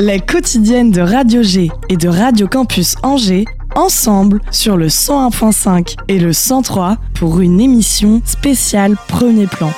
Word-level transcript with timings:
Les 0.00 0.20
quotidiennes 0.20 0.92
de 0.92 1.00
Radio 1.00 1.42
G 1.42 1.72
et 1.88 1.96
de 1.96 2.08
Radio 2.08 2.46
Campus 2.46 2.94
Angers, 3.02 3.46
ensemble 3.74 4.40
sur 4.52 4.76
le 4.76 4.86
101.5 4.86 5.96
et 6.06 6.20
le 6.20 6.32
103 6.32 6.98
pour 7.14 7.40
une 7.40 7.60
émission 7.60 8.22
spéciale 8.24 8.94
Premier 9.08 9.48
Plan. 9.48 9.72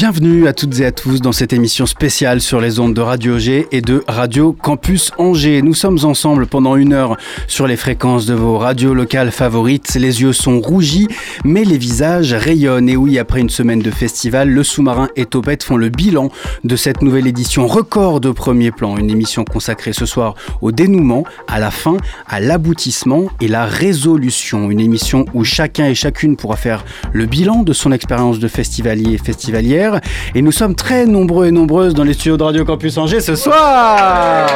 Bienvenue 0.00 0.48
à 0.48 0.54
toutes 0.54 0.80
et 0.80 0.86
à 0.86 0.92
tous 0.92 1.20
dans 1.20 1.30
cette 1.30 1.52
émission 1.52 1.84
spéciale 1.84 2.40
sur 2.40 2.58
les 2.58 2.80
ondes 2.80 2.94
de 2.94 3.02
Radio 3.02 3.36
G 3.36 3.66
et 3.70 3.82
de 3.82 4.02
Radio 4.08 4.54
Campus 4.54 5.12
Angers. 5.18 5.60
Nous 5.60 5.74
sommes 5.74 5.98
ensemble 6.04 6.46
pendant 6.46 6.76
une 6.76 6.94
heure 6.94 7.18
sur 7.48 7.66
les 7.66 7.76
fréquences 7.76 8.24
de 8.24 8.32
vos 8.32 8.56
radios 8.56 8.94
locales 8.94 9.30
favorites. 9.30 9.94
Les 9.96 10.22
yeux 10.22 10.32
sont 10.32 10.58
rougis, 10.58 11.06
mais 11.44 11.64
les 11.64 11.76
visages 11.76 12.32
rayonnent. 12.32 12.88
Et 12.88 12.96
oui, 12.96 13.18
après 13.18 13.40
une 13.40 13.50
semaine 13.50 13.80
de 13.80 13.90
festival, 13.90 14.48
le 14.48 14.64
sous-marin 14.64 15.10
et 15.16 15.26
Topette 15.26 15.64
font 15.64 15.76
le 15.76 15.90
bilan 15.90 16.30
de 16.64 16.76
cette 16.76 17.02
nouvelle 17.02 17.26
édition 17.26 17.66
record 17.66 18.22
de 18.22 18.30
premier 18.30 18.70
plan. 18.70 18.96
Une 18.96 19.10
émission 19.10 19.44
consacrée 19.44 19.92
ce 19.92 20.06
soir 20.06 20.34
au 20.62 20.72
dénouement, 20.72 21.24
à 21.46 21.60
la 21.60 21.70
fin, 21.70 21.98
à 22.26 22.40
l'aboutissement 22.40 23.24
et 23.42 23.48
la 23.48 23.66
résolution. 23.66 24.70
Une 24.70 24.80
émission 24.80 25.26
où 25.34 25.44
chacun 25.44 25.88
et 25.88 25.94
chacune 25.94 26.36
pourra 26.36 26.56
faire 26.56 26.86
le 27.12 27.26
bilan 27.26 27.64
de 27.64 27.74
son 27.74 27.92
expérience 27.92 28.38
de 28.38 28.48
festivalier 28.48 29.12
et 29.12 29.18
festivalière 29.18 29.89
et 30.34 30.42
nous 30.42 30.52
sommes 30.52 30.74
très 30.74 31.06
nombreux 31.06 31.46
et 31.46 31.50
nombreuses 31.50 31.94
dans 31.94 32.04
les 32.04 32.14
studios 32.14 32.36
de 32.36 32.42
Radio 32.42 32.64
Campus 32.64 32.96
Angers 32.98 33.20
ce 33.20 33.34
soir. 33.34 34.46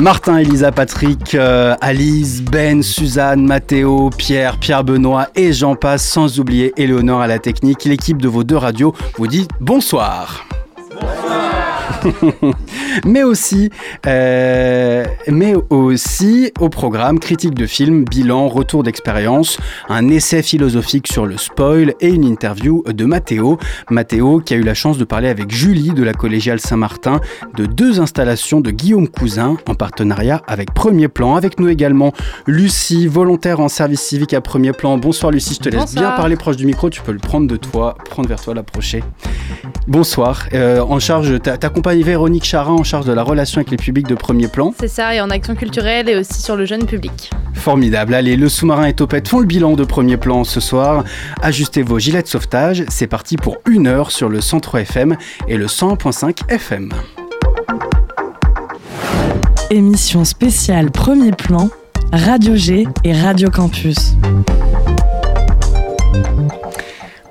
Martin, 0.00 0.38
Elisa, 0.38 0.72
Patrick, 0.72 1.34
euh, 1.34 1.74
Alice, 1.80 2.42
Ben, 2.42 2.82
Suzanne, 2.82 3.46
Mathéo, 3.46 4.10
Pierre, 4.16 4.58
Pierre 4.58 4.82
Benoît 4.82 5.28
et 5.36 5.52
j'en 5.52 5.76
passe, 5.76 6.04
sans 6.04 6.40
oublier 6.40 6.72
Éléonore 6.76 7.20
à 7.20 7.26
la 7.26 7.38
technique. 7.38 7.84
L'équipe 7.84 8.20
de 8.20 8.28
vos 8.28 8.44
deux 8.44 8.56
radios 8.56 8.94
vous 9.16 9.26
dit 9.26 9.46
bonsoir. 9.60 10.46
mais 13.04 13.22
aussi, 13.22 13.70
euh, 14.06 15.04
mais 15.28 15.54
aussi 15.70 16.52
au 16.60 16.68
programme 16.68 17.18
critique 17.18 17.54
de 17.54 17.66
film, 17.66 18.04
bilan, 18.04 18.48
retour 18.48 18.82
d'expérience, 18.82 19.58
un 19.88 20.08
essai 20.08 20.42
philosophique 20.42 21.06
sur 21.10 21.26
le 21.26 21.36
spoil 21.36 21.94
et 22.00 22.08
une 22.08 22.24
interview 22.24 22.82
de 22.86 23.04
Mathéo. 23.04 23.58
Mathéo 23.90 24.40
qui 24.40 24.54
a 24.54 24.56
eu 24.56 24.62
la 24.62 24.74
chance 24.74 24.98
de 24.98 25.04
parler 25.04 25.28
avec 25.28 25.50
Julie 25.50 25.90
de 25.90 26.02
la 26.02 26.12
collégiale 26.12 26.60
Saint-Martin 26.60 27.20
de 27.56 27.66
deux 27.66 28.00
installations 28.00 28.60
de 28.60 28.70
Guillaume 28.70 29.08
Cousin 29.08 29.56
en 29.66 29.74
partenariat 29.74 30.42
avec 30.46 30.72
Premier 30.74 31.08
Plan. 31.08 31.36
Avec 31.36 31.58
nous 31.58 31.68
également 31.68 32.12
Lucie, 32.46 33.06
volontaire 33.06 33.60
en 33.60 33.68
service 33.68 34.00
civique 34.00 34.34
à 34.34 34.40
Premier 34.40 34.72
Plan. 34.72 34.98
Bonsoir 34.98 35.32
Lucie, 35.32 35.54
je 35.54 35.60
te 35.60 35.68
laisse 35.68 35.94
bien 35.94 36.10
parler 36.12 36.36
proche 36.36 36.56
du 36.56 36.66
micro, 36.66 36.90
tu 36.90 37.00
peux 37.02 37.12
le 37.12 37.18
prendre 37.18 37.46
de 37.46 37.56
toi, 37.56 37.96
prendre 38.10 38.28
vers 38.28 38.40
toi, 38.40 38.54
l'approcher. 38.54 39.02
Bonsoir, 39.86 40.46
euh, 40.54 40.80
en 40.80 40.98
charge, 40.98 41.40
t'accompagnes 41.40 41.93
Véronique 42.02 42.44
Charin 42.44 42.72
en 42.72 42.84
charge 42.84 43.06
de 43.06 43.12
la 43.12 43.22
relation 43.22 43.58
avec 43.58 43.70
les 43.70 43.76
publics 43.76 44.06
de 44.06 44.14
premier 44.14 44.48
plan. 44.48 44.74
C'est 44.78 44.88
ça, 44.88 45.14
et 45.14 45.20
en 45.20 45.30
action 45.30 45.54
culturelle 45.54 46.08
et 46.08 46.16
aussi 46.16 46.40
sur 46.42 46.56
le 46.56 46.64
jeune 46.64 46.86
public. 46.86 47.30
Formidable. 47.54 48.14
Allez, 48.14 48.36
le 48.36 48.48
sous-marin 48.48 48.86
et 48.86 48.94
Topette 48.94 49.28
font 49.28 49.40
le 49.40 49.46
bilan 49.46 49.74
de 49.74 49.84
premier 49.84 50.16
plan 50.16 50.44
ce 50.44 50.60
soir. 50.60 51.04
Ajustez 51.42 51.82
vos 51.82 51.98
gilets 51.98 52.22
de 52.22 52.28
sauvetage. 52.28 52.84
C'est 52.88 53.06
parti 53.06 53.36
pour 53.36 53.58
une 53.68 53.86
heure 53.86 54.10
sur 54.10 54.28
le 54.28 54.40
103 54.40 54.80
FM 54.80 55.16
et 55.48 55.56
le 55.56 55.66
100.5 55.66 56.50
FM. 56.50 56.90
Émission 59.70 60.24
spéciale 60.24 60.90
premier 60.90 61.32
plan, 61.32 61.70
Radio 62.12 62.54
G 62.54 62.86
et 63.04 63.12
Radio 63.12 63.50
Campus. 63.50 64.14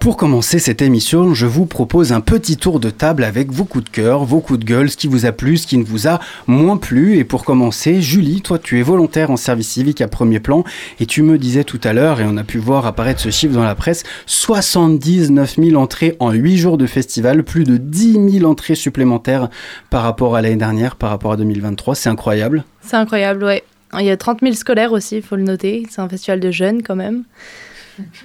Pour 0.04 0.18
commencer 0.18 0.60
cette 0.60 0.82
émission, 0.82 1.34
je 1.34 1.46
vous 1.46 1.66
propose 1.66 2.12
un 2.12 2.20
petit 2.20 2.58
tour 2.58 2.82
de 2.82 2.90
table 2.90 3.24
avec 3.24 3.54
vos 3.54 3.64
coups 3.64 3.86
de 3.86 3.90
cœur, 3.90 4.26
vos 4.26 4.42
coups 4.42 4.60
de 4.60 4.66
gueule, 4.66 4.92
ce 4.92 4.98
qui 4.98 5.08
vous 5.08 5.26
a 5.26 5.32
plu, 5.32 5.56
ce 5.56 5.66
qui 5.66 5.78
ne 5.78 5.86
vous 5.86 6.10
a 6.10 6.20
moins 6.46 6.76
plu. 6.76 7.16
Et 7.16 7.24
pour 7.24 7.46
commencer, 7.46 8.02
Julie, 8.02 8.42
toi 8.42 8.60
tu 8.60 8.78
es 8.78 8.82
volontaire 8.82 9.32
en 9.32 9.38
service 9.38 9.70
civique 9.70 10.02
à 10.02 10.10
premier 10.10 10.42
plan 10.42 10.66
et 11.00 11.06
tu 11.06 11.24
me 11.24 11.38
disais 11.38 11.64
tout 11.64 11.80
à 11.86 11.94
l'heure, 11.94 12.20
et 12.20 12.26
on 12.28 12.36
a 12.36 12.44
pu 12.44 12.58
voir 12.58 12.86
apparaître 12.86 13.22
ce 13.22 13.30
chiffre 13.30 13.54
dans 13.54 13.64
la 13.64 13.76
presse, 13.76 14.04
79 14.26 15.56
000 15.58 15.82
entrées 15.82 16.18
en 16.20 16.32
8 16.32 16.58
jours 16.58 16.78
de 16.78 16.86
festival, 16.86 17.46
plus 17.46 17.64
de 17.64 17.78
10 17.78 18.40
000 18.40 18.52
entrées 18.52 18.76
supplémentaires 18.76 19.48
par 19.90 20.04
rapport 20.04 20.36
à 20.36 20.42
l'année 20.42 20.58
dernière, 20.58 20.98
par 20.98 21.12
rapport 21.12 21.32
à 21.32 21.38
2023. 21.38 21.96
C'est 21.96 22.10
incroyable. 22.10 22.66
C'est 22.82 22.98
incroyable, 22.98 23.46
ouais. 23.46 23.64
Il 23.98 24.06
y 24.06 24.12
a 24.12 24.18
30 24.18 24.42
000 24.42 24.54
scolaires 24.56 24.92
aussi, 24.92 25.16
il 25.16 25.22
faut 25.22 25.38
le 25.38 25.44
noter. 25.44 25.88
C'est 25.90 26.02
un 26.02 26.10
festival 26.10 26.42
de 26.42 26.52
jeunes 26.52 26.84
quand 26.84 26.98
même. 26.98 27.24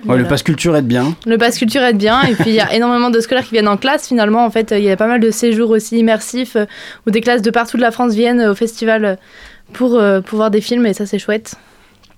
Le 0.06 0.24
passe 0.24 0.42
culture 0.42 0.74
aide 0.76 0.86
bien. 0.86 1.14
Le 1.26 1.36
passe 1.38 1.58
culture 1.58 1.82
aide 1.82 1.98
bien. 1.98 2.22
Et 2.22 2.34
puis, 2.34 2.50
il 2.50 2.54
y 2.54 2.60
a 2.60 2.72
énormément 2.74 3.10
de 3.10 3.20
scolaires 3.20 3.44
qui 3.44 3.52
viennent 3.52 3.68
en 3.68 3.76
classe. 3.76 4.08
Finalement, 4.08 4.44
en 4.44 4.50
fait, 4.50 4.72
il 4.76 4.82
y 4.82 4.90
a 4.90 4.96
pas 4.96 5.06
mal 5.06 5.20
de 5.20 5.30
séjours 5.30 5.70
aussi 5.70 5.98
immersifs 5.98 6.56
euh, 6.56 6.66
où 7.06 7.10
des 7.10 7.20
classes 7.20 7.42
de 7.42 7.50
partout 7.50 7.76
de 7.76 7.82
la 7.82 7.90
France 7.90 8.14
viennent 8.14 8.42
au 8.42 8.54
festival 8.54 9.18
pour, 9.72 9.94
euh, 9.96 10.20
pour 10.20 10.36
voir 10.36 10.50
des 10.50 10.60
films. 10.60 10.86
Et 10.86 10.94
ça, 10.94 11.06
c'est 11.06 11.18
chouette. 11.18 11.54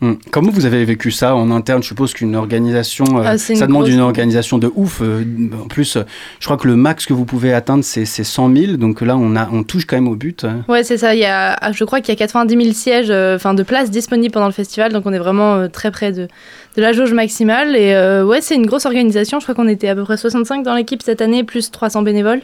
Hmm. 0.01 0.15
Comment 0.31 0.51
vous 0.51 0.65
avez 0.65 0.83
vécu 0.87 1.11
ça 1.11 1.37
en 1.37 1.51
interne? 1.51 1.83
Je 1.83 1.89
suppose 1.89 2.15
qu'une 2.15 2.35
organisation, 2.35 3.05
euh, 3.19 3.23
ah, 3.27 3.39
ça 3.39 3.67
demande 3.67 3.87
une 3.87 4.01
organisation 4.01 4.57
de 4.57 4.73
ouf. 4.75 5.03
Euh, 5.03 5.25
en 5.63 5.69
plus, 5.69 5.99
je 6.39 6.45
crois 6.47 6.57
que 6.57 6.67
le 6.67 6.75
max 6.75 7.05
que 7.05 7.13
vous 7.13 7.27
pouvez 7.27 7.53
atteindre, 7.53 7.85
c'est 7.85 8.07
100 8.07 8.57
000. 8.57 8.77
Donc 8.79 9.03
là, 9.03 9.19
on, 9.19 9.37
a, 9.37 9.51
on 9.53 9.63
touche 9.63 9.85
quand 9.85 9.97
même 9.97 10.09
au 10.09 10.17
but. 10.17 10.45
Hein. 10.45 10.65
Ouais, 10.69 10.85
c'est 10.85 10.97
ça. 10.97 11.15
Il 11.15 11.21
y 11.21 11.27
a, 11.27 11.53
ah, 11.53 11.73
je 11.73 11.85
crois 11.85 12.01
qu'il 12.01 12.15
y 12.15 12.17
a 12.17 12.19
90 12.19 12.63
000 12.63 12.75
sièges, 12.75 13.11
euh, 13.11 13.37
enfin 13.37 13.53
de 13.53 13.63
places 13.63 13.91
disponibles 13.91 14.33
pendant 14.33 14.47
le 14.47 14.53
festival. 14.53 14.91
Donc 14.91 15.05
on 15.05 15.13
est 15.13 15.19
vraiment 15.19 15.69
très 15.69 15.91
près 15.91 16.13
de, 16.13 16.29
de 16.77 16.83
la 16.83 16.95
jauge 16.95 17.13
maximale. 17.13 17.77
Et 17.77 17.95
ouais, 18.25 18.41
c'est 18.41 18.55
une 18.55 18.67
grosse 18.67 18.87
organisation. 18.87 19.39
Je 19.39 19.45
crois 19.45 19.55
qu'on 19.55 19.69
était 19.69 19.89
à 19.89 19.95
peu 19.95 20.05
près 20.05 20.17
65 20.17 20.63
dans 20.63 20.75
l'équipe 20.75 21.03
cette 21.03 21.21
année, 21.21 21.45
plus 21.45 21.71
300 21.71 22.03
bénévoles. 22.03 22.41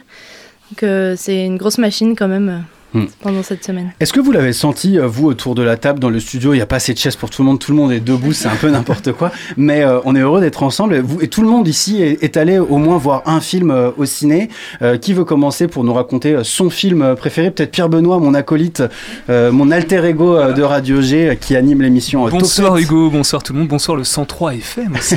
Donc 0.69 0.87
c'est 1.17 1.45
une 1.45 1.57
grosse 1.57 1.79
machine 1.79 2.15
quand 2.15 2.27
même. 2.27 2.63
Hmm. 2.93 3.03
pendant 3.21 3.43
cette 3.43 3.65
semaine. 3.65 3.91
Est-ce 3.99 4.13
que 4.13 4.21
vous 4.21 4.31
l'avez 4.31 4.53
senti, 4.53 4.97
euh, 4.97 5.07
vous, 5.07 5.27
autour 5.27 5.55
de 5.55 5.61
la 5.61 5.75
table, 5.75 5.99
dans 5.99 6.09
le 6.09 6.21
studio? 6.21 6.53
Il 6.53 6.55
n'y 6.55 6.61
a 6.61 6.65
pas 6.65 6.77
assez 6.77 6.93
de 6.93 6.97
chaises 6.97 7.17
pour 7.17 7.29
tout 7.29 7.41
le 7.41 7.47
monde, 7.47 7.59
tout 7.59 7.71
le 7.71 7.77
monde 7.77 7.91
est 7.91 7.99
debout, 7.99 8.31
c'est 8.31 8.47
un 8.47 8.55
peu 8.55 8.69
n'importe 8.69 9.11
quoi. 9.11 9.29
Mais 9.57 9.83
euh, 9.83 9.99
on 10.05 10.15
est 10.15 10.21
heureux 10.21 10.39
d'être 10.39 10.63
ensemble. 10.63 10.95
Et, 10.95 11.01
vous, 11.01 11.21
et 11.21 11.27
tout 11.27 11.41
le 11.41 11.49
monde 11.49 11.67
ici 11.67 12.01
est, 12.01 12.37
allé 12.37 12.59
au 12.59 12.77
moins 12.77 12.97
voir 12.97 13.23
un 13.25 13.41
film 13.41 13.71
euh, 13.71 13.91
au 13.97 14.05
ciné. 14.05 14.49
qui 15.01 15.13
veut 15.13 15.25
commencer 15.25 15.67
pour 15.67 15.83
nous 15.83 15.93
raconter 15.93 16.37
son 16.43 16.69
film 16.69 17.15
préféré? 17.17 17.51
Peut-être 17.51 17.71
Pierre 17.71 17.89
Benoît, 17.89 18.19
mon 18.19 18.33
acolyte, 18.33 18.83
mon 19.27 19.69
alter 19.71 20.05
ego 20.05 20.53
de 20.53 20.61
Radio 20.61 21.01
G 21.01 21.37
qui 21.39 21.55
anime 21.55 21.81
l'émission. 21.81 22.27
bonsoir 22.29 22.77
Hugo, 22.77 23.09
bonsoir 23.09 23.43
tout 23.43 23.53
le 23.53 23.59
monde, 23.59 23.67
bonsoir 23.67 23.97
le 23.97 24.03
103 24.03 24.55
FM 24.55 24.95
aussi. 24.95 25.15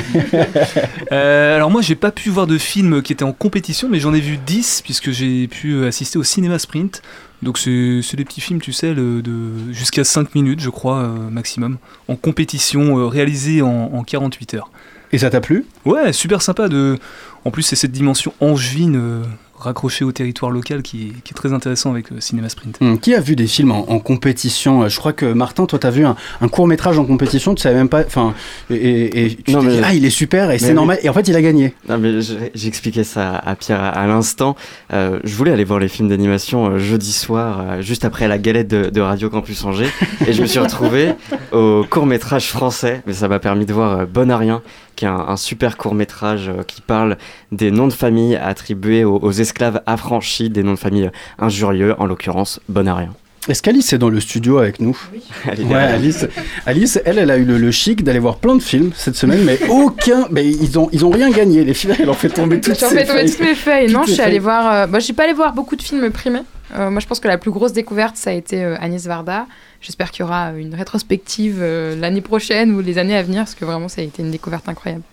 alors 1.11 1.71
moi, 1.71 1.81
j'ai 1.81 1.95
pas 1.95 2.11
pu 2.11 2.29
voir 2.29 2.47
de 2.47 2.57
film 2.57 3.01
qui 3.01 3.13
était 3.13 3.23
en 3.23 3.33
compétition, 3.33 3.87
mais 3.89 3.99
j'en 3.99 4.13
ai 4.13 4.19
vu 4.19 4.37
10 4.37 4.81
puisque 4.83 5.11
j'ai 5.11 5.47
pu 5.47 5.85
assister 5.85 6.17
au 6.17 6.23
cinéma 6.23 6.59
sprint. 6.59 7.01
Donc 7.41 7.57
c'est 7.57 8.15
des 8.15 8.25
petits 8.25 8.41
films, 8.41 8.61
tu 8.61 8.71
sais, 8.71 8.93
de 8.93 9.71
jusqu'à 9.71 10.03
5 10.03 10.35
minutes, 10.35 10.59
je 10.59 10.69
crois, 10.69 10.99
euh, 10.99 11.29
maximum, 11.29 11.77
en 12.07 12.15
compétition, 12.15 12.99
euh, 12.99 13.07
réalisés 13.07 13.61
en, 13.61 13.91
en, 13.93 14.03
48 14.03 14.53
heures. 14.55 14.71
Et 15.11 15.17
ça 15.17 15.29
t'a 15.29 15.41
plu? 15.41 15.65
Ouais, 15.85 16.13
super 16.13 16.41
sympa. 16.41 16.69
De... 16.69 16.97
En 17.43 17.51
plus, 17.51 17.63
c'est 17.63 17.75
cette 17.75 17.91
dimension 17.91 18.33
angevine 18.39 18.95
euh, 18.95 19.23
raccroché 19.61 20.03
au 20.03 20.11
territoire 20.11 20.51
local 20.51 20.81
qui 20.81 21.07
est, 21.07 21.21
qui 21.21 21.31
est 21.31 21.35
très 21.35 21.53
intéressant 21.53 21.91
avec 21.91 22.11
euh, 22.11 22.19
Cinéma 22.19 22.49
Sprint. 22.49 22.77
Hum, 22.81 22.99
qui 22.99 23.13
a 23.13 23.19
vu 23.19 23.35
des 23.35 23.47
films 23.47 23.71
en, 23.71 23.99
compétition? 23.99 24.87
Je 24.87 24.97
crois 24.97 25.13
que 25.13 25.25
Martin, 25.25 25.65
toi, 25.65 25.79
tu 25.79 25.87
as 25.87 25.91
vu 25.91 26.05
un, 26.05 26.15
court 26.49 26.67
métrage 26.67 26.97
en 26.99 27.05
compétition, 27.05 27.55
tu 27.55 27.61
savais 27.61 27.75
même 27.75 27.89
pas. 27.89 28.01
Enfin, 28.05 28.33
et, 28.69 29.25
et, 29.25 29.35
tu 29.35 29.51
non, 29.51 29.61
mais, 29.61 29.77
dit, 29.77 29.81
ah, 29.83 29.93
il 29.93 30.05
est 30.05 30.09
super 30.09 30.51
et 30.51 30.59
c'est 30.59 30.73
normal. 30.73 30.99
Et 31.03 31.09
en 31.09 31.13
fait, 31.13 31.27
il 31.27 31.35
a 31.35 31.41
gagné. 31.41 31.73
Non, 31.87 31.97
mais 31.97 32.19
j'expliquais 32.55 33.03
ça 33.03 33.35
à 33.35 33.55
Pierre 33.55 33.81
à, 33.81 34.07
l'instant. 34.07 34.55
Euh, 34.93 35.19
je 35.23 35.35
voulais 35.35 35.51
aller 35.51 35.63
voir 35.63 35.79
les 35.79 35.87
films 35.87 36.09
d'animation 36.09 36.65
euh, 36.65 36.77
jeudi 36.77 37.13
soir, 37.13 37.81
juste 37.81 38.05
après 38.05 38.27
la 38.27 38.37
galette 38.37 38.67
de, 38.67 38.89
de, 38.89 39.01
Radio 39.01 39.29
Campus 39.29 39.63
Angers, 39.63 39.89
et 40.27 40.33
je 40.33 40.41
me 40.41 40.47
suis 40.47 40.59
retrouvé 40.59 41.13
au 41.51 41.85
court 41.89 42.05
métrage 42.05 42.47
français. 42.47 43.01
Mais 43.05 43.13
ça 43.13 43.27
m'a 43.27 43.39
permis 43.39 43.65
de 43.65 43.73
voir 43.73 44.07
Bonarien, 44.07 44.61
qui 44.95 45.05
est 45.05 45.07
un, 45.07 45.37
super 45.37 45.77
court 45.77 45.95
métrage 45.95 46.49
euh, 46.49 46.63
qui 46.63 46.81
parle 46.81 47.17
des 47.51 47.71
noms 47.71 47.87
de 47.87 47.93
famille 47.93 48.35
attribués 48.35 49.03
aux, 49.03 49.31
esclaves 49.31 49.81
affranchis, 49.85 50.49
des 50.49 50.63
noms 50.63 50.73
de 50.73 50.79
famille 50.79 51.09
injurieux, 51.39 51.95
en 51.99 52.05
l'occurrence 52.05 52.59
Bonarien. 52.69 53.13
Est-ce 53.49 53.63
qu'Alice 53.63 53.91
est 53.91 53.97
dans 53.97 54.09
le 54.09 54.19
studio 54.19 54.59
avec 54.59 54.79
nous? 54.79 54.95
Oui. 55.11 55.21
Ouais, 55.65 55.75
Alice, 55.75 56.27
Alice, 56.67 56.99
elle, 57.05 57.17
elle 57.17 57.31
a 57.31 57.37
eu 57.37 57.45
le, 57.45 57.71
chic 57.71 58.03
d'aller 58.03 58.19
voir 58.19 58.37
plein 58.37 58.55
de 58.55 58.61
films 58.61 58.91
cette 58.95 59.15
semaine, 59.15 59.43
mais 59.43 59.59
aucun, 59.69 60.27
mais 60.29 60.47
ils 60.47 60.77
ont, 60.77 60.89
ils 60.91 61.03
ont 61.03 61.09
rien 61.09 61.31
gagné. 61.31 61.63
Les 61.63 61.73
filles, 61.73 61.95
elles 61.99 62.09
ont 62.09 62.13
fait 62.13 62.29
tomber 62.29 62.61
toutes, 62.61 62.77
fait 62.77 63.05
tomber 63.05 63.25
toutes 63.25 63.39
mes 63.39 63.55
feuilles. 63.55 63.91
non, 63.91 64.03
je 64.03 64.11
suis 64.11 64.21
allée 64.21 64.37
voir. 64.37 64.71
Euh, 64.71 64.87
bah, 64.87 64.99
j'ai 64.99 65.13
pas 65.13 65.23
allé 65.23 65.33
voir 65.33 65.53
beaucoup 65.53 65.75
de 65.75 65.81
films 65.81 66.11
primés. 66.11 66.43
Euh, 66.77 66.91
moi, 66.91 66.99
je 66.99 67.07
pense 67.07 67.19
que 67.19 67.27
la 67.27 67.39
plus 67.39 67.49
grosse 67.49 67.73
découverte, 67.73 68.15
ça 68.15 68.29
a 68.29 68.33
été 68.33 68.63
Agnès 68.63 69.05
Varda. 69.07 69.47
J'espère 69.81 70.11
qu'il 70.11 70.23
y 70.23 70.27
aura 70.27 70.51
une 70.51 70.75
rétrospective 70.75 71.57
euh, 71.59 71.95
l'année 71.95 72.21
prochaine 72.21 72.71
ou 72.71 72.81
les 72.81 72.99
années 72.99 73.17
à 73.17 73.23
venir, 73.23 73.39
parce 73.39 73.55
que 73.55 73.65
vraiment, 73.65 73.89
ça 73.89 74.01
a 74.01 74.03
été 74.03 74.21
une 74.21 74.29
découverte 74.29 74.69
incroyable. 74.69 75.03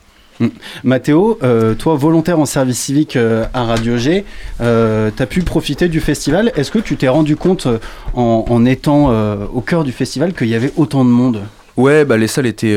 Mm. 0.40 0.48
Mathéo, 0.84 1.38
euh, 1.42 1.74
toi 1.74 1.96
volontaire 1.96 2.38
en 2.38 2.44
service 2.44 2.78
civique 2.78 3.16
euh, 3.16 3.46
à 3.54 3.64
Radio 3.64 3.96
G, 3.96 4.26
tu 4.58 4.64
as 4.64 5.26
pu 5.26 5.40
profiter 5.40 5.88
du 5.88 6.00
festival. 6.00 6.52
Est-ce 6.54 6.70
que 6.70 6.78
tu 6.78 6.96
t'es 6.96 7.08
rendu 7.08 7.34
compte 7.34 7.66
en, 8.14 8.64
étant 8.66 9.10
au 9.52 9.60
cœur 9.62 9.84
du 9.84 9.92
festival 9.92 10.34
qu'il 10.34 10.48
y 10.48 10.54
avait 10.54 10.72
autant 10.76 11.04
de 11.04 11.10
monde? 11.10 11.40
Ouais, 11.78 12.04
bah, 12.04 12.16
les 12.16 12.26
salles 12.26 12.46
étaient 12.46 12.76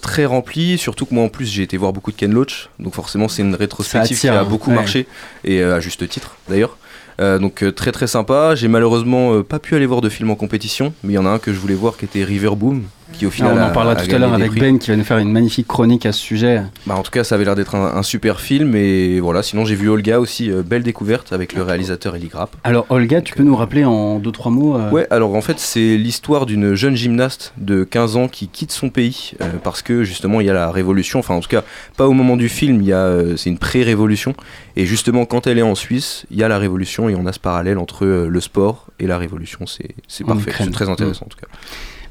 très 0.00 0.26
remplies, 0.26 0.78
surtout 0.78 1.04
que 1.04 1.14
moi 1.14 1.24
en 1.24 1.28
plus 1.28 1.46
j'ai 1.46 1.62
été 1.62 1.76
voir 1.76 1.92
beaucoup 1.92 2.12
de 2.12 2.16
Ken 2.16 2.32
Loach, 2.32 2.68
donc 2.78 2.94
forcément 2.94 3.26
c'est 3.26 3.42
une 3.42 3.54
rétrospective 3.54 4.18
qui 4.18 4.28
a 4.28 4.40
hein. 4.40 4.44
beaucoup 4.44 4.70
marché, 4.70 5.06
et 5.44 5.62
à 5.62 5.80
juste 5.80 6.08
titre 6.08 6.36
d'ailleurs. 6.48 6.78
Donc 7.18 7.64
très 7.74 7.92
très 7.92 8.06
sympa. 8.06 8.54
J'ai 8.54 8.68
malheureusement 8.68 9.42
pas 9.42 9.58
pu 9.58 9.74
aller 9.74 9.86
voir 9.86 10.00
de 10.00 10.08
film 10.08 10.30
en 10.30 10.34
compétition, 10.34 10.92
mais 11.02 11.12
il 11.12 11.16
y 11.16 11.18
en 11.18 11.26
a 11.26 11.30
un 11.30 11.38
que 11.38 11.52
je 11.52 11.58
voulais 11.58 11.74
voir 11.74 11.96
qui 11.96 12.04
était 12.04 12.24
River 12.24 12.50
Boom, 12.56 12.84
qui 13.12 13.26
au 13.26 13.30
final. 13.30 13.58
on 13.58 13.62
en 13.62 13.70
parlera 13.70 13.96
tout 13.96 14.12
à 14.14 14.18
l'heure 14.18 14.32
avec 14.32 14.52
Ben 14.52 14.78
qui 14.78 14.90
va 14.90 14.96
nous 14.96 15.04
faire 15.04 15.18
une 15.18 15.30
magnifique 15.30 15.66
chronique 15.66 16.06
à 16.06 16.12
ce 16.12 16.20
sujet. 16.20 16.62
Bah, 16.86 16.94
en 16.96 17.02
tout 17.02 17.10
cas, 17.10 17.24
ça 17.24 17.34
avait 17.34 17.44
l'air 17.44 17.54
d'être 17.54 17.74
un, 17.74 18.02
super 18.02 18.40
film 18.40 18.74
et 18.76 19.20
voilà. 19.20 19.42
Sinon, 19.42 19.64
j'ai 19.64 19.74
vu 19.74 19.88
Olga 19.88 20.20
aussi, 20.20 20.50
euh, 20.50 20.62
belle 20.62 20.82
découverte 20.82 21.32
avec 21.32 21.54
le 21.54 21.62
réalisateur 21.62 22.16
Eli 22.16 22.28
Grapp. 22.28 22.54
Alors 22.64 22.86
Olga, 22.90 23.22
tu 23.22 23.34
peux 23.34 23.42
nous 23.42 23.56
rappeler 23.56 23.84
en 23.84 24.18
deux 24.18 24.32
trois 24.32 24.50
mots 24.50 24.76
euh 24.76 24.90
Ouais, 24.90 25.06
alors 25.10 25.34
en 25.34 25.40
fait, 25.40 25.58
c'est 25.58 25.96
l'histoire 25.96 26.46
d'une 26.46 26.74
jeune 26.74 26.96
gymnaste 26.96 27.54
de 27.56 27.84
15 27.84 28.16
ans 28.16 28.28
qui 28.28 28.48
quitte 28.48 28.72
son 28.72 28.90
pays 28.90 29.32
euh, 29.40 29.46
parce 29.62 29.82
que 29.82 30.04
justement 30.04 30.40
il 30.40 30.46
y 30.46 30.50
a 30.50 30.54
la 30.54 30.70
révolution. 30.70 31.18
Enfin, 31.18 31.34
en 31.34 31.40
tout 31.40 31.48
cas, 31.48 31.62
pas 31.96 32.06
au 32.06 32.12
moment 32.12 32.36
du 32.36 32.48
film. 32.48 32.80
Il 32.80 32.86
y 32.86 32.92
a, 32.92 33.36
c'est 33.36 33.50
une 33.50 33.58
pré-révolution 33.58 34.34
et 34.76 34.86
justement 34.86 35.24
quand 35.24 35.46
elle 35.46 35.58
est 35.58 35.62
en 35.62 35.74
Suisse, 35.74 36.26
il 36.30 36.38
y 36.38 36.42
a 36.42 36.48
la 36.48 36.58
révolution 36.58 37.08
et 37.08 37.14
on 37.14 37.26
a 37.26 37.32
ce 37.32 37.40
parallèle 37.40 37.78
entre 37.78 38.06
le 38.06 38.40
sport 38.40 38.86
et 38.98 39.06
la 39.06 39.18
révolution. 39.18 39.66
C'est, 39.66 39.94
c'est 40.08 40.24
parfait. 40.24 40.52
C'est 40.56 40.70
très 40.70 40.88
intéressant 40.88 41.26
en 41.26 41.28
tout 41.28 41.38
cas 41.38 41.48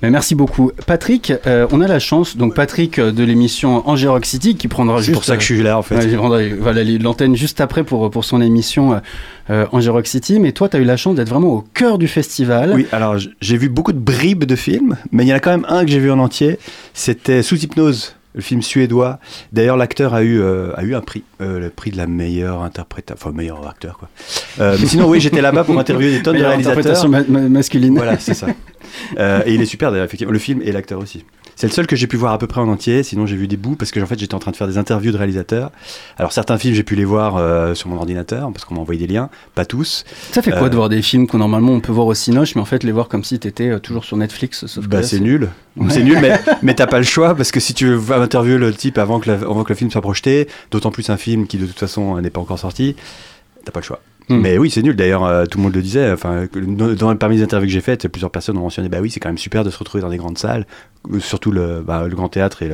merci 0.09 0.35
beaucoup. 0.35 0.71
Patrick, 0.85 1.33
euh, 1.47 1.67
on 1.71 1.81
a 1.81 1.87
la 1.87 1.99
chance, 1.99 2.35
donc 2.37 2.55
Patrick 2.55 2.99
euh, 2.99 3.11
de 3.11 3.23
l'émission 3.23 3.87
Angers 3.87 4.17
City 4.23 4.55
qui 4.55 4.67
prendra 4.67 4.97
juste. 4.97 5.07
C'est 5.07 5.13
pour 5.13 5.23
ça 5.23 5.35
que 5.35 5.41
je 5.41 5.53
suis 5.53 5.63
là 5.63 5.77
en 5.77 5.81
fait. 5.81 6.15
voilà, 6.15 6.83
l'antenne 6.83 7.35
juste 7.35 7.61
après 7.61 7.83
pour, 7.83 8.09
pour 8.11 8.25
son 8.25 8.41
émission 8.41 8.99
euh, 9.49 9.65
Angers 9.71 9.91
City. 10.05 10.39
Mais 10.39 10.51
toi, 10.51 10.69
tu 10.69 10.77
as 10.77 10.79
eu 10.79 10.85
la 10.85 10.97
chance 10.97 11.15
d'être 11.15 11.29
vraiment 11.29 11.49
au 11.49 11.63
cœur 11.73 11.97
du 11.97 12.07
festival. 12.07 12.73
Oui, 12.75 12.87
alors 12.91 13.17
j'ai 13.41 13.57
vu 13.57 13.69
beaucoup 13.69 13.93
de 13.93 13.99
bribes 13.99 14.45
de 14.45 14.55
films, 14.55 14.97
mais 15.11 15.23
il 15.23 15.29
y 15.29 15.33
en 15.33 15.37
a 15.37 15.39
quand 15.39 15.51
même 15.51 15.65
un 15.69 15.85
que 15.85 15.91
j'ai 15.91 15.99
vu 15.99 16.11
en 16.11 16.19
entier. 16.19 16.59
C'était 16.93 17.43
Sous 17.43 17.63
hypnose 17.63 18.15
le 18.33 18.41
film 18.41 18.61
suédois. 18.61 19.19
D'ailleurs, 19.51 19.77
l'acteur 19.77 20.13
a 20.13 20.23
eu 20.23 20.41
a 20.43 20.83
eu 20.83 20.95
un 20.95 21.01
prix, 21.01 21.23
le 21.39 21.69
prix 21.69 21.91
de 21.91 21.97
la 21.97 22.07
meilleure 22.07 22.61
interprétation, 22.61 23.15
enfin 23.19 23.35
meilleur 23.35 23.67
acteur 23.67 23.97
quoi. 23.97 24.09
mais 24.59 24.85
sinon, 24.85 25.07
oui, 25.07 25.19
j'étais 25.19 25.41
là-bas 25.41 25.63
pour 25.63 25.77
interviewer 25.79 26.11
des 26.11 26.23
tonnes 26.23 26.37
de 26.37 26.43
réalisateurs. 26.43 27.07
masculine. 27.29 27.95
Voilà, 27.95 28.17
c'est 28.19 28.33
ça. 28.33 28.47
Euh, 29.17 29.41
et 29.45 29.53
il 29.53 29.61
est 29.61 29.65
super 29.65 29.91
d'ailleurs, 29.91 30.05
effectivement. 30.05 30.33
Le 30.33 30.39
film 30.39 30.61
et 30.63 30.71
l'acteur 30.71 30.99
aussi. 30.99 31.25
C'est 31.63 31.67
le 31.67 31.73
seul 31.73 31.87
que 31.87 31.95
j'ai 31.95 32.07
pu 32.07 32.17
voir 32.17 32.33
à 32.33 32.37
peu 32.37 32.45
près 32.45 32.59
en 32.59 32.67
entier, 32.67 33.03
sinon 33.03 33.25
j'ai 33.25 33.37
vu 33.37 33.47
des 33.47 33.55
bouts 33.55 33.77
parce 33.77 33.91
que 33.91 34.01
en 34.01 34.05
fait 34.05 34.19
j'étais 34.19 34.35
en 34.35 34.39
train 34.39 34.51
de 34.51 34.57
faire 34.57 34.67
des 34.67 34.77
interviews 34.77 35.13
de 35.13 35.17
réalisateurs. 35.17 35.71
Alors 36.17 36.33
certains 36.33 36.57
films 36.57 36.75
j'ai 36.75 36.83
pu 36.83 36.97
les 36.97 37.05
voir 37.05 37.37
euh, 37.37 37.73
sur 37.73 37.87
mon 37.87 37.95
ordinateur 37.95 38.51
parce 38.51 38.65
qu'on 38.65 38.75
m'a 38.75 38.81
envoyé 38.81 39.07
des 39.07 39.13
liens, 39.13 39.29
pas 39.55 39.63
tous. 39.63 40.03
Ça 40.33 40.41
fait 40.41 40.51
quoi 40.51 40.67
de 40.67 40.73
euh, 40.73 40.75
voir 40.75 40.89
des 40.89 41.01
films 41.01 41.25
qu'on 41.25 41.37
normalement 41.37 41.71
on 41.71 41.79
peut 41.79 41.93
voir 41.93 42.07
au 42.07 42.13
Cinoche 42.13 42.55
mais 42.55 42.61
en 42.61 42.65
fait 42.65 42.83
les 42.83 42.91
voir 42.91 43.07
comme 43.07 43.23
si 43.23 43.39
t'étais 43.39 43.79
toujours 43.79 44.03
sur 44.03 44.17
Netflix 44.17 44.65
sauf 44.65 44.89
bah, 44.89 45.03
c'est 45.03 45.21
nul. 45.21 45.51
C'est 45.87 46.03
nul 46.03 46.19
mais, 46.21 46.37
mais 46.63 46.73
t'as 46.73 46.85
pas 46.85 46.97
le 46.97 47.05
choix 47.05 47.33
parce 47.33 47.53
que 47.53 47.61
si 47.61 47.73
tu 47.73 47.93
veux 47.93 48.13
interviewer 48.13 48.57
le 48.57 48.73
type 48.73 48.97
avant 48.97 49.21
que, 49.21 49.29
avant 49.29 49.63
que 49.63 49.71
le 49.71 49.77
film 49.77 49.89
soit 49.89 50.01
projeté, 50.01 50.49
d'autant 50.69 50.91
plus 50.91 51.09
un 51.11 51.17
film 51.17 51.47
qui 51.47 51.57
de 51.57 51.65
toute 51.65 51.79
façon 51.79 52.19
n'est 52.19 52.29
pas 52.29 52.41
encore 52.41 52.59
sorti, 52.59 52.97
t'as 53.63 53.71
pas 53.71 53.79
le 53.79 53.85
choix. 53.85 54.01
Hmm. 54.29 54.37
Mais 54.37 54.57
oui, 54.57 54.69
c'est 54.69 54.81
nul. 54.81 54.95
D'ailleurs, 54.95 55.25
euh, 55.25 55.45
tout 55.45 55.57
le 55.57 55.63
monde 55.63 55.75
le 55.75 55.81
disait. 55.81 56.11
Enfin, 56.11 56.47
dans, 56.55 57.15
parmi 57.15 57.37
les 57.37 57.43
interviews 57.43 57.67
que 57.67 57.73
j'ai 57.73 57.81
faites, 57.81 58.07
plusieurs 58.07 58.31
personnes 58.31 58.57
ont 58.57 58.61
mentionné 58.61 58.89
bah 58.89 58.99
oui, 59.01 59.11
c'est 59.11 59.19
quand 59.19 59.29
même 59.29 59.37
super 59.37 59.63
de 59.63 59.69
se 59.69 59.77
retrouver 59.77 60.01
dans 60.01 60.09
des 60.09 60.17
grandes 60.17 60.37
salles, 60.37 60.61
euh, 60.61 60.92
surtout 61.19 61.51
le, 61.51 61.83
bah, 61.85 62.05
le 62.07 62.15
Grand 62.15 62.29
Théâtre 62.29 62.63
et 62.63 62.69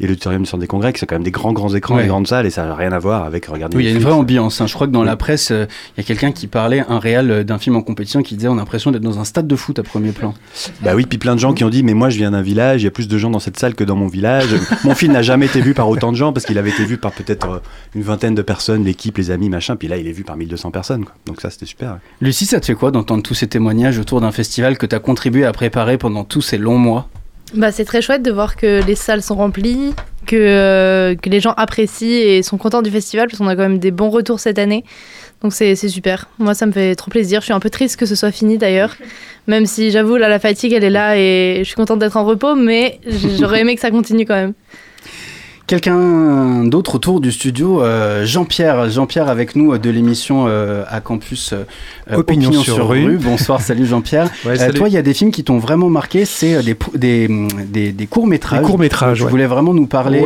l'auditorium 0.00 0.42
du 0.42 0.48
Centre 0.48 0.60
des 0.60 0.66
Congrès, 0.66 0.92
qui 0.92 1.00
sont 1.00 1.06
quand 1.06 1.16
même 1.16 1.24
des 1.24 1.30
grands, 1.30 1.52
grands 1.52 1.74
écrans 1.74 1.98
et 1.98 2.06
grandes 2.06 2.26
salles, 2.26 2.46
et 2.46 2.50
ça 2.50 2.64
n'a 2.64 2.74
rien 2.74 2.92
à 2.92 2.98
voir 2.98 3.24
avec 3.24 3.46
regarder. 3.46 3.76
Oui, 3.76 3.84
il 3.84 3.90
y 3.90 3.92
a 3.92 3.96
une 3.96 4.02
vraie 4.02 4.12
ambiance. 4.12 4.60
Hein. 4.60 4.66
Je 4.66 4.74
crois 4.74 4.86
que 4.86 4.92
dans 4.92 5.04
la 5.04 5.16
presse, 5.16 5.50
euh, 5.50 5.66
il 5.96 6.00
y 6.00 6.04
a 6.04 6.06
quelqu'un 6.06 6.32
qui 6.32 6.46
parlait, 6.46 6.84
un 6.88 6.98
réel 6.98 7.44
d'un 7.44 7.58
film 7.58 7.76
en 7.76 7.82
compétition, 7.82 8.22
qui 8.22 8.36
disait 8.36 8.48
on 8.48 8.54
a 8.54 8.56
l'impression 8.56 8.90
d'être 8.90 9.02
dans 9.02 9.18
un 9.18 9.24
stade 9.24 9.46
de 9.46 9.56
foot 9.56 9.78
à 9.78 9.82
premier 9.82 10.12
plan. 10.12 10.34
Bah 10.82 10.92
oui, 10.94 11.06
puis 11.06 11.18
plein 11.18 11.34
de 11.34 11.40
gens 11.40 11.52
qui 11.52 11.64
ont 11.64 11.70
dit 11.70 11.82
mais 11.82 11.94
moi 11.94 12.10
je 12.10 12.18
viens 12.18 12.30
d'un 12.30 12.42
village, 12.42 12.82
il 12.82 12.84
y 12.84 12.88
a 12.88 12.90
plus 12.90 13.08
de 13.08 13.18
gens 13.18 13.30
dans 13.30 13.38
cette 13.38 13.58
salle 13.58 13.74
que 13.74 13.84
dans 13.84 13.96
mon 13.96 14.06
village. 14.06 14.54
mon 14.84 14.94
film 14.94 15.12
n'a 15.12 15.22
jamais 15.22 15.46
été 15.46 15.60
vu 15.60 15.74
par 15.74 15.88
autant 15.88 16.12
de 16.12 16.16
gens 16.16 16.32
parce 16.32 16.46
qu'il 16.46 16.58
avait 16.58 16.70
été 16.70 16.84
vu 16.84 16.98
par 16.98 17.12
peut-être 17.12 17.62
une 17.94 18.02
vingtaine 18.02 18.34
de 18.34 18.42
personnes, 18.42 18.84
l'équipe, 18.84 19.18
les 19.18 19.30
amis, 19.30 19.48
machin. 19.48 19.76
Puis 19.76 19.88
là, 19.88 19.96
il 19.96 20.06
est 20.06 20.12
vu 20.12 20.24
par 20.24 20.36
1200 20.36 20.70
personnes. 20.70 21.04
Donc 21.26 21.40
ça, 21.40 21.50
c'était 21.50 21.66
super. 21.66 21.98
Lucie, 22.20 22.46
ça 22.46 22.60
te 22.60 22.66
fait 22.66 22.74
quoi 22.74 22.90
d'entendre 22.90 23.22
tous 23.22 23.34
ces 23.34 23.46
témoignages 23.46 23.98
autour 23.98 24.20
d'un 24.20 24.32
festival 24.32 24.78
que 24.78 24.86
tu 24.86 24.94
as 24.94 25.00
contribué 25.00 25.44
à 25.44 25.52
préparer 25.52 25.98
pendant 25.98 26.24
tous 26.24 26.42
ces 26.42 26.58
longs 26.58 26.78
mois? 26.78 27.08
Bah, 27.54 27.72
c'est 27.72 27.84
très 27.84 28.02
chouette 28.02 28.22
de 28.22 28.30
voir 28.30 28.56
que 28.56 28.84
les 28.86 28.94
salles 28.94 29.22
sont 29.22 29.34
remplies, 29.34 29.94
que, 30.26 30.36
euh, 30.36 31.14
que 31.14 31.28
les 31.28 31.40
gens 31.40 31.54
apprécient 31.56 32.08
et 32.08 32.42
sont 32.42 32.58
contents 32.58 32.82
du 32.82 32.90
festival, 32.90 33.28
parce 33.28 33.38
qu'on 33.38 33.48
a 33.48 33.56
quand 33.56 33.62
même 33.62 33.78
des 33.78 33.90
bons 33.90 34.10
retours 34.10 34.40
cette 34.40 34.58
année. 34.58 34.84
Donc 35.42 35.52
c'est 35.52 35.74
super. 35.74 36.28
Moi, 36.38 36.54
ça 36.54 36.66
me 36.66 36.72
fait 36.72 36.94
trop 36.94 37.10
plaisir. 37.10 37.40
Je 37.40 37.46
suis 37.46 37.52
un 37.52 37.60
peu 37.60 37.70
triste 37.70 37.96
que 37.96 38.06
ce 38.06 38.14
soit 38.14 38.30
fini 38.30 38.58
d'ailleurs. 38.58 38.96
Même 39.48 39.66
si 39.66 39.90
j'avoue, 39.90 40.16
là, 40.16 40.28
la 40.28 40.38
fatigue, 40.38 40.72
elle 40.72 40.84
est 40.84 40.90
là 40.90 41.16
et 41.18 41.58
je 41.58 41.64
suis 41.64 41.74
contente 41.74 41.98
d'être 41.98 42.16
en 42.16 42.24
repos, 42.24 42.54
mais 42.54 43.00
j'aurais 43.38 43.60
aimé 43.60 43.74
que 43.74 43.80
ça 43.80 43.90
continue 43.90 44.24
quand 44.24 44.36
même. 44.36 44.52
Quelqu'un 45.72 46.64
d'autre 46.64 46.96
autour 46.96 47.22
du 47.22 47.32
studio, 47.32 47.80
euh, 47.80 48.26
Jean-Pierre. 48.26 48.90
Jean-Pierre 48.90 49.30
avec 49.30 49.56
nous 49.56 49.78
de 49.78 49.88
l'émission 49.88 50.44
euh, 50.46 50.84
à 50.86 51.00
Campus 51.00 51.54
euh, 51.54 51.64
Opinion, 52.14 52.52
sur, 52.52 52.90
rue. 52.90 53.16
Bonsoir, 53.16 53.58
salut 53.62 53.86
Jean-Pierre. 53.86 54.28
toi, 54.74 54.90
il 54.90 54.92
y 54.92 54.98
a 54.98 55.02
des 55.02 55.14
films 55.14 55.30
qui 55.30 55.44
t'ont 55.44 55.56
vraiment 55.56 55.88
marqué, 55.88 56.26
c'est 56.26 56.62
des, 56.62 56.76
des, 56.94 57.92
des, 57.92 58.06
courts-métrages. 58.06 58.60
Des 58.60 58.66
courts-métrages, 58.66 59.16
Je 59.16 59.24
voulais 59.24 59.46
vraiment 59.46 59.72
nous 59.72 59.86
parler. 59.86 60.22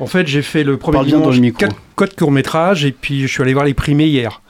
En 0.00 0.06
fait, 0.06 0.26
j'ai 0.26 0.40
fait 0.40 0.64
le 0.64 0.78
premier 0.78 1.04
dimanche, 1.04 1.38
quatre 1.58 1.76
code 1.94 2.14
court-métrage 2.14 2.84
et 2.84 2.92
puis 2.92 3.22
je 3.22 3.26
suis 3.26 3.42
allé 3.42 3.52
voir 3.52 3.64
les 3.64 3.74
primés 3.74 4.06
hier. 4.06 4.42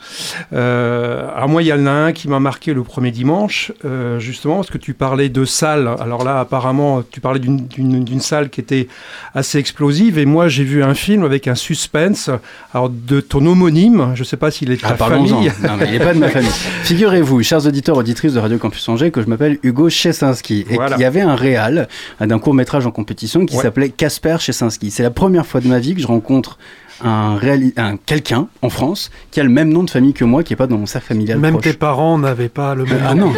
Euh, 0.53 1.29
alors 1.35 1.49
moi, 1.49 1.63
il 1.63 1.67
y 1.67 1.73
en 1.73 1.87
a 1.87 1.91
un 1.91 2.13
qui 2.13 2.29
m'a 2.29 2.41
marqué 2.41 2.75
le 2.75 2.83
premier 2.83 3.11
dimanche, 3.11 3.73
euh, 3.85 4.19
justement, 4.19 4.57
parce 4.57 4.71
que 4.71 4.79
tu 4.79 4.95
parlais 4.95 5.29
de 5.29 5.45
salle. 5.45 5.91
Alors 6.01 6.25
là, 6.25 6.41
apparemment, 6.41 7.03
tu 7.09 7.21
parlais 7.21 7.41
d'une 7.41 8.21
salle 8.21 8.51
qui 8.51 8.61
était 8.61 8.89
assez 9.35 9.59
explosive 9.59 10.19
et 10.19 10.27
moi, 10.27 10.49
j'ai 10.49 10.65
vu 10.65 10.83
un 10.83 10.95
film 10.95 11.25
avec 11.25 11.49
un 11.49 11.55
suspense 11.55 12.31
alors, 12.75 12.91
de 12.91 13.21
ton 13.21 13.45
homonyme. 13.47 14.13
Je 14.15 14.21
ne 14.21 14.25
sais 14.25 14.37
pas 14.37 14.51
s'il 14.51 14.71
est 14.71 14.77
de 14.77 14.83
ta 14.83 14.89
ah, 14.91 14.97
famille. 14.97 15.33
Non, 15.33 15.77
mais 15.79 15.87
il 15.87 15.93
n'est 15.93 16.05
pas 16.05 16.15
de 16.15 16.19
ma 16.19 16.29
famille. 16.31 16.51
Figurez-vous, 16.83 17.43
chers 17.43 17.67
auditeurs, 17.67 17.97
auditrices 17.97 18.35
de 18.35 18.41
Radio 18.41 18.59
Campus 18.59 18.89
Angers, 18.89 19.11
que 19.11 19.23
je 19.23 19.27
m'appelle 19.27 19.59
Hugo 19.63 19.89
Chesinski 19.89 20.65
et 20.71 20.77
qu'il 20.77 21.01
y 21.01 21.05
avait 21.05 21.21
un 21.21 21.35
réal 21.35 21.89
d'un 22.21 22.39
court-métrage 22.39 22.87
en 22.87 22.91
compétition 22.91 23.47
qui 23.47 23.57
s'appelait 23.57 23.91
Casper 23.91 24.37
Chesinski. 24.41 24.91
C'est 24.91 25.03
la 25.03 25.11
première 25.11 25.47
fois 25.47 25.61
de 25.61 25.69
ma 25.69 25.79
vie 25.79 25.95
que 25.95 26.01
je 26.01 26.07
rencontre 26.07 26.59
un, 27.05 27.39
un 27.77 27.97
quelqu'un 27.97 28.49
en 28.63 28.69
France 28.69 29.11
qui 29.31 29.41
a 29.41 29.43
le 29.43 29.49
même 29.49 29.73
nom 29.73 29.83
de 29.83 29.91
famille 29.91 30.15
que 30.15 30.25
moi, 30.25 30.43
qui 30.43 30.53
n'est 30.53 30.57
pas 30.57 30.67
dans 30.67 30.79
mon 30.79 30.87
cercle 30.87 31.09
familial. 31.09 31.39
Même 31.39 31.61
tes 31.61 31.73
parents 31.73 32.19
n'avaient 32.19 32.49
pas 32.49 32.75
le 32.75 32.85
même 32.85 33.03
ah, 33.07 33.15
nom. 33.15 33.33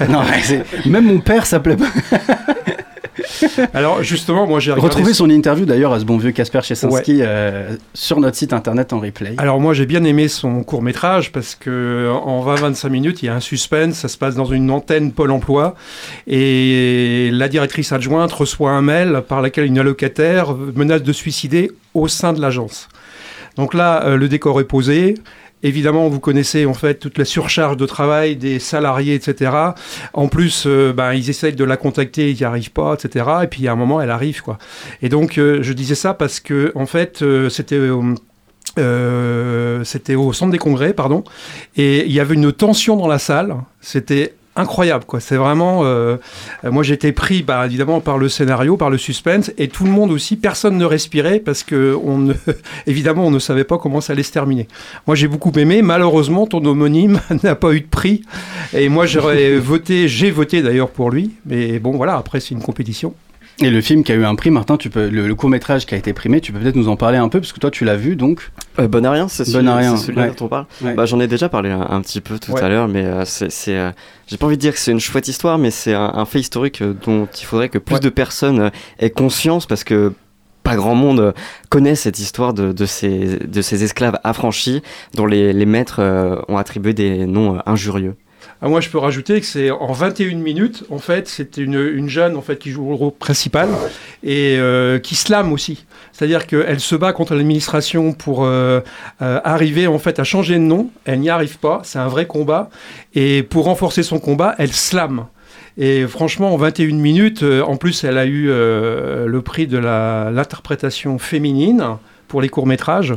Ah 0.00 0.06
non, 0.06 0.22
non 0.22 0.90
même 0.90 1.04
mon 1.06 1.20
père 1.20 1.46
s'appelait 1.46 1.76
pas. 1.76 1.86
Alors 3.74 4.02
justement, 4.02 4.46
moi 4.46 4.60
j'ai 4.60 4.72
retrouvé 4.72 5.12
son 5.12 5.28
interview 5.28 5.66
d'ailleurs 5.66 5.92
à 5.92 6.00
ce 6.00 6.04
bon 6.04 6.16
vieux 6.16 6.32
Casper 6.32 6.60
Chesinski 6.62 7.18
euh, 7.20 7.76
sur 7.94 8.20
notre 8.20 8.36
site 8.36 8.52
internet 8.52 8.92
en 8.92 9.00
replay. 9.00 9.34
Alors 9.38 9.60
moi 9.60 9.74
j'ai 9.74 9.86
bien 9.86 10.04
aimé 10.04 10.28
son 10.28 10.62
court 10.62 10.82
métrage 10.82 11.32
parce 11.32 11.54
que 11.54 12.10
en 12.10 12.44
20-25 12.44 12.88
minutes 12.88 13.22
il 13.22 13.26
y 13.26 13.28
a 13.28 13.34
un 13.34 13.40
suspense, 13.40 13.96
ça 13.96 14.08
se 14.08 14.16
passe 14.16 14.34
dans 14.34 14.44
une 14.44 14.70
antenne 14.70 15.12
Pôle 15.12 15.30
Emploi 15.30 15.74
et 16.26 17.30
la 17.32 17.48
directrice 17.48 17.92
adjointe 17.92 18.32
reçoit 18.32 18.70
un 18.70 18.82
mail 18.82 19.22
par 19.28 19.42
lequel 19.42 19.66
une 19.66 19.78
allocataire 19.78 20.54
menace 20.74 21.02
de 21.02 21.12
suicider 21.12 21.70
au 21.94 22.08
sein 22.08 22.32
de 22.32 22.40
l'agence. 22.40 22.88
Donc 23.56 23.74
là, 23.74 24.04
euh, 24.04 24.16
le 24.16 24.28
décor 24.28 24.60
est 24.60 24.64
posé. 24.64 25.14
Évidemment, 25.64 26.08
vous 26.08 26.18
connaissez 26.18 26.66
en 26.66 26.74
fait 26.74 26.94
toute 26.94 27.18
la 27.18 27.24
surcharge 27.24 27.76
de 27.76 27.86
travail 27.86 28.34
des 28.36 28.58
salariés, 28.58 29.14
etc. 29.14 29.52
En 30.12 30.26
plus, 30.26 30.64
euh, 30.66 30.92
ben, 30.92 31.12
ils 31.12 31.30
essayent 31.30 31.54
de 31.54 31.64
la 31.64 31.76
contacter, 31.76 32.30
ils 32.30 32.36
n'y 32.36 32.44
arrivent 32.44 32.72
pas, 32.72 32.94
etc. 32.94 33.26
Et 33.44 33.46
puis, 33.46 33.68
à 33.68 33.72
un 33.72 33.76
moment, 33.76 34.00
elle 34.00 34.10
arrive, 34.10 34.42
quoi. 34.42 34.58
Et 35.02 35.08
donc, 35.08 35.38
euh, 35.38 35.62
je 35.62 35.72
disais 35.72 35.94
ça 35.94 36.14
parce 36.14 36.40
que, 36.40 36.72
en 36.74 36.86
fait, 36.86 37.24
c'était 37.48 37.80
c'était 39.84 40.14
au 40.14 40.32
centre 40.32 40.50
des 40.50 40.58
congrès, 40.58 40.94
pardon, 40.94 41.24
et 41.76 42.06
il 42.06 42.12
y 42.12 42.20
avait 42.20 42.34
une 42.34 42.52
tension 42.52 42.96
dans 42.96 43.06
la 43.06 43.18
salle. 43.18 43.54
C'était 43.80 44.34
incroyable 44.56 45.04
quoi. 45.04 45.20
C'est 45.20 45.36
vraiment 45.36 45.80
euh, 45.84 46.16
moi 46.64 46.82
j'étais 46.82 47.12
pris 47.12 47.42
bah, 47.42 47.64
évidemment 47.66 48.00
par 48.00 48.18
le 48.18 48.28
scénario 48.28 48.76
par 48.76 48.90
le 48.90 48.98
suspense 48.98 49.50
et 49.56 49.68
tout 49.68 49.84
le 49.84 49.90
monde 49.90 50.10
aussi 50.10 50.36
personne 50.36 50.76
ne 50.76 50.84
respirait 50.84 51.40
parce 51.40 51.62
que 51.62 51.98
on 52.04 52.18
ne, 52.18 52.34
évidemment 52.86 53.26
on 53.26 53.30
ne 53.30 53.38
savait 53.38 53.64
pas 53.64 53.78
comment 53.78 54.00
ça 54.00 54.12
allait 54.12 54.22
se 54.22 54.32
terminer. 54.32 54.68
Moi 55.06 55.16
j'ai 55.16 55.28
beaucoup 55.28 55.52
aimé. 55.56 55.82
Malheureusement 55.82 56.46
ton 56.46 56.64
homonyme 56.64 57.20
n'a 57.42 57.54
pas 57.54 57.72
eu 57.72 57.80
de 57.80 57.86
prix 57.86 58.22
et 58.74 58.88
moi 58.88 59.06
j'aurais 59.06 59.56
voté 59.58 60.08
j'ai 60.08 60.30
voté 60.30 60.62
d'ailleurs 60.62 60.90
pour 60.90 61.10
lui 61.10 61.32
mais 61.46 61.78
bon 61.78 61.92
voilà 61.92 62.16
après 62.16 62.40
c'est 62.40 62.50
une 62.50 62.62
compétition 62.62 63.14
et 63.60 63.70
le 63.70 63.80
film 63.80 64.02
qui 64.02 64.12
a 64.12 64.14
eu 64.14 64.24
un 64.24 64.34
prix, 64.34 64.50
Martin, 64.50 64.76
tu 64.76 64.90
peux, 64.90 65.08
le, 65.08 65.34
court 65.34 65.50
métrage 65.50 65.86
qui 65.86 65.94
a 65.94 65.98
été 65.98 66.12
primé, 66.12 66.40
tu 66.40 66.52
peux 66.52 66.58
peut-être 66.58 66.76
nous 66.76 66.88
en 66.88 66.96
parler 66.96 67.18
un 67.18 67.28
peu, 67.28 67.40
parce 67.40 67.52
que 67.52 67.60
toi 67.60 67.70
tu 67.70 67.84
l'as 67.84 67.96
vu 67.96 68.16
donc. 68.16 68.50
Euh, 68.78 68.88
bon 68.88 69.04
à 69.04 69.10
rien, 69.10 69.28
c'est 69.28 69.44
celui, 69.44 69.66
celui 69.98 70.16
dont 70.16 70.44
on 70.44 70.48
parle. 70.48 70.66
Bah, 70.80 71.06
J'en 71.06 71.20
ai 71.20 71.26
déjà 71.26 71.48
parlé 71.48 71.70
un, 71.70 72.00
petit 72.00 72.20
peu 72.20 72.38
tout 72.38 72.56
à 72.56 72.68
l'heure, 72.68 72.88
mais 72.88 73.04
euh, 73.04 73.24
c'est, 73.24 73.76
euh, 73.76 73.90
j'ai 74.26 74.36
pas 74.36 74.46
envie 74.46 74.56
de 74.56 74.60
dire 74.60 74.72
que 74.72 74.78
c'est 74.78 74.92
une 74.92 75.00
chouette 75.00 75.28
histoire, 75.28 75.58
mais 75.58 75.70
c'est 75.70 75.94
un, 75.94 76.24
fait 76.24 76.40
historique 76.40 76.82
euh, 76.82 76.94
dont 77.04 77.26
il 77.26 77.44
faudrait 77.44 77.68
que 77.68 77.78
plus 77.78 78.00
de 78.00 78.08
personnes 78.08 78.70
aient 78.98 79.10
conscience, 79.10 79.66
parce 79.66 79.84
que 79.84 80.12
pas 80.62 80.76
grand 80.76 80.94
monde 80.94 81.34
connaît 81.68 81.96
cette 81.96 82.20
histoire 82.20 82.54
de, 82.54 82.72
de, 82.72 82.86
ces, 82.86 83.38
de 83.38 83.62
ces 83.62 83.82
esclaves 83.82 84.18
affranchis 84.22 84.80
dont 85.14 85.26
les, 85.26 85.52
les 85.52 85.66
maîtres 85.66 86.00
ont 86.48 86.56
attribué 86.56 86.94
des 86.94 87.26
noms 87.26 87.60
injurieux. 87.66 88.14
Ah, 88.64 88.68
moi, 88.68 88.80
je 88.80 88.88
peux 88.88 88.98
rajouter 88.98 89.40
que 89.40 89.46
c'est 89.46 89.72
en 89.72 89.90
21 89.90 90.36
minutes, 90.36 90.84
en 90.88 90.98
fait, 90.98 91.26
c'est 91.26 91.56
une, 91.56 91.74
une, 91.74 92.08
jeune 92.08 92.36
en 92.36 92.42
fait, 92.42 92.60
qui 92.60 92.70
joue 92.70 92.90
le 92.90 92.94
rôle 92.94 93.10
principal 93.10 93.68
et 94.22 94.56
euh, 94.56 95.00
qui 95.00 95.16
slame 95.16 95.52
aussi. 95.52 95.84
C'est-à-dire 96.12 96.46
qu'elle 96.46 96.78
se 96.78 96.94
bat 96.94 97.12
contre 97.12 97.34
l'administration 97.34 98.12
pour 98.12 98.44
euh, 98.44 98.78
euh, 99.20 99.40
arriver 99.42 99.88
en 99.88 99.98
fait 99.98 100.20
à 100.20 100.24
changer 100.24 100.54
de 100.54 100.60
nom. 100.60 100.90
Elle 101.06 101.18
n'y 101.18 101.28
arrive 101.28 101.58
pas. 101.58 101.80
C'est 101.82 101.98
un 101.98 102.06
vrai 102.06 102.26
combat. 102.26 102.70
Et 103.16 103.42
pour 103.42 103.64
renforcer 103.64 104.04
son 104.04 104.20
combat, 104.20 104.54
elle 104.58 104.72
slame. 104.72 105.26
Et 105.76 106.06
franchement, 106.06 106.54
en 106.54 106.56
21 106.56 106.94
minutes, 106.94 107.42
en 107.42 107.76
plus, 107.76 108.04
elle 108.04 108.18
a 108.18 108.26
eu 108.26 108.46
le 108.46 109.40
prix 109.40 109.66
de 109.66 109.78
l'interprétation 109.78 111.18
féminine 111.18 111.96
pour 112.28 112.40
les 112.40 112.48
courts-métrages. 112.48 113.14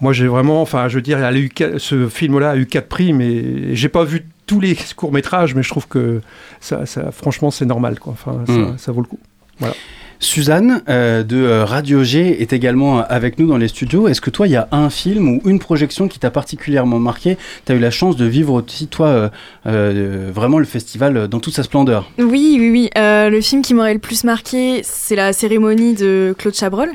Moi, 0.00 0.12
j'ai 0.12 0.26
vraiment, 0.26 0.60
enfin, 0.60 0.88
je 0.88 0.96
veux 0.96 1.02
dire, 1.02 1.18
elle 1.18 1.24
a 1.24 1.38
eu, 1.38 1.50
ce 1.78 2.08
film-là 2.08 2.50
a 2.50 2.56
eu 2.56 2.66
quatre 2.66 2.88
prix, 2.88 3.12
mais 3.12 3.74
j'ai 3.74 3.88
pas 3.88 4.04
vu 4.04 4.24
tous 4.46 4.60
les 4.60 4.76
courts-métrages, 4.96 5.54
mais 5.54 5.62
je 5.62 5.68
trouve 5.68 5.86
que 5.88 6.20
ça, 6.60 6.86
ça 6.86 7.10
franchement, 7.12 7.50
c'est 7.50 7.66
normal, 7.66 7.98
quoi. 7.98 8.12
Enfin, 8.12 8.40
ça, 8.46 8.52
Mm. 8.52 8.78
ça 8.78 8.92
vaut 8.92 9.00
le 9.02 9.06
coup. 9.06 9.18
Voilà. 9.58 9.74
Suzanne 10.18 10.82
euh, 10.88 11.24
de 11.24 11.36
euh, 11.36 11.64
Radio 11.64 12.04
G 12.04 12.40
est 12.40 12.52
également 12.52 12.98
avec 13.00 13.40
nous 13.40 13.48
dans 13.48 13.56
les 13.56 13.66
studios. 13.66 14.06
Est-ce 14.06 14.20
que 14.20 14.30
toi, 14.30 14.46
il 14.46 14.52
y 14.52 14.56
a 14.56 14.68
un 14.70 14.88
film 14.88 15.28
ou 15.28 15.40
une 15.46 15.58
projection 15.58 16.06
qui 16.06 16.20
t'a 16.20 16.30
particulièrement 16.30 17.00
marqué? 17.00 17.36
Tu 17.66 17.72
as 17.72 17.74
eu 17.74 17.80
la 17.80 17.90
chance 17.90 18.14
de 18.16 18.24
vivre 18.24 18.52
aussi, 18.62 18.86
toi, 18.86 19.06
euh, 19.08 19.28
euh, 19.66 20.30
vraiment 20.32 20.60
le 20.60 20.64
festival 20.64 21.26
dans 21.26 21.40
toute 21.40 21.54
sa 21.54 21.64
splendeur. 21.64 22.08
Oui, 22.18 22.56
oui, 22.60 22.70
oui. 22.70 22.90
Euh, 22.96 23.30
le 23.30 23.40
film 23.40 23.62
qui 23.62 23.74
m'aurait 23.74 23.94
le 23.94 23.98
plus 24.00 24.22
marqué, 24.22 24.82
c'est 24.84 25.16
la 25.16 25.32
cérémonie 25.32 25.94
de 25.94 26.36
Claude 26.38 26.54
Chabrol. 26.54 26.90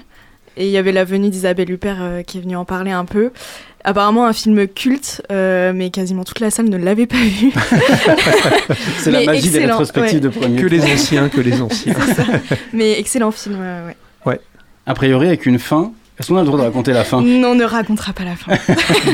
Et 0.57 0.65
il 0.65 0.71
y 0.71 0.77
avait 0.77 0.91
la 0.91 1.03
venue 1.03 1.29
d'Isabelle 1.29 1.69
Huppert 1.71 1.97
euh, 2.01 2.21
qui 2.23 2.39
est 2.39 2.41
venue 2.41 2.55
en 2.55 2.65
parler 2.65 2.91
un 2.91 3.05
peu. 3.05 3.31
Apparemment 3.83 4.25
un 4.25 4.33
film 4.33 4.67
culte, 4.67 5.21
euh, 5.31 5.71
mais 5.73 5.91
quasiment 5.91 6.23
toute 6.23 6.39
la 6.39 6.49
salle 6.49 6.67
ne 6.67 6.77
l'avait 6.77 7.05
pas 7.05 7.15
vu. 7.15 7.53
C'est 8.99 9.11
la 9.11 9.23
magie 9.23 9.49
des 9.49 9.59
rétrospectives 9.59 10.15
ouais. 10.15 10.19
de 10.19 10.29
premier 10.29 10.61
Que 10.61 10.65
les 10.65 10.83
anciens, 10.83 11.29
que 11.29 11.39
les 11.39 11.61
anciens. 11.61 11.93
mais 12.73 12.99
excellent 12.99 13.31
film, 13.31 13.55
euh, 13.59 13.89
ouais. 14.25 14.41
A 14.87 14.93
priori, 14.93 15.27
avec 15.27 15.45
une 15.45 15.59
fin. 15.59 15.91
Est-ce 16.19 16.29
qu'on 16.29 16.37
a 16.37 16.39
le 16.39 16.47
droit 16.47 16.57
de 16.57 16.63
raconter 16.65 16.93
la 16.93 17.03
fin? 17.03 17.21
Non, 17.21 17.49
on 17.49 17.55
ne 17.55 17.63
racontera 17.63 18.11
pas 18.11 18.23
la 18.23 18.35
fin. 18.35 18.53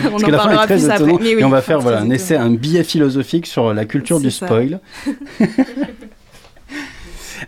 on 0.06 0.12
Parce 0.12 0.24
en 0.24 0.26
que 0.28 0.32
la 0.32 0.38
fin 0.40 0.44
est 0.44 0.56
parlera 0.56 0.66
très 0.66 0.76
plus 0.76 0.86
après. 0.86 0.96
étonnante. 0.96 1.22
Mais 1.22 1.36
oui, 1.36 1.42
et 1.42 1.44
on 1.44 1.50
va 1.50 1.62
faire 1.62 1.80
voilà, 1.82 2.00
un 2.00 2.10
essai, 2.10 2.36
étonnant. 2.36 2.50
un 2.50 2.56
billet 2.56 2.84
philosophique 2.84 3.46
sur 3.46 3.74
la 3.74 3.84
culture 3.84 4.22
du 4.22 4.32
spoil. 4.32 4.80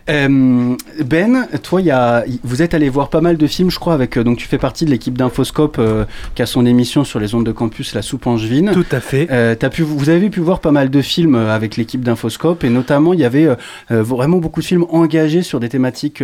Euh, 0.08 0.76
ben, 1.04 1.48
toi, 1.62 1.80
y 1.80 1.90
a, 1.90 2.24
vous 2.42 2.62
êtes 2.62 2.74
allé 2.74 2.88
voir 2.88 3.10
pas 3.10 3.20
mal 3.20 3.36
de 3.36 3.46
films, 3.46 3.70
je 3.70 3.78
crois, 3.78 3.94
avec 3.94 4.16
euh, 4.16 4.24
donc 4.24 4.38
tu 4.38 4.46
fais 4.46 4.58
partie 4.58 4.84
de 4.84 4.90
l'équipe 4.90 5.16
d'Infoscope 5.16 5.76
euh, 5.78 6.04
qui 6.34 6.42
a 6.42 6.46
son 6.46 6.66
émission 6.66 7.04
sur 7.04 7.20
les 7.20 7.34
ondes 7.34 7.46
de 7.46 7.52
campus, 7.52 7.94
La 7.94 8.02
Soupe 8.02 8.26
Angevine. 8.26 8.70
Tout 8.72 8.86
à 8.92 9.00
fait. 9.00 9.26
T'as 9.56 9.70
pu, 9.70 9.82
vous 9.82 10.08
avez 10.08 10.30
pu 10.30 10.40
voir 10.40 10.60
pas 10.60 10.70
mal 10.70 10.90
de 10.90 11.02
films 11.02 11.34
avec 11.34 11.76
l'équipe 11.76 12.02
d'Infoscope 12.02 12.64
et 12.64 12.70
notamment 12.70 13.12
il 13.12 13.20
y 13.20 13.24
avait 13.24 13.48
vraiment 13.90 14.38
beaucoup 14.38 14.60
de 14.60 14.66
films 14.66 14.86
engagés 14.90 15.42
sur 15.42 15.60
des 15.60 15.68
thématiques 15.68 16.22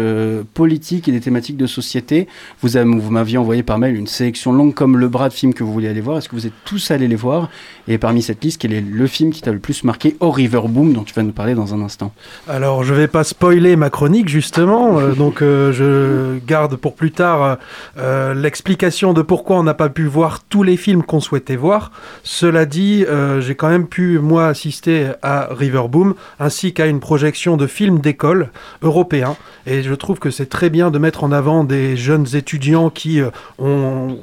politiques 0.54 1.08
et 1.08 1.12
des 1.12 1.20
thématiques 1.20 1.56
de 1.56 1.66
société. 1.66 2.28
Vous, 2.60 2.78
m'aviez 3.10 3.38
envoyé 3.38 3.62
par 3.62 3.78
mail 3.78 3.96
une 3.96 4.06
sélection 4.06 4.52
longue 4.52 4.74
comme 4.74 4.98
le 4.98 5.08
bras 5.08 5.28
de 5.28 5.34
films 5.34 5.54
que 5.54 5.64
vous 5.64 5.72
voulez 5.72 5.88
aller 5.88 6.00
voir. 6.00 6.18
Est-ce 6.18 6.28
que 6.28 6.36
vous 6.36 6.46
êtes 6.46 6.52
tous 6.64 6.90
allés 6.90 7.08
les 7.08 7.16
voir? 7.16 7.50
Et 7.88 7.98
parmi 7.98 8.22
cette 8.22 8.42
liste, 8.44 8.60
quel 8.60 8.72
est 8.72 8.80
le 8.80 9.06
film 9.06 9.32
qui 9.32 9.42
t'a 9.42 9.52
le 9.52 9.58
plus 9.58 9.84
marqué? 9.84 10.16
Au 10.20 10.30
River 10.30 10.62
Boom 10.68 10.92
dont 10.92 11.02
tu 11.02 11.14
vas 11.14 11.22
nous 11.22 11.32
parler 11.32 11.54
dans 11.54 11.74
un 11.74 11.82
instant 11.82 12.12
Alors, 12.48 12.84
je 12.84 12.94
vais 12.94 13.08
pas 13.08 13.24
spoiler 13.24 13.61
ma 13.76 13.90
chronique, 13.90 14.28
justement. 14.28 14.98
euh, 14.98 15.14
donc, 15.14 15.40
euh, 15.42 15.72
je 15.72 16.38
garde 16.44 16.76
pour 16.76 16.94
plus 16.94 17.12
tard 17.12 17.58
euh, 17.98 18.34
l'explication 18.34 19.12
de 19.12 19.22
pourquoi 19.22 19.58
on 19.58 19.62
n'a 19.62 19.74
pas 19.74 19.88
pu 19.88 20.04
voir 20.04 20.40
tous 20.48 20.62
les 20.62 20.76
films 20.76 21.02
qu'on 21.02 21.20
souhaitait 21.20 21.56
voir. 21.56 21.92
Cela 22.22 22.66
dit, 22.66 23.04
j'ai 23.40 23.54
quand 23.54 23.68
même 23.68 23.86
pu, 23.86 24.18
moi, 24.18 24.48
assister 24.48 25.12
à 25.22 25.48
Riverboom, 25.50 26.14
ainsi 26.40 26.72
qu'à 26.72 26.86
une 26.86 27.00
projection 27.00 27.56
de 27.56 27.66
films 27.66 28.00
d'école 28.00 28.50
européens. 28.82 29.36
Et 29.66 29.82
je 29.82 29.94
trouve 29.94 30.18
que 30.18 30.30
c'est 30.30 30.48
très 30.48 30.70
bien 30.70 30.90
de 30.90 30.98
mettre 30.98 31.24
en 31.24 31.32
avant 31.32 31.64
des 31.64 31.96
jeunes 31.96 32.26
étudiants 32.34 32.90
qui 32.90 33.20
ont 33.58 34.18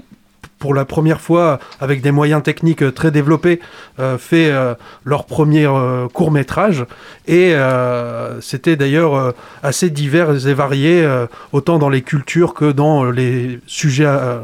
pour 0.59 0.73
la 0.73 0.85
première 0.85 1.21
fois, 1.21 1.59
avec 1.79 2.01
des 2.01 2.11
moyens 2.11 2.43
techniques 2.43 2.83
euh, 2.83 2.91
très 2.91 3.11
développés, 3.11 3.59
euh, 3.99 4.17
fait 4.17 4.51
euh, 4.51 4.75
leur 5.05 5.25
premier 5.25 5.65
euh, 5.65 6.07
court 6.09 6.31
métrage. 6.31 6.85
Et 7.27 7.53
euh, 7.55 8.41
c'était 8.41 8.75
d'ailleurs 8.75 9.33
assez 9.63 9.89
divers 9.89 10.47
et 10.47 10.53
varié, 10.53 11.07
autant 11.53 11.79
dans 11.79 11.89
les 11.89 12.01
cultures 12.01 12.53
que 12.53 12.71
dans 12.71 13.05
les 13.05 13.59
sujets 13.65 14.05
euh, 14.05 14.39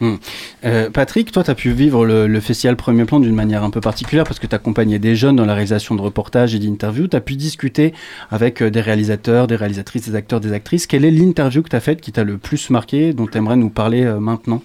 abordés. 0.00 0.18
Euh, 0.64 0.90
Patrick, 0.90 1.32
toi, 1.32 1.42
tu 1.44 1.50
as 1.50 1.54
pu 1.54 1.70
vivre 1.72 2.04
le, 2.06 2.26
le 2.26 2.40
festival 2.40 2.76
Premier 2.76 3.04
Plan 3.04 3.20
d'une 3.20 3.34
manière 3.34 3.62
un 3.64 3.70
peu 3.70 3.80
particulière 3.80 4.24
parce 4.24 4.38
que 4.38 4.46
tu 4.46 4.54
accompagnais 4.54 4.98
des 4.98 5.14
jeunes 5.16 5.36
dans 5.36 5.44
la 5.44 5.54
réalisation 5.54 5.94
de 5.94 6.00
reportages 6.00 6.54
et 6.54 6.58
d'interviews. 6.58 7.08
Tu 7.08 7.16
as 7.16 7.20
pu 7.20 7.36
discuter 7.36 7.92
avec 8.30 8.62
euh, 8.62 8.70
des 8.70 8.80
réalisateurs, 8.80 9.46
des 9.46 9.56
réalisatrices, 9.56 10.08
des 10.08 10.14
acteurs, 10.14 10.40
des 10.40 10.52
actrices. 10.52 10.86
Quelle 10.86 11.04
est 11.04 11.10
l'interview 11.10 11.62
que 11.62 11.68
tu 11.70 11.76
as 11.76 11.80
faite 11.80 12.00
qui 12.00 12.12
t'a 12.12 12.24
le 12.24 12.38
plus 12.38 12.70
marqué, 12.70 13.12
dont 13.12 13.26
tu 13.26 13.38
aimerais 13.38 13.56
nous 13.56 13.70
parler 13.70 14.04
euh, 14.04 14.18
maintenant? 14.20 14.62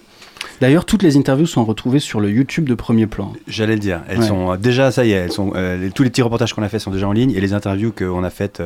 D'ailleurs, 0.60 0.84
toutes 0.84 1.02
les 1.02 1.16
interviews 1.16 1.46
sont 1.46 1.64
retrouvées 1.64 1.98
sur 2.00 2.20
le 2.20 2.30
YouTube 2.30 2.68
de 2.68 2.74
Premier 2.74 3.06
Plan. 3.06 3.32
J'allais 3.48 3.74
le 3.74 3.78
dire. 3.80 4.02
Elles 4.08 4.18
Ouais. 4.18 4.26
sont 4.28 4.56
déjà, 4.56 4.90
ça 4.90 5.04
y 5.04 5.10
est, 5.12 5.14
elles 5.14 5.32
sont, 5.32 5.52
euh, 5.56 5.78
les- 5.78 5.90
tous 5.90 6.02
les 6.02 6.10
petits 6.10 6.22
reportages 6.22 6.52
qu'on 6.52 6.62
a 6.62 6.68
fait 6.68 6.78
sont 6.78 6.90
déjà 6.90 7.08
en 7.08 7.12
ligne 7.12 7.30
et 7.32 7.40
les 7.40 7.54
interviews 7.54 7.92
qu'on 7.92 8.22
a 8.22 8.30
faites 8.30 8.62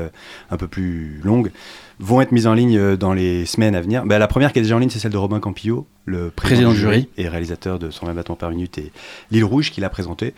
un 0.51 0.57
peu 0.57 0.67
plus 0.67 1.21
longues 1.23 1.51
vont 2.01 2.21
être 2.21 2.33
mises 2.33 2.47
en 2.47 2.55
ligne 2.55 2.97
dans 2.97 3.13
les 3.13 3.47
semaines 3.47 3.75
à 3.75 3.81
venir. 3.81 4.05
Bah, 4.07 4.19
la 4.19 4.27
première 4.27 4.53
qui 4.53 4.59
est 4.59 4.63
déjà 4.63 4.77
en 4.77 4.81
ligne, 4.81 4.91
c'est 4.91 4.99
celle 4.99 5.13
de 5.13 5.17
Robin 5.17 5.41
Campillo, 5.41 5.87
le 6.09 6.31
président, 6.31 6.71
Président 6.71 6.73
du 6.73 6.79
jury 6.79 7.09
et 7.19 7.29
réalisateur 7.29 7.79
de 7.79 7.91
120 7.91 8.15
bâtons 8.15 8.35
par 8.35 8.51
minute 8.51 8.79
et 8.79 8.91
L'île 9.31 9.45
rouge 9.45 9.71
qu'il 9.71 9.85
a 9.85 9.91
présenté. 9.91 10.35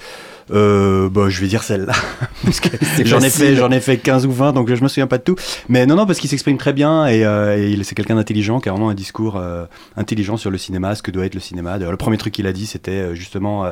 Euh, 0.52 1.08
bah, 1.08 1.28
je 1.28 1.40
vais 1.40 1.46
dire 1.46 1.62
celle-là 1.62 1.92
parce 2.44 2.60
que 2.60 2.68
C'est 2.96 3.06
j'en 3.06 3.20
ai 3.20 3.30
fait, 3.30 3.54
j'en 3.54 3.70
ai 3.70 3.80
fait 3.80 3.98
15 3.98 4.26
ou 4.26 4.32
20, 4.32 4.52
donc 4.52 4.72
je 4.72 4.82
me 4.82 4.88
souviens 4.88 5.06
pas 5.06 5.18
de 5.18 5.22
tout. 5.22 5.36
Mais 5.68 5.86
non, 5.86 5.94
non, 5.94 6.06
parce 6.06 6.18
qu'il 6.18 6.28
s'exprime 6.28 6.58
très 6.58 6.72
bien 6.72 7.06
et, 7.06 7.24
euh, 7.24 7.56
et 7.56 7.82
c'est 7.84 7.94
quelqu'un 7.94 8.16
d'intelligent 8.16 8.58
qui 8.60 8.68
a 8.68 8.72
vraiment 8.72 8.90
un 8.90 8.94
discours 8.94 9.36
euh, 9.36 9.66
intelligent 9.96 10.36
sur 10.36 10.50
le 10.50 10.58
cinéma, 10.58 10.94
ce 10.94 11.02
que 11.02 11.10
doit 11.10 11.24
être 11.24 11.34
le 11.34 11.40
cinéma. 11.40 11.78
D'ailleurs, 11.78 11.92
le 11.92 11.96
premier 11.96 12.16
truc 12.16 12.34
qu'il 12.34 12.46
a 12.48 12.52
dit, 12.52 12.66
c'était 12.66 12.90
euh, 12.90 13.14
justement 13.14 13.64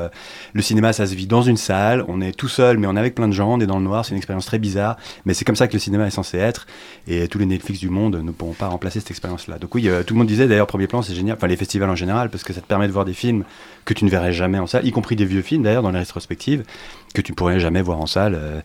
le 0.52 0.62
cinéma, 0.62 0.92
ça 0.92 1.06
se 1.06 1.14
vit 1.14 1.26
dans 1.26 1.42
une 1.42 1.56
salle, 1.56 2.04
on 2.08 2.20
est 2.20 2.32
tout 2.32 2.48
seul, 2.48 2.78
mais 2.78 2.86
on 2.86 2.94
est 2.96 3.00
avec 3.00 3.14
plein 3.14 3.28
de 3.28 3.32
gens, 3.32 3.54
on 3.54 3.60
est 3.60 3.66
dans 3.66 3.78
le 3.78 3.84
noir, 3.84 4.04
c'est 4.04 4.12
une 4.12 4.18
expérience 4.18 4.46
très 4.46 4.58
bizarre, 4.58 4.96
mais 5.24 5.34
c'est 5.34 5.44
comme 5.44 5.56
ça 5.56 5.66
que 5.66 5.72
le 5.72 5.78
cinéma 5.78 6.06
est 6.06 6.10
censé 6.10 6.38
être, 6.38 6.66
et 7.06 7.26
tous 7.28 7.38
les 7.38 7.46
Netflix 7.46 7.80
du 7.80 7.88
monde 7.88 8.20
ne 8.22 8.30
pourront 8.30 8.52
pas 8.52 8.68
remplacer 8.68 9.00
cette 9.00 9.10
expérience-là. 9.10 9.58
Donc 9.58 9.74
oui, 9.74 9.88
tout 10.06 10.14
le 10.14 10.18
monde 10.18 10.28
disait 10.28 10.46
d'ailleurs, 10.46 10.66
premier 10.66 10.86
plan, 10.86 11.02
c'est 11.02 11.14
génial, 11.14 11.36
enfin 11.36 11.46
les 11.46 11.56
festivals 11.56 11.87
en 11.90 11.94
général, 11.94 12.30
parce 12.30 12.44
que 12.44 12.52
ça 12.52 12.60
te 12.60 12.66
permet 12.66 12.86
de 12.86 12.92
voir 12.92 13.04
des 13.04 13.12
films 13.12 13.44
que 13.84 13.94
tu 13.94 14.04
ne 14.04 14.10
verrais 14.10 14.32
jamais 14.32 14.58
en 14.58 14.66
salle, 14.66 14.86
y 14.86 14.90
compris 14.90 15.16
des 15.16 15.24
vieux 15.24 15.42
films 15.42 15.62
d'ailleurs 15.62 15.82
dans 15.82 15.90
les 15.90 15.98
rétrospectives, 15.98 16.64
que 17.14 17.22
tu 17.22 17.32
pourrais 17.32 17.58
jamais 17.58 17.82
voir 17.82 18.00
en 18.00 18.06
salle. 18.06 18.34
euh. 18.34 18.60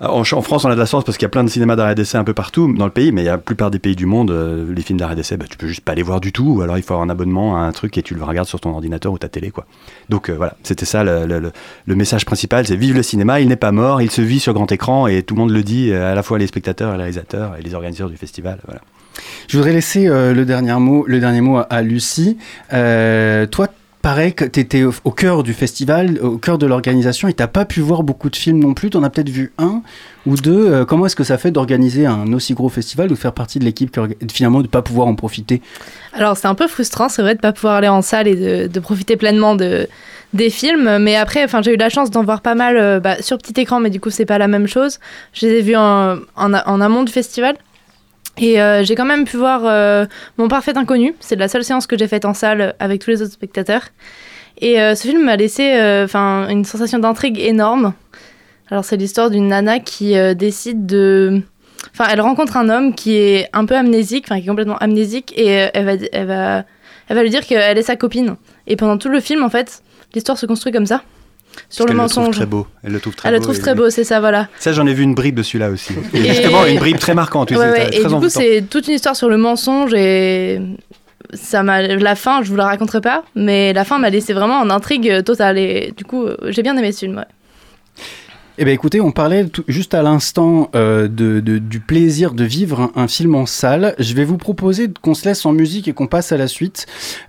En, 0.00 0.24
France, 0.24 0.64
on 0.64 0.68
a 0.68 0.74
de 0.74 0.78
la 0.78 0.84
chance 0.84 1.04
parce 1.04 1.16
qu'il 1.16 1.24
y 1.24 1.26
a 1.26 1.30
plein 1.30 1.44
de 1.44 1.48
cinémas 1.48 1.74
d'arrêt 1.74 1.94
d'essai 1.94 2.18
un 2.18 2.24
peu 2.24 2.34
partout 2.34 2.70
dans 2.74 2.84
le 2.84 2.90
pays, 2.90 3.12
mais 3.12 3.22
il 3.22 3.24
y 3.24 3.28
a 3.28 3.32
la 3.32 3.38
plupart 3.38 3.70
des 3.70 3.78
pays 3.78 3.96
du 3.96 4.04
monde, 4.04 4.30
euh, 4.30 4.72
les 4.74 4.82
films 4.82 4.98
d'arrêt 4.98 5.16
d'essai, 5.16 5.38
bah, 5.38 5.46
tu 5.48 5.56
peux 5.56 5.66
juste 5.66 5.80
pas 5.80 5.94
les 5.94 6.02
voir 6.02 6.20
du 6.20 6.32
tout, 6.32 6.56
ou 6.58 6.60
alors 6.60 6.76
il 6.76 6.82
faut 6.82 6.92
avoir 6.92 7.06
un 7.06 7.08
abonnement 7.08 7.56
à 7.56 7.60
un 7.60 7.72
truc 7.72 7.96
et 7.96 8.02
tu 8.02 8.14
le 8.14 8.22
regardes 8.22 8.48
sur 8.48 8.60
ton 8.60 8.70
ordinateur 8.70 9.12
ou 9.12 9.18
ta 9.18 9.30
télé, 9.30 9.50
quoi. 9.50 9.64
Donc 10.10 10.28
euh, 10.28 10.34
voilà, 10.34 10.54
c'était 10.64 10.84
ça 10.84 11.02
le, 11.02 11.52
message 11.86 12.26
principal, 12.26 12.66
c'est 12.66 12.76
vive 12.76 12.94
le 12.94 13.02
cinéma, 13.02 13.40
il 13.40 13.48
n'est 13.48 13.56
pas 13.56 13.72
mort, 13.72 14.02
il 14.02 14.10
se 14.10 14.20
vit 14.20 14.40
sur 14.40 14.52
grand 14.52 14.70
écran 14.70 15.06
et 15.06 15.22
tout 15.22 15.34
le 15.34 15.40
monde 15.40 15.50
le 15.50 15.62
dit, 15.62 15.92
à 15.94 16.14
la 16.14 16.22
fois 16.22 16.38
les 16.38 16.46
spectateurs, 16.46 16.92
les 16.92 16.98
réalisateurs 16.98 17.56
et 17.58 17.62
les 17.62 17.74
organisateurs 17.74 18.10
du 18.10 18.18
festival. 18.18 18.58
Voilà. 18.66 18.82
Je 19.48 19.56
voudrais 19.56 19.72
laisser 19.72 20.08
euh, 20.08 20.34
le, 20.34 20.44
dernier 20.44 20.74
mot, 20.74 21.04
le 21.06 21.20
dernier 21.20 21.40
mot 21.40 21.60
à, 21.68 21.82
Lucie. 21.82 22.36
Euh, 22.72 23.46
toi, 23.46 23.68
pareil 24.02 24.34
que 24.34 24.44
tu 24.44 24.60
étais 24.60 24.84
au, 24.84 25.10
cœur 25.10 25.42
du 25.42 25.52
festival, 25.52 26.18
au 26.20 26.38
cœur 26.38 26.58
de 26.58 26.66
l'organisation, 26.66 27.28
et 27.28 27.34
tu 27.34 27.46
pas 27.46 27.64
pu 27.64 27.80
voir 27.80 28.02
beaucoup 28.02 28.28
de 28.28 28.36
films 28.36 28.58
non 28.58 28.74
plus. 28.74 28.90
Tu 28.90 28.96
en 28.96 29.02
as 29.02 29.10
peut-être 29.10 29.28
vu 29.28 29.52
un 29.58 29.82
ou 30.26 30.36
deux. 30.36 30.68
Euh, 30.68 30.84
comment 30.84 31.06
est-ce 31.06 31.16
que 31.16 31.24
ça 31.24 31.38
fait 31.38 31.50
d'organiser 31.50 32.06
un 32.06 32.32
aussi 32.32 32.54
gros 32.54 32.68
festival 32.68 33.06
ou 33.06 33.14
de 33.14 33.18
faire 33.18 33.32
partie 33.32 33.58
de 33.58 33.64
l'équipe 33.64 33.98
de 33.98 34.32
finalement 34.32 34.58
de 34.58 34.64
ne 34.64 34.68
pas 34.68 34.82
pouvoir 34.82 35.06
en 35.06 35.14
profiter? 35.14 35.62
Alors 36.12 36.36
c'est 36.36 36.48
un 36.48 36.54
peu 36.54 36.66
frustrant, 36.66 37.08
c'est 37.08 37.22
vrai 37.22 37.34
de 37.34 37.40
pas 37.40 37.52
pouvoir 37.52 37.76
aller 37.76 37.88
en 37.88 38.02
salle 38.02 38.26
et 38.26 38.68
de, 38.68 38.80
profiter 38.80 39.16
pleinement 39.16 39.54
de 39.54 39.88
des 40.34 40.50
films, 40.50 40.98
mais 40.98 41.16
après, 41.16 41.44
enfin 41.44 41.62
j'ai 41.62 41.72
eu 41.72 41.76
la 41.76 41.88
chance 41.88 42.10
d'en 42.10 42.24
voir 42.24 42.42
pas 42.42 42.54
mal 42.54 43.00
bah, 43.00 43.22
sur 43.22 43.38
petit 43.38 43.58
écran, 43.60 43.80
mais 43.80 43.90
du 43.90 44.00
coup 44.00 44.10
c'est 44.10 44.26
pas 44.26 44.38
la 44.38 44.48
même 44.48 44.66
chose. 44.66 44.98
Je 45.32 45.46
les 45.46 45.52
ai 45.54 45.62
vus 45.62 45.76
en 45.76 46.80
amont 46.80 47.04
du 47.04 47.12
festival. 47.12 47.56
Et 48.38 48.60
euh, 48.60 48.84
j'ai 48.84 48.94
quand 48.94 49.04
même 49.04 49.24
pu 49.24 49.36
voir 49.36 49.62
euh, 49.64 50.04
Mon 50.36 50.48
Parfait 50.48 50.76
Inconnu. 50.76 51.14
C'est 51.20 51.36
la 51.36 51.48
seule 51.48 51.64
séance 51.64 51.86
que 51.86 51.96
j'ai 51.96 52.08
faite 52.08 52.24
en 52.24 52.34
salle 52.34 52.74
avec 52.78 53.02
tous 53.02 53.10
les 53.10 53.22
autres 53.22 53.32
spectateurs. 53.32 53.82
Et 54.58 54.80
euh, 54.80 54.94
ce 54.94 55.08
film 55.08 55.24
m'a 55.24 55.36
laissé 55.36 55.74
euh, 55.74 56.04
enfin 56.04 56.48
une 56.48 56.64
sensation 56.64 56.98
d'intrigue 56.98 57.38
énorme. 57.38 57.94
Alors 58.70 58.84
c'est 58.84 58.96
l'histoire 58.96 59.30
d'une 59.30 59.48
nana 59.48 59.78
qui 59.78 60.16
euh, 60.18 60.34
décide 60.34 60.86
de... 60.86 61.40
Enfin, 61.92 62.10
elle 62.10 62.20
rencontre 62.20 62.56
un 62.56 62.68
homme 62.68 62.94
qui 62.94 63.16
est 63.16 63.48
un 63.52 63.64
peu 63.64 63.76
amnésique, 63.76 64.24
enfin 64.26 64.38
qui 64.40 64.46
est 64.46 64.48
complètement 64.48 64.78
amnésique, 64.78 65.32
et 65.36 65.62
euh, 65.62 65.68
elle 65.72 65.84
va, 65.84 65.92
elle 66.12 66.26
va, 66.26 66.64
elle 67.08 67.16
va 67.16 67.22
lui 67.22 67.30
dire 67.30 67.46
qu'elle 67.46 67.78
est 67.78 67.82
sa 67.82 67.96
copine. 67.96 68.36
Et 68.66 68.76
pendant 68.76 68.98
tout 68.98 69.08
le 69.08 69.20
film, 69.20 69.42
en 69.44 69.48
fait, 69.48 69.82
l'histoire 70.14 70.36
se 70.36 70.46
construit 70.46 70.72
comme 70.72 70.86
ça, 70.86 71.02
sur 71.68 71.84
Parce 71.86 71.92
le 71.96 72.02
le 72.02 72.08
trouve 72.08 72.18
mensonge. 72.22 72.36
très 72.36 72.46
beau. 72.46 72.66
Elle 72.82 72.92
le 72.92 73.00
trouve 73.00 73.14
très 73.14 73.28
Elle 73.28 73.34
le 73.34 73.38
beau. 73.40 73.44
trouve 73.44 73.56
et- 73.56 73.60
très 73.60 73.74
beau, 73.74 73.90
c'est 73.90 74.04
ça, 74.04 74.20
voilà. 74.20 74.48
Ça, 74.58 74.72
j'en 74.72 74.86
ai 74.86 74.94
vu 74.94 75.02
une 75.02 75.14
bribe 75.14 75.34
de 75.36 75.42
celui-là 75.42 75.70
aussi. 75.70 75.92
Et 76.14 76.22
justement, 76.24 76.64
une 76.66 76.78
bribe 76.78 76.98
très 76.98 77.14
marquante. 77.14 77.50
Ouais, 77.50 77.56
ouais, 77.58 77.90
très 77.90 78.00
Et 78.00 78.04
du 78.04 78.14
coup, 78.14 78.28
c'est 78.28 78.64
toute 78.68 78.86
une 78.88 78.94
histoire 78.94 79.16
sur 79.16 79.28
le 79.28 79.36
mensonge 79.36 79.92
et 79.94 80.60
ça 81.34 81.62
m'a 81.62 81.82
la 81.82 82.14
fin, 82.14 82.42
je 82.42 82.50
vous 82.50 82.56
la 82.56 82.66
raconterai 82.66 83.00
pas, 83.00 83.24
mais 83.34 83.72
la 83.72 83.84
fin 83.84 83.98
m'a 83.98 84.10
laissé 84.10 84.32
vraiment 84.32 84.60
en 84.60 84.70
intrigue 84.70 85.24
totale 85.24 85.58
et 85.58 85.92
du 85.96 86.04
coup, 86.04 86.24
euh, 86.24 86.36
j'ai 86.50 86.62
bien 86.62 86.76
aimé 86.76 86.92
ce 86.92 87.00
film. 87.00 87.16
ouais. 87.16 87.24
Eh 88.58 88.64
bien 88.64 88.72
écoutez, 88.72 89.02
on 89.02 89.10
parlait 89.10 89.44
juste 89.68 89.92
à 89.92 90.02
l'instant 90.02 90.70
euh, 90.74 91.08
de, 91.08 91.40
du 91.40 91.78
plaisir 91.78 92.32
de 92.32 92.42
vivre 92.44 92.90
un, 92.96 93.06
film 93.06 93.34
en 93.34 93.44
salle. 93.44 93.94
Je 93.98 94.14
vais 94.14 94.24
vous 94.24 94.38
proposer 94.38 94.88
qu'on 95.02 95.12
se 95.12 95.28
laisse 95.28 95.44
en 95.44 95.52
musique 95.52 95.88
et 95.88 95.92
qu'on 95.92 96.06
passe 96.06 96.32
à 96.32 96.38
la 96.38 96.48
suite. 96.48 96.86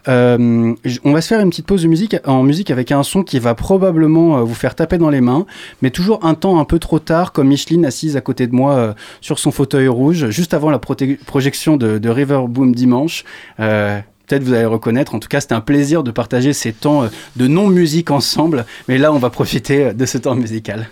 Euh, 0.07 0.74
on 1.03 1.12
va 1.12 1.19
se 1.19 1.27
faire 1.27 1.41
une 1.41 1.50
petite 1.50 1.65
pause 1.65 1.84
de 1.84 1.89
musique, 1.89 2.15
en 2.25 2.43
musique 2.43 2.72
avec 2.72 2.93
un 2.93 3.03
son 3.03 3.24
qui 3.24 3.39
va 3.39 3.55
probablement 3.55 4.38
euh, 4.38 4.41
vous 4.43 4.53
faire 4.53 4.74
taper 4.74 4.98
dans 4.98 5.10
les 5.10 5.19
mains, 5.19 5.46
mais 5.81 5.89
toujours 5.89 6.24
un 6.24 6.34
temps 6.34 6.62
un 6.62 6.65
peu 6.65 6.79
trop 6.79 7.00
tard, 7.00 7.34
comme 7.34 7.50
Micheline 7.50 7.86
assise 7.86 8.15
à 8.15 8.22
côté 8.22 8.48
de 8.48 8.55
moi 8.55 8.96
sur 9.19 9.38
son 9.38 9.51
fauteuil 9.51 9.89
rouge, 9.89 10.29
juste 10.29 10.53
avant 10.53 10.69
la 10.69 10.79
projection 10.79 11.75
de, 11.75 11.98
de, 11.98 12.10
River 12.10 12.43
Boom 12.48 12.74
dimanche 12.74 13.25
peut-être 13.57 14.43
vous 14.43 14.53
allez 14.53 14.65
reconnaître. 14.65 15.15
En 15.15 15.19
tout 15.19 15.29
cas, 15.29 15.39
c'était 15.39 15.55
un 15.55 15.62
plaisir 15.62 16.03
de 16.03 16.12
partager 16.12 16.51
ces 16.51 16.74
temps 16.74 17.07
de 17.38 17.48
non-musique 17.48 18.12
ensemble. 18.12 18.65
Mais 18.89 18.98
là, 18.98 19.13
on 19.13 19.19
va 19.19 19.29
profiter 19.29 19.93
de 19.93 20.05
ce 20.05 20.17
temps 20.17 20.36
musical. 20.36 20.89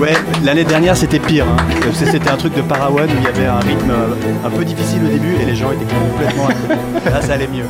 Ouais, 0.00 0.14
l'année 0.42 0.64
dernière 0.64 0.96
c'était 0.96 1.18
pire. 1.18 1.44
Hein. 1.46 1.56
C'était 1.92 2.30
un 2.30 2.36
truc 2.36 2.54
de 2.54 2.62
Parawan 2.62 3.06
où 3.06 3.12
il 3.18 3.22
y 3.22 3.26
avait 3.26 3.46
un 3.46 3.58
rythme 3.58 3.90
euh, 3.90 4.46
un 4.46 4.50
peu 4.50 4.64
difficile 4.64 5.02
au 5.04 5.08
début 5.08 5.34
et 5.42 5.44
les 5.44 5.54
gens 5.54 5.72
étaient 5.72 5.84
complètement 5.84 6.48
Là 7.04 7.20
ça 7.20 7.34
allait 7.34 7.48
mieux. 7.48 7.66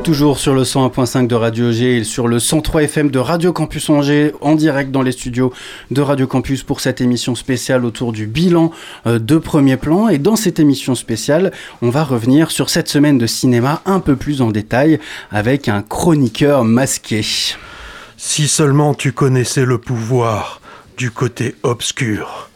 Toujours 0.00 0.38
sur 0.38 0.54
le 0.54 0.62
101.5 0.62 1.26
de 1.26 1.34
Radio 1.34 1.70
G 1.70 1.98
et 1.98 2.04
sur 2.04 2.26
le 2.26 2.38
103 2.38 2.84
FM 2.84 3.10
de 3.10 3.18
Radio 3.18 3.52
Campus 3.52 3.90
Angers 3.90 4.32
en 4.40 4.54
direct 4.54 4.90
dans 4.90 5.02
les 5.02 5.12
studios 5.12 5.52
de 5.90 6.00
Radio 6.00 6.26
Campus 6.26 6.62
pour 6.62 6.80
cette 6.80 7.02
émission 7.02 7.34
spéciale 7.34 7.84
autour 7.84 8.12
du 8.12 8.26
bilan 8.26 8.72
euh, 9.06 9.18
de 9.18 9.36
premier 9.36 9.76
plan. 9.76 10.08
Et 10.08 10.16
dans 10.16 10.34
cette 10.34 10.58
émission 10.58 10.94
spéciale, 10.94 11.52
on 11.82 11.90
va 11.90 12.04
revenir 12.04 12.50
sur 12.50 12.70
cette 12.70 12.88
semaine 12.88 13.18
de 13.18 13.26
cinéma 13.26 13.82
un 13.84 14.00
peu 14.00 14.16
plus 14.16 14.40
en 14.40 14.50
détail 14.50 14.98
avec 15.30 15.68
un 15.68 15.82
chroniqueur 15.82 16.64
masqué. 16.64 17.20
Si 18.16 18.48
seulement 18.48 18.94
tu 18.94 19.12
connaissais 19.12 19.66
le 19.66 19.76
pouvoir 19.76 20.62
du 20.96 21.10
côté 21.10 21.54
obscur. 21.64 22.48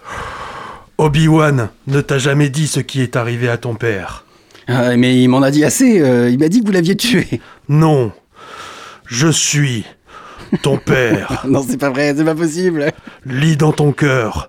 Obi-Wan 0.96 1.68
ne 1.87 2.01
t'a 2.01 2.18
jamais 2.18 2.49
dit 2.49 2.66
ce 2.66 2.81
qui 2.81 3.03
est 3.03 3.14
arrivé 3.14 3.51
à 3.51 3.59
ton 3.59 3.75
père. 3.75 4.25
Ah, 4.68 4.96
mais 4.96 5.20
il 5.20 5.29
m'en 5.29 5.42
a 5.42 5.50
dit 5.50 5.64
assez. 5.64 6.00
Euh, 6.00 6.31
il 6.31 6.38
m'a 6.38 6.48
dit 6.48 6.61
que 6.61 6.66
vous 6.66 6.72
l'aviez 6.72 6.96
tué. 6.96 7.40
Non. 7.68 8.12
Je 9.07 9.29
suis 9.29 9.85
ton 10.62 10.76
père. 10.79 11.44
non, 11.48 11.64
c'est 11.66 11.79
pas 11.79 11.90
vrai, 11.90 12.14
c'est 12.16 12.24
pas 12.24 12.35
possible. 12.35 12.92
Lis 13.24 13.57
dans 13.57 13.72
ton 13.72 13.92
cœur 13.92 14.48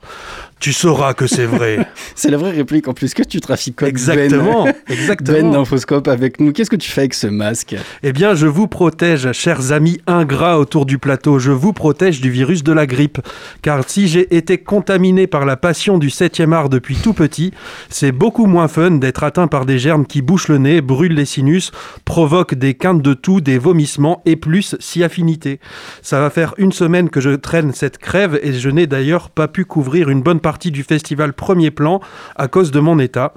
tu 0.59 0.73
sauras 0.73 1.13
que 1.13 1.27
c'est 1.27 1.45
vrai. 1.45 1.87
c'est 2.15 2.31
la 2.31 2.37
vraie 2.37 2.51
réplique 2.51 2.87
en 2.87 2.93
plus 2.93 3.13
que 3.13 3.23
tu 3.23 3.39
trafiques 3.39 3.81
Exactement, 3.83 4.65
ben, 4.65 4.73
exactement. 4.89 5.37
Ben 5.37 5.51
d'Infoscope 5.51 6.07
avec 6.07 6.39
nous. 6.39 6.51
Qu'est-ce 6.51 6.69
que 6.69 6.75
tu 6.75 6.89
fais 6.89 7.01
avec 7.01 7.13
ce 7.13 7.27
masque? 7.27 7.75
Eh 8.03 8.11
bien, 8.11 8.33
je 8.33 8.47
vous 8.47 8.67
protège, 8.67 9.31
chers 9.33 9.71
amis 9.71 9.99
ingrats 10.07 10.59
autour 10.59 10.85
du 10.85 10.97
plateau. 10.97 11.37
Je 11.37 11.51
vous 11.51 11.73
protège 11.73 12.21
du 12.21 12.31
virus 12.31 12.63
de 12.63 12.73
la 12.73 12.87
grippe. 12.87 13.19
Car 13.61 13.87
si 13.87 14.07
j'ai 14.07 14.35
été 14.35 14.57
contaminé 14.57 15.27
par 15.27 15.45
la 15.45 15.57
passion 15.57 15.97
du 15.97 16.07
7e 16.07 16.53
art 16.53 16.69
depuis 16.69 16.95
tout 16.95 17.13
petit, 17.13 17.53
c'est 17.89 18.11
beaucoup 18.11 18.47
moins 18.47 18.67
fun 18.67 18.91
d'être 18.91 19.23
atteint 19.23 19.47
par 19.47 19.65
des 19.65 19.77
germes 19.77 20.05
qui 20.05 20.21
bouchent 20.21 20.47
le 20.47 20.57
nez, 20.57 20.81
brûlent 20.81 21.15
les 21.15 21.25
sinus, 21.25 21.71
provoquent 22.03 22.55
des 22.55 22.73
quintes 22.73 23.01
de 23.01 23.13
toux, 23.13 23.41
des 23.41 23.59
vomissements 23.59 24.21
et 24.25 24.35
plus 24.35 24.75
si 24.79 25.03
affinité. 25.03 25.59
Ça 26.01 26.19
va 26.19 26.29
faire 26.29 26.55
une 26.57 26.71
semaine 26.71 27.09
que 27.09 27.21
je 27.21 27.29
traîne 27.31 27.73
cette 27.73 27.99
crève 27.99 28.39
et 28.41 28.53
je 28.53 28.69
n'ai 28.69 28.87
d'ailleurs 28.87 29.29
pas 29.29 29.47
pu 29.47 29.65
couvrir 29.65 30.09
une 30.09 30.21
bonne 30.21 30.39
partie 30.39 30.46
du 30.71 30.83
festival 30.83 31.33
Premier 31.33 31.71
Plan 31.71 31.99
à 32.35 32.47
cause 32.47 32.71
de 32.71 32.79
mon 32.79 32.99
état. 32.99 33.33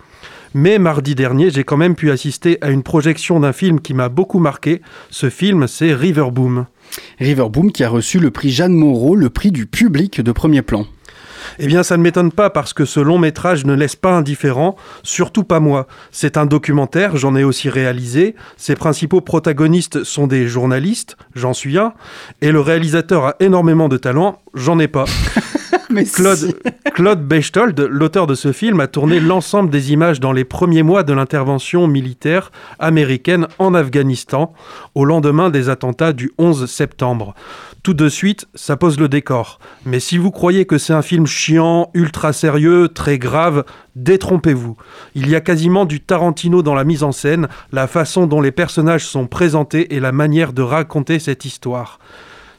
Mais 0.55 0.79
mardi 0.79 1.15
dernier, 1.15 1.51
j'ai 1.51 1.65
quand 1.65 1.77
même 1.77 1.95
pu 1.95 2.11
assister 2.11 2.59
à 2.61 2.71
une 2.71 2.83
projection 2.83 3.41
d'un 3.41 3.53
film 3.53 3.81
qui 3.81 3.95
m'a 3.95 4.09
beaucoup 4.09 4.39
marqué. 4.39 4.81
Ce 5.11 5.31
film, 5.31 5.67
c'est 5.67 5.95
Riverboom. 5.95 6.67
Riverboom 7.19 7.71
qui 7.73 7.85
a 7.85 7.89
reçu 7.89 8.19
le 8.19 8.31
prix 8.31 8.51
Jeanne 8.51 8.75
Moreau, 8.75 9.15
le 9.15 9.31
prix 9.31 9.53
du 9.53 9.67
public 9.67 10.21
de 10.21 10.33
Premier 10.33 10.63
Plan. 10.63 10.87
Eh 11.59 11.67
bien, 11.67 11.83
ça 11.83 11.97
ne 11.97 12.03
m'étonne 12.03 12.33
pas 12.33 12.51
parce 12.51 12.73
que 12.73 12.85
ce 12.85 13.01
long 13.01 13.19
métrage 13.19 13.65
ne 13.65 13.75
laisse 13.75 13.97
pas 13.97 14.13
indifférent, 14.13 14.77
surtout 15.03 15.45
pas 15.45 15.61
moi. 15.61 15.87
C'est 16.11 16.37
un 16.37 16.47
documentaire, 16.47 17.17
j'en 17.17 17.35
ai 17.35 17.45
aussi 17.45 17.69
réalisé. 17.69 18.35
Ses 18.57 18.77
principaux 18.77 19.21
protagonistes 19.21 20.05
sont 20.05 20.27
des 20.27 20.47
journalistes, 20.47 21.17
j'en 21.35 21.53
suis 21.53 21.79
un, 21.79 21.93
et 22.41 22.53
le 22.53 22.61
réalisateur 22.61 23.25
a 23.25 23.37
énormément 23.41 23.89
de 23.89 23.97
talent, 23.97 24.41
j'en 24.55 24.79
ai 24.79 24.89
pas. 24.89 25.07
Claude, 26.15 26.55
Claude 26.95 27.27
Bechtold, 27.27 27.81
l'auteur 27.81 28.27
de 28.27 28.35
ce 28.35 28.53
film, 28.53 28.81
a 28.81 28.87
tourné 28.87 29.21
l'ensemble 29.21 29.71
des 29.71 29.93
images 29.93 30.21
dans 30.21 30.33
les 30.33 30.45
premiers 30.45 30.83
mois 30.83 31.03
de 31.03 31.13
l'intervention 31.13 31.87
militaire 31.87 32.53
américaine 32.79 33.49
en 33.59 33.75
Afghanistan, 33.75 34.53
au 34.95 35.05
lendemain 35.05 35.51
des 35.51 35.69
attentats 35.69 36.13
du 36.13 36.33
11 36.39 36.71
septembre. 36.71 37.35
Tout 37.83 37.95
de 37.95 38.09
suite, 38.09 38.47
ça 38.55 38.77
pose 38.77 39.01
le 39.01 39.09
décor. 39.09 39.59
Mais 39.87 40.01
si 40.01 40.19
vous 40.19 40.31
croyez 40.31 40.67
que 40.67 40.77
c'est 40.77 40.93
un 40.93 41.03
film 41.03 41.27
chiant, 41.27 41.91
ultra 41.95 42.33
sérieux, 42.33 42.89
très 42.89 43.19
grave, 43.19 43.65
détrompez-vous. 43.97 44.77
Il 45.15 45.29
y 45.29 45.35
a 45.35 45.41
quasiment 45.41 45.87
du 45.87 46.01
Tarantino 46.01 46.63
dans 46.63 46.75
la 46.75 46.85
mise 46.85 47.03
en 47.03 47.13
scène, 47.13 47.49
la 47.73 47.87
façon 47.87 48.27
dont 48.27 48.43
les 48.43 48.53
personnages 48.53 49.07
sont 49.07 49.27
présentés 49.27 49.95
et 49.95 50.01
la 50.01 50.13
manière 50.13 50.53
de 50.53 50.63
raconter 50.63 51.19
cette 51.19 51.47
histoire. 51.47 51.99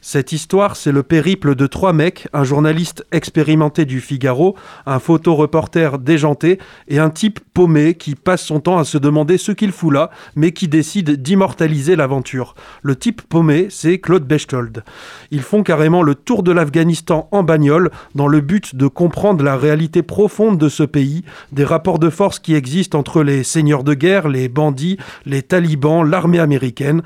Cette 0.04 0.32
histoire, 0.32 0.78
c'est 0.78 0.92
le 0.92 1.04
périple 1.04 1.54
de 1.54 1.68
trois 1.68 1.94
mecs, 1.94 2.28
un 2.34 2.44
journaliste 2.44 3.06
expérimenté 3.12 3.86
du 3.86 4.02
Figaro, 4.02 4.56
un 4.88 4.98
photoreporter 4.98 6.00
déjanté 6.00 6.58
et 6.88 6.98
un 6.98 7.12
type 7.12 7.40
paumé 7.54 7.94
qui 7.94 8.16
passe 8.16 8.42
son 8.42 8.60
temps 8.60 8.80
à 8.80 8.84
se 8.84 8.98
demander 8.98 9.38
ce 9.38 9.52
qu'il 9.52 9.72
fout 9.72 9.94
là, 9.94 10.10
mais 10.36 10.54
qui 10.54 10.68
décide 10.68 11.22
d'immortaliser 11.22 11.96
l'aventure. 11.96 12.56
Le 12.82 12.96
type 12.96 13.22
paumé, 13.22 13.68
c'est 13.70 14.00
Claude 14.00 14.26
Bechtold. 14.26 14.84
Ils 15.30 15.44
font 15.44 15.62
carrément 15.62 16.02
le 16.02 16.16
tour 16.16 16.42
de 16.42 16.52
l'Afghanistan 16.52 17.30
en 17.32 17.44
bagnole 17.44 17.92
dans 18.16 18.28
le 18.28 18.42
but 18.42 18.76
de 18.76 18.88
comprendre 18.88 19.44
la 19.44 19.56
réalité 19.56 20.02
profonde 20.02 20.58
de 20.58 20.68
ce 20.68 20.82
pays, 20.82 21.24
des 21.52 21.64
rapports 21.64 22.00
de 22.00 22.10
force 22.10 22.40
qui 22.40 22.56
existent 22.56 22.98
entre 22.98 23.22
les 23.22 23.44
seigneurs 23.44 23.84
de 23.84 23.94
guerre, 23.94 24.30
les 24.30 24.50
bandits, 24.50 24.98
les 25.28 25.44
talibans, 25.44 26.04
l'armée 26.04 26.40
américaine. 26.40 27.04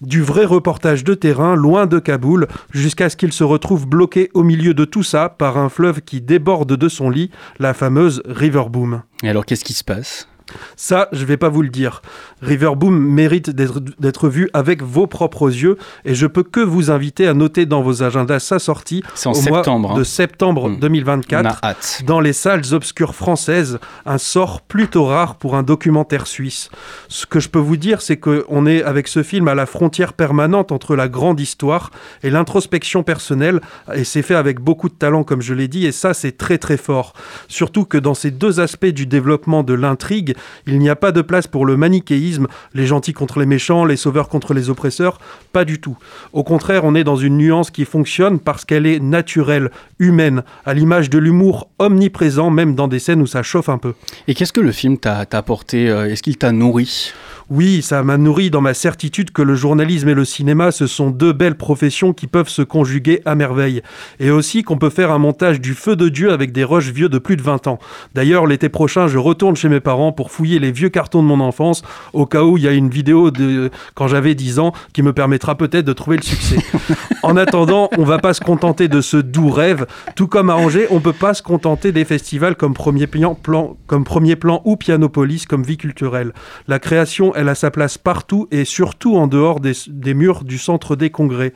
Du 0.00 0.22
vrai 0.22 0.44
reportage 0.44 1.04
de 1.04 1.14
terrain, 1.14 1.54
loin 1.54 1.86
de 1.86 2.00
Kaboul 2.00 2.31
jusqu'à 2.70 3.08
ce 3.08 3.16
qu'il 3.16 3.32
se 3.32 3.44
retrouve 3.44 3.86
bloqué 3.86 4.30
au 4.34 4.42
milieu 4.42 4.74
de 4.74 4.84
tout 4.84 5.02
ça 5.02 5.28
par 5.28 5.58
un 5.58 5.68
fleuve 5.68 6.00
qui 6.00 6.20
déborde 6.20 6.76
de 6.76 6.88
son 6.88 7.10
lit, 7.10 7.30
la 7.58 7.74
fameuse 7.74 8.22
River 8.26 8.64
Boom. 8.70 9.02
Et 9.22 9.28
alors 9.28 9.46
qu'est-ce 9.46 9.64
qui 9.64 9.74
se 9.74 9.84
passe? 9.84 10.28
Ça, 10.76 11.08
je 11.12 11.24
vais 11.24 11.36
pas 11.36 11.48
vous 11.48 11.62
le 11.62 11.68
dire. 11.68 12.02
Riverboom 12.42 12.96
mérite 12.96 13.50
d'être 13.50 14.28
vu 14.28 14.50
avec 14.52 14.82
vos 14.82 15.06
propres 15.06 15.48
yeux 15.48 15.76
et 16.04 16.14
je 16.14 16.26
peux 16.26 16.42
que 16.42 16.60
vous 16.60 16.90
inviter 16.90 17.26
à 17.26 17.34
noter 17.34 17.66
dans 17.66 17.82
vos 17.82 18.02
agendas 18.02 18.40
sa 18.40 18.58
sortie 18.58 19.02
au 19.26 19.34
septembre, 19.34 19.90
mois 19.90 19.98
de 19.98 20.04
septembre 20.04 20.70
2024 20.80 21.60
mmh. 21.62 22.04
dans 22.04 22.20
les 22.20 22.32
salles 22.32 22.62
obscures 22.72 23.14
françaises, 23.14 23.78
un 24.06 24.18
sort 24.18 24.60
plutôt 24.62 25.04
rare 25.04 25.36
pour 25.36 25.54
un 25.54 25.62
documentaire 25.62 26.26
suisse. 26.26 26.70
Ce 27.08 27.26
que 27.26 27.40
je 27.40 27.48
peux 27.48 27.58
vous 27.58 27.76
dire, 27.76 28.02
c'est 28.02 28.16
qu'on 28.16 28.66
est 28.66 28.82
avec 28.82 29.08
ce 29.08 29.22
film 29.22 29.48
à 29.48 29.54
la 29.54 29.66
frontière 29.66 30.12
permanente 30.12 30.72
entre 30.72 30.96
la 30.96 31.08
grande 31.08 31.40
histoire 31.40 31.90
et 32.22 32.30
l'introspection 32.30 33.02
personnelle 33.02 33.60
et 33.94 34.04
c'est 34.04 34.22
fait 34.22 34.34
avec 34.34 34.60
beaucoup 34.60 34.88
de 34.88 34.94
talent 34.94 35.24
comme 35.24 35.42
je 35.42 35.54
l'ai 35.54 35.68
dit 35.68 35.86
et 35.86 35.92
ça 35.92 36.14
c'est 36.14 36.36
très 36.36 36.58
très 36.58 36.76
fort. 36.76 37.12
Surtout 37.48 37.84
que 37.84 37.98
dans 37.98 38.14
ces 38.14 38.30
deux 38.30 38.60
aspects 38.60 38.86
du 38.86 39.06
développement 39.06 39.62
de 39.62 39.74
l'intrigue, 39.74 40.34
il 40.66 40.78
n'y 40.78 40.90
a 40.90 40.96
pas 40.96 41.12
de 41.12 41.22
place 41.22 41.46
pour 41.46 41.66
le 41.66 41.76
manichéisme, 41.76 42.46
les 42.74 42.86
gentils 42.86 43.12
contre 43.12 43.40
les 43.40 43.46
méchants, 43.46 43.84
les 43.84 43.96
sauveurs 43.96 44.28
contre 44.28 44.54
les 44.54 44.70
oppresseurs, 44.70 45.18
pas 45.52 45.64
du 45.64 45.80
tout. 45.80 45.96
Au 46.32 46.42
contraire, 46.42 46.84
on 46.84 46.94
est 46.94 47.04
dans 47.04 47.16
une 47.16 47.36
nuance 47.36 47.70
qui 47.70 47.84
fonctionne 47.84 48.38
parce 48.38 48.64
qu'elle 48.64 48.86
est 48.86 49.00
naturelle, 49.00 49.70
humaine, 49.98 50.42
à 50.64 50.74
l'image 50.74 51.10
de 51.10 51.18
l'humour 51.18 51.68
omniprésent, 51.78 52.50
même 52.50 52.74
dans 52.74 52.88
des 52.88 52.98
scènes 52.98 53.22
où 53.22 53.26
ça 53.26 53.42
chauffe 53.42 53.68
un 53.68 53.78
peu. 53.78 53.94
Et 54.28 54.34
qu'est-ce 54.34 54.52
que 54.52 54.60
le 54.60 54.72
film 54.72 54.98
t'a 54.98 55.26
apporté 55.32 55.88
euh, 55.88 56.08
Est-ce 56.08 56.22
qu'il 56.22 56.38
t'a 56.38 56.52
nourri? 56.52 57.12
Oui, 57.50 57.82
ça 57.82 58.02
m'a 58.02 58.16
nourri 58.16 58.50
dans 58.50 58.60
ma 58.60 58.72
certitude 58.72 59.30
que 59.30 59.42
le 59.42 59.54
journalisme 59.54 60.08
et 60.08 60.14
le 60.14 60.24
cinéma, 60.24 60.70
ce 60.70 60.86
sont 60.86 61.10
deux 61.10 61.32
belles 61.32 61.56
professions 61.56 62.12
qui 62.12 62.26
peuvent 62.26 62.48
se 62.48 62.62
conjuguer 62.62 63.20
à 63.26 63.34
merveille. 63.34 63.82
Et 64.20 64.30
aussi 64.30 64.62
qu'on 64.62 64.78
peut 64.78 64.90
faire 64.90 65.10
un 65.10 65.18
montage 65.18 65.60
du 65.60 65.74
feu 65.74 65.96
de 65.96 66.08
Dieu 66.08 66.32
avec 66.32 66.52
des 66.52 66.64
roches 66.64 66.90
vieux 66.90 67.08
de 67.08 67.18
plus 67.18 67.36
de 67.36 67.42
20 67.42 67.66
ans. 67.66 67.78
D'ailleurs, 68.14 68.46
l'été 68.46 68.68
prochain, 68.68 69.06
je 69.06 69.18
retourne 69.18 69.56
chez 69.56 69.68
mes 69.68 69.80
parents 69.80 70.12
pour 70.12 70.21
fouiller 70.30 70.58
les 70.58 70.72
vieux 70.72 70.88
cartons 70.88 71.22
de 71.22 71.28
mon 71.28 71.40
enfance, 71.40 71.82
au 72.12 72.26
cas 72.26 72.42
où 72.42 72.56
il 72.56 72.64
y 72.64 72.68
a 72.68 72.72
une 72.72 72.90
vidéo 72.90 73.30
de 73.30 73.70
quand 73.94 74.08
j'avais 74.08 74.34
10 74.34 74.58
ans 74.58 74.72
qui 74.92 75.02
me 75.02 75.12
permettra 75.12 75.56
peut-être 75.56 75.84
de 75.84 75.92
trouver 75.92 76.16
le 76.16 76.22
succès. 76.22 76.58
en 77.22 77.36
attendant, 77.36 77.88
on 77.98 78.04
va 78.04 78.18
pas 78.18 78.34
se 78.34 78.40
contenter 78.40 78.88
de 78.88 79.00
ce 79.00 79.16
doux 79.16 79.50
rêve. 79.50 79.86
Tout 80.14 80.26
comme 80.26 80.50
à 80.50 80.56
Angers, 80.56 80.86
on 80.90 81.00
peut 81.00 81.12
pas 81.12 81.34
se 81.34 81.42
contenter 81.42 81.92
des 81.92 82.04
festivals 82.04 82.56
comme 82.56 82.74
Premier 82.74 83.06
Plan, 83.06 83.34
plan 83.34 83.76
comme 83.86 84.04
Premier 84.04 84.36
Plan 84.36 84.62
ou 84.64 84.76
Pianopolis 84.76 85.46
comme 85.46 85.62
vie 85.62 85.76
culturelle. 85.76 86.32
La 86.68 86.78
création, 86.78 87.34
elle 87.34 87.48
a 87.48 87.54
sa 87.54 87.70
place 87.70 87.98
partout 87.98 88.48
et 88.50 88.64
surtout 88.64 89.16
en 89.16 89.26
dehors 89.26 89.60
des, 89.60 89.72
des 89.88 90.14
murs 90.14 90.44
du 90.44 90.58
centre 90.58 90.96
des 90.96 91.10
congrès 91.10 91.52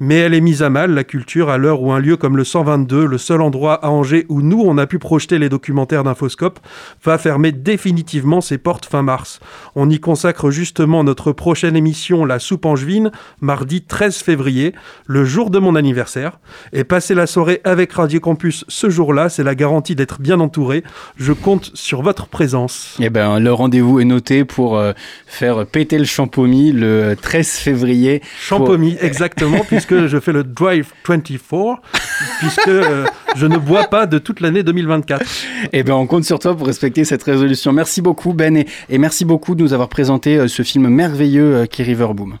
mais 0.00 0.16
elle 0.16 0.32
est 0.32 0.40
mise 0.40 0.62
à 0.62 0.70
mal, 0.70 0.92
la 0.92 1.04
culture, 1.04 1.50
à 1.50 1.58
l'heure 1.58 1.82
où 1.82 1.92
un 1.92 2.00
lieu 2.00 2.16
comme 2.16 2.36
le 2.36 2.44
122, 2.44 3.04
le 3.04 3.18
seul 3.18 3.42
endroit 3.42 3.74
à 3.84 3.90
Angers 3.90 4.24
où 4.30 4.40
nous, 4.40 4.62
on 4.62 4.78
a 4.78 4.86
pu 4.86 4.98
projeter 4.98 5.38
les 5.38 5.50
documentaires 5.50 6.04
d'Infoscope, 6.04 6.58
va 7.04 7.18
fermer 7.18 7.52
définitivement 7.52 8.40
ses 8.40 8.56
portes 8.56 8.86
fin 8.86 9.02
mars. 9.02 9.40
On 9.74 9.90
y 9.90 10.00
consacre 10.00 10.50
justement 10.50 11.04
notre 11.04 11.32
prochaine 11.32 11.76
émission, 11.76 12.24
La 12.24 12.38
Soupe 12.38 12.64
Angevine, 12.64 13.12
mardi 13.42 13.82
13 13.82 14.16
février, 14.16 14.74
le 15.06 15.24
jour 15.26 15.50
de 15.50 15.58
mon 15.58 15.74
anniversaire. 15.74 16.40
Et 16.72 16.84
passer 16.84 17.14
la 17.14 17.26
soirée 17.26 17.60
avec 17.64 17.92
Radio 17.92 18.20
Campus 18.20 18.64
ce 18.68 18.88
jour-là, 18.88 19.28
c'est 19.28 19.44
la 19.44 19.54
garantie 19.54 19.94
d'être 19.94 20.20
bien 20.20 20.40
entouré. 20.40 20.82
Je 21.18 21.34
compte 21.34 21.72
sur 21.74 22.00
votre 22.00 22.26
présence. 22.26 22.96
Eh 23.00 23.10
ben, 23.10 23.38
le 23.38 23.52
rendez-vous 23.52 24.00
est 24.00 24.06
noté 24.06 24.46
pour 24.46 24.78
euh, 24.78 24.92
faire 25.26 25.66
péter 25.66 25.98
le 25.98 26.04
champomis 26.04 26.72
le 26.72 27.16
13 27.20 27.50
février. 27.50 28.22
Champomis, 28.40 28.96
exactement, 29.00 29.60
puisque 29.68 29.89
je 29.90 30.20
fais 30.20 30.32
le 30.32 30.44
Drive 30.44 30.92
24, 31.06 31.80
puisque 32.38 32.68
euh, 32.68 33.06
je 33.36 33.46
ne 33.46 33.56
bois 33.56 33.84
pas 33.84 34.06
de 34.06 34.18
toute 34.18 34.40
l'année 34.40 34.62
2024. 34.62 35.24
Eh 35.72 35.82
bien, 35.82 35.94
on 35.94 36.06
compte 36.06 36.24
sur 36.24 36.38
toi 36.38 36.56
pour 36.56 36.66
respecter 36.66 37.04
cette 37.04 37.22
résolution. 37.22 37.72
Merci 37.72 38.02
beaucoup, 38.02 38.32
Ben, 38.32 38.64
et, 38.88 38.98
merci 38.98 39.24
beaucoup 39.24 39.54
de 39.54 39.62
nous 39.62 39.72
avoir 39.72 39.88
présenté 39.88 40.36
euh, 40.36 40.48
ce 40.48 40.62
film 40.62 40.88
merveilleux 40.88 41.54
euh, 41.54 41.66
qui 41.66 41.82
est 41.82 41.84
Riverboom. 41.84 42.38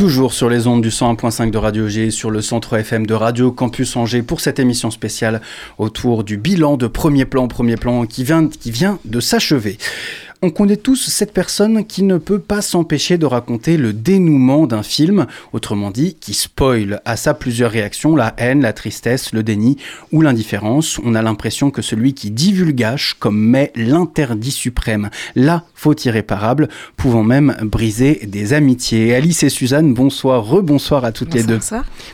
Toujours 0.00 0.32
sur 0.32 0.48
les 0.48 0.66
ondes 0.66 0.80
du 0.80 0.88
101.5 0.88 1.50
de 1.50 1.58
Radio 1.58 1.86
G, 1.86 2.10
sur 2.10 2.30
le 2.30 2.40
centre 2.40 2.74
FM 2.74 3.06
de 3.06 3.12
Radio 3.12 3.52
Campus 3.52 3.96
Angers 3.96 4.22
pour 4.22 4.40
cette 4.40 4.58
émission 4.58 4.90
spéciale 4.90 5.42
autour 5.76 6.24
du 6.24 6.38
bilan 6.38 6.78
de 6.78 6.86
Premier 6.86 7.26
Plan, 7.26 7.48
Premier 7.48 7.76
Plan 7.76 8.06
qui 8.06 8.24
vient, 8.24 8.48
qui 8.48 8.70
vient 8.70 8.98
de 9.04 9.20
s'achever. 9.20 9.76
On 10.42 10.48
connaît 10.48 10.78
tous 10.78 11.10
cette 11.10 11.34
personne 11.34 11.84
qui 11.84 12.02
ne 12.02 12.16
peut 12.16 12.38
pas 12.38 12.62
s'empêcher 12.62 13.18
de 13.18 13.26
raconter 13.26 13.76
le 13.76 13.92
dénouement 13.92 14.66
d'un 14.66 14.82
film, 14.82 15.26
autrement 15.52 15.90
dit, 15.90 16.14
qui 16.14 16.32
spoil 16.32 17.02
à 17.04 17.16
sa 17.16 17.34
plusieurs 17.34 17.70
réactions, 17.70 18.16
la 18.16 18.32
haine, 18.38 18.62
la 18.62 18.72
tristesse, 18.72 19.34
le 19.34 19.42
déni 19.42 19.76
ou 20.12 20.22
l'indifférence. 20.22 20.98
On 21.04 21.14
a 21.14 21.20
l'impression 21.20 21.70
que 21.70 21.82
celui 21.82 22.14
qui 22.14 22.30
divulgage 22.30 23.16
comme 23.18 23.38
met 23.38 23.70
l'interdit 23.76 24.50
suprême, 24.50 25.10
la 25.36 25.64
faute 25.74 26.06
irréparable, 26.06 26.70
pouvant 26.96 27.22
même 27.22 27.58
briser 27.60 28.22
des 28.26 28.54
amitiés. 28.54 29.14
Alice 29.14 29.42
et 29.42 29.50
Suzanne, 29.50 29.92
bonsoir, 29.92 30.42
rebonsoir 30.42 31.04
à 31.04 31.12
toutes 31.12 31.34
les 31.34 31.42
deux. 31.42 31.60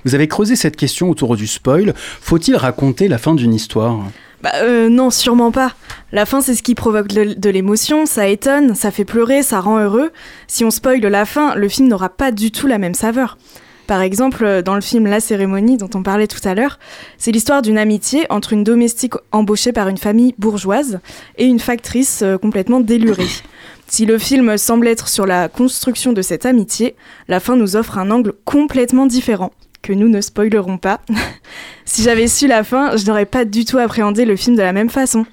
Vous 0.05 0.17
avez 0.17 0.27
creusé 0.27 0.57
cette 0.57 0.77
question 0.77 1.11
autour 1.11 1.37
du 1.37 1.47
spoil. 1.47 1.95
Faut-il 1.97 2.57
raconter 2.57 3.07
la 3.07 3.19
fin 3.19 3.37
d'une 3.37 3.55
histoire? 3.55 4.01
Bah, 4.43 4.53
euh, 4.63 4.89
non, 4.89 5.11
sûrement 5.11 5.51
pas. 5.51 5.73
La 6.13 6.27
fin, 6.27 6.41
c'est 6.41 6.55
ce 6.55 6.63
qui 6.63 6.75
provoque 6.75 7.09
de 7.09 7.51
l'émotion, 7.51 8.07
ça 8.07 8.29
étonne, 8.29 8.75
ça 8.75 8.91
fait 8.91 9.05
pleurer, 9.05 9.43
ça 9.43 9.61
rend 9.61 9.79
heureux. 9.79 10.13
Si 10.47 10.65
on 10.65 10.71
spoil 10.71 11.01
la 11.01 11.25
fin, 11.25 11.55
le 11.55 11.69
film 11.69 11.89
n'aura 11.89 12.09
pas 12.09 12.33
du 12.33 12.51
tout 12.51 12.67
la 12.67 12.79
même 12.79 12.95
saveur. 12.95 13.39
Par 13.87 14.03
exemple, 14.03 14.45
euh, 14.45 14.63
dans 14.63 14.75
le 14.75 14.81
film 14.81 15.07
La 15.07 15.21
cérémonie 15.21 15.77
dont 15.77 15.91
on 15.95 16.03
parlait 16.03 16.27
tout 16.27 16.47
à 16.47 16.55
l'heure, 16.55 16.79
c'est 17.19 17.31
l'histoire 17.31 17.63
d'une 17.63 17.79
amitié 17.79 18.27
entre 18.31 18.53
une 18.53 18.65
domestique 18.65 19.15
embauchée 19.31 19.73
par 19.73 19.89
une 19.89 19.99
famille 19.99 20.35
bourgeoise 20.39 20.99
et 21.39 21.45
une 21.45 21.61
factrice 21.61 22.23
euh, 22.23 22.37
complètement 22.37 22.81
délurée. 22.81 23.29
Si 23.89 24.05
le 24.05 24.19
film 24.19 24.59
semble 24.59 24.89
être 24.89 25.07
sur 25.07 25.27
la 25.27 25.49
construction 25.49 26.13
de 26.13 26.21
cette 26.21 26.45
amitié, 26.45 26.97
la 27.29 27.39
fin 27.39 27.55
nous 27.55 27.77
offre 27.77 27.99
un 27.99 28.11
angle 28.11 28.33
complètement 28.45 29.07
différent 29.07 29.53
que 29.87 29.93
nous 29.93 30.09
ne 30.09 30.21
spoilerons 30.21 30.79
pas. 30.79 31.01
si 31.85 32.03
j'avais 32.03 32.27
su 32.27 32.49
la 32.49 32.65
fin, 32.65 32.97
je 32.97 33.07
n'aurais 33.07 33.25
pas 33.25 33.45
du 33.45 33.65
tout 33.65 33.79
appréhendé 33.79 34.25
le 34.25 34.35
film 34.35 34.57
de 34.57 34.63
la 34.63 34.73
même 34.73 34.91
façon. 34.91 35.25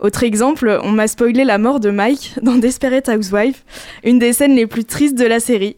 Autre 0.00 0.22
exemple, 0.22 0.78
on 0.82 0.92
m'a 0.92 1.08
spoilé 1.08 1.44
la 1.44 1.56
mort 1.56 1.80
de 1.80 1.90
Mike 1.90 2.34
dans 2.42 2.56
Desperate 2.56 3.08
Housewife, 3.08 3.64
une 4.04 4.18
des 4.18 4.34
scènes 4.34 4.54
les 4.54 4.66
plus 4.66 4.84
tristes 4.84 5.16
de 5.18 5.24
la 5.24 5.40
série. 5.40 5.76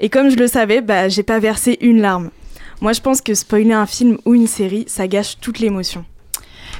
Et 0.00 0.08
comme 0.08 0.30
je 0.30 0.36
le 0.36 0.48
savais, 0.48 0.80
bah, 0.80 1.08
j'ai 1.08 1.22
pas 1.22 1.38
versé 1.38 1.78
une 1.80 2.00
larme. 2.00 2.30
Moi, 2.80 2.92
je 2.92 3.00
pense 3.00 3.20
que 3.20 3.34
spoiler 3.34 3.72
un 3.72 3.86
film 3.86 4.18
ou 4.24 4.34
une 4.34 4.48
série, 4.48 4.84
ça 4.88 5.06
gâche 5.06 5.38
toute 5.40 5.60
l'émotion. 5.60 6.04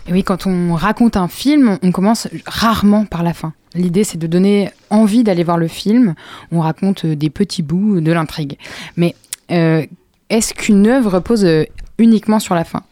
Et 0.08 0.12
oui, 0.12 0.24
quand 0.24 0.48
on 0.48 0.74
raconte 0.74 1.16
un 1.16 1.28
film, 1.28 1.78
on 1.82 1.92
commence 1.92 2.26
rarement 2.46 3.04
par 3.04 3.22
la 3.22 3.32
fin. 3.32 3.52
L'idée, 3.74 4.02
c'est 4.02 4.18
de 4.18 4.26
donner 4.26 4.70
envie 4.88 5.22
d'aller 5.22 5.44
voir 5.44 5.58
le 5.58 5.68
film. 5.68 6.14
On 6.50 6.60
raconte 6.60 7.06
des 7.06 7.30
petits 7.30 7.62
bouts 7.62 8.00
de 8.00 8.10
l'intrigue. 8.10 8.56
Mais 8.96 9.14
euh, 9.52 9.86
est-ce 10.30 10.54
qu'une 10.54 10.86
œuvre 10.86 11.12
repose 11.14 11.44
euh, 11.44 11.64
uniquement 11.98 12.38
sur 12.38 12.54
la 12.54 12.64
fin? 12.64 12.82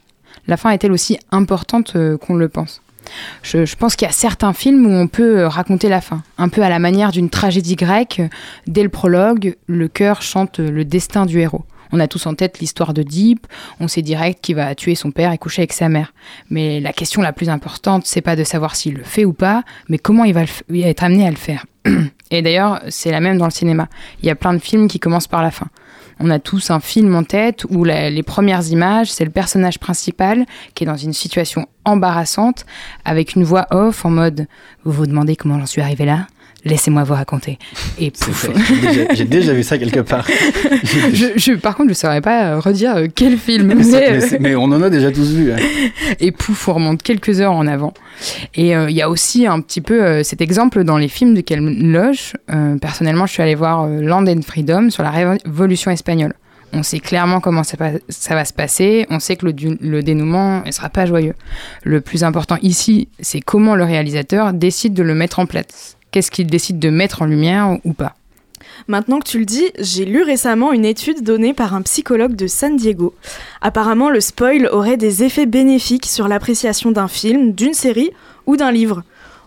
La 0.46 0.57
fin 0.57 0.70
est-elle 0.70 0.92
aussi 0.92 1.18
importante 1.31 1.94
euh, 1.96 2.18
qu'on 2.18 2.35
le 2.35 2.48
pense? 2.48 2.83
Je, 3.42 3.74
pense 3.77 3.96
qu'il 3.96 4.07
y 4.07 4.11
a 4.11 4.12
certains 4.12 4.53
films 4.53 4.87
où 4.87 4.90
on 4.90 5.07
peut 5.07 5.38
euh, 5.38 5.48
raconter 5.48 5.88
la 5.88 6.03
fin, 6.03 6.22
un 6.37 6.48
peu 6.48 6.62
à 6.62 6.68
la 6.68 6.79
manière 6.79 7.11
d'une 7.11 7.31
tragédie 7.31 7.77
grecque. 7.77 8.20
Dès 8.66 8.83
le 8.83 8.90
prologue, 8.90 9.57
le 9.66 9.88
cœur 9.88 10.20
chante 10.20 10.59
le 10.59 10.85
destin 10.85 11.24
du 11.24 11.40
héros. 11.40 11.64
On 11.90 12.01
a 12.01 12.09
tous 12.09 12.27
en 12.27 12.35
tête 12.35 12.59
l'histoire 12.59 12.92
de 12.92 13.03
Deep, 13.03 13.46
on 13.81 13.88
sait 13.88 14.03
direct 14.03 14.42
qu'il 14.42 14.57
va 14.57 14.74
tuer 14.74 14.94
son 14.94 15.11
père 15.11 15.33
et 15.33 15.38
coucher 15.38 15.62
avec 15.62 15.72
sa 15.72 15.88
mère. 15.88 16.12
Mais 16.51 16.81
la 16.81 16.92
question 16.92 17.22
la 17.22 17.33
plus 17.33 17.48
importante, 17.48 18.05
c'est 18.05 18.20
pas 18.20 18.37
de 18.37 18.44
savoir 18.44 18.77
s'il 18.77 18.94
le 18.94 19.05
fait 19.05 19.24
ou 19.24 19.33
pas, 19.33 19.62
mais 19.88 19.96
comment 19.96 20.24
il 20.24 20.35
va, 20.35 20.42
il 20.68 20.83
va 20.83 20.88
être 20.88 21.03
amené 21.03 21.27
à 21.27 21.31
le 21.31 21.37
faire. 21.37 21.64
Et 22.31 22.42
d'ailleurs, 22.42 22.83
c'est 22.90 23.11
la 23.11 23.20
même 23.20 23.38
dans 23.38 23.46
le 23.46 23.51
cinéma. 23.51 23.88
Il 24.22 24.27
y 24.27 24.31
a 24.31 24.35
plein 24.35 24.53
de 24.53 24.59
films 24.59 24.88
qui 24.88 25.01
commencent 25.01 25.29
par 25.29 25.42
la 25.42 25.51
fin. 25.51 25.68
On 26.21 26.31
a 26.31 26.39
tous 26.39 26.71
un 26.71 26.81
film 26.81 27.15
en 27.15 27.23
tête 27.23 27.65
où 27.71 27.85
les 27.85 28.23
premières 28.23 28.67
images, 28.69 29.11
c'est 29.13 29.25
le 29.25 29.31
personnage 29.31 29.79
principal 29.79 30.47
qui 30.75 30.85
est 30.85 30.87
dans 30.87 30.97
une 30.97 31.13
situation 31.13 31.67
embarrassante 31.85 32.67
avec 33.05 33.35
une 33.35 33.45
voix 33.45 33.67
off 33.71 34.05
en 34.05 34.11
mode 34.11 34.47
Vous 34.85 34.93
vous 34.93 35.07
demandez 35.07 35.37
comment 35.37 35.59
j'en 35.59 35.67
suis 35.67 35.83
arrivé 35.83 36.05
là? 36.05 36.27
Laissez-moi 36.64 37.05
vous 37.05 37.14
raconter. 37.14 37.59
Et 37.99 38.11
pouf. 38.11 38.51
J'ai 39.12 39.25
déjà, 39.25 39.53
vu 39.53 39.62
ça 39.62 39.79
quelque 39.79 40.01
part. 40.01 40.27
je, 41.12 41.55
par 41.55 41.77
contre, 41.77 41.88
je 41.88 41.92
ne 41.92 41.94
saurais 41.94 42.21
pas 42.21 42.47
euh, 42.47 42.59
redire 42.59 42.97
euh, 42.97 43.07
quel 43.14 43.38
film. 43.38 43.75
Mais, 43.75 44.21
mais, 44.40 44.57
on 44.57 44.64
en 44.64 44.83
a 44.83 44.90
déjà 44.90 45.12
tous 45.12 45.31
vu. 45.33 45.53
Hein. 45.53 45.57
Et 46.18 46.33
pouf, 46.33 46.68
on 46.68 46.75
remonte 46.75 47.03
quelques 47.03 47.40
heures 47.40 47.53
en 47.53 47.66
avant. 47.68 47.94
Et 48.57 48.75
euh, 48.75 48.90
il 48.90 48.97
y 48.97 49.03
a 49.03 49.09
aussi 49.09 49.47
un 49.47 49.61
petit 49.61 49.81
peu 49.81 50.23
cet 50.25 50.40
exemple 50.40 50.83
dans 50.83 50.99
les 50.99 51.09
films 51.09 51.35
de 51.35 51.42
Ken 51.42 51.92
Loach. 51.92 52.35
personnellement, 52.81 53.27
je 53.27 53.33
suis 53.33 53.42
allée 53.42 53.55
voir 53.55 53.87
Land 53.87 54.27
and 54.27 54.42
Freedom 54.42 54.90
sur 54.90 55.05
la 55.05 55.11
Révolution 55.11 55.92
espagnole. 55.92 56.35
On 56.73 56.83
sait 56.83 56.99
clairement 56.99 57.40
comment 57.40 57.62
ça, 57.62 57.77
va 57.79 58.44
se 58.44 58.53
passer. 58.53 59.07
On 59.11 59.21
sait 59.21 59.37
que 59.37 59.47
le, 59.47 59.55
le 59.81 60.03
dénouement 60.03 60.62
ne 60.66 60.71
sera 60.71 60.90
pas 60.90 61.07
joyeux. 61.07 61.35
Le 61.85 62.01
plus 62.01 62.25
important 62.25 62.59
ici, 62.62 63.09
c'est 63.21 63.40
comment 63.40 63.75
le 63.75 63.85
réalisateur 63.85 64.53
décide 64.53 64.92
de 64.92 65.03
le 65.03 65.14
mettre 65.14 65.38
en 65.38 65.47
place. 65.47 65.98
Qu'est-ce 66.11 66.31
qu'il 66.31 66.47
décide 66.47 66.79
de 66.79 66.90
mettre 66.90 67.23
en 67.23 67.27
lumière 67.27 67.77
ou 67.85 67.92
pas 67.92 68.14
Maintenant 68.87 69.18
que 69.18 69.29
tu 69.29 69.38
le 69.38 69.44
dis, 69.44 69.71
j'ai 69.79 70.05
lu 70.05 70.23
récemment 70.23 70.73
une 70.73 70.85
étude 70.85 71.23
donnée 71.23 71.55
par 71.55 71.75
un 71.75 71.83
psychologue 71.83 72.35
de 72.35 72.47
San 72.47 72.77
Diego. 72.77 73.14
Apparemment, 73.61 74.11
le 74.11 74.21
spoil 74.21 74.68
aurait 74.73 74.97
des 74.97 75.25
effets 75.25 75.47
bénéfiques 75.47 76.07
sur 76.07 76.29
l'appréciation 76.29 76.90
d'un 76.90 77.09
film, 77.09 77.53
d'une 77.53 77.75
série 77.75 78.11
ou 78.47 78.57
d'un 78.57 78.71
livre. 78.71 79.03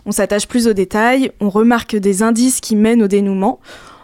On 0.06 0.12
s'attache 0.12 0.48
plus 0.48 0.68
aux 0.68 0.72
détails, 0.72 1.32
on 1.40 1.48
remarque 1.48 1.96
des 1.96 2.22
indices 2.22 2.60
qui 2.60 2.76
mènent 2.76 3.02
au 3.02 3.08
dénouement. 3.08 3.60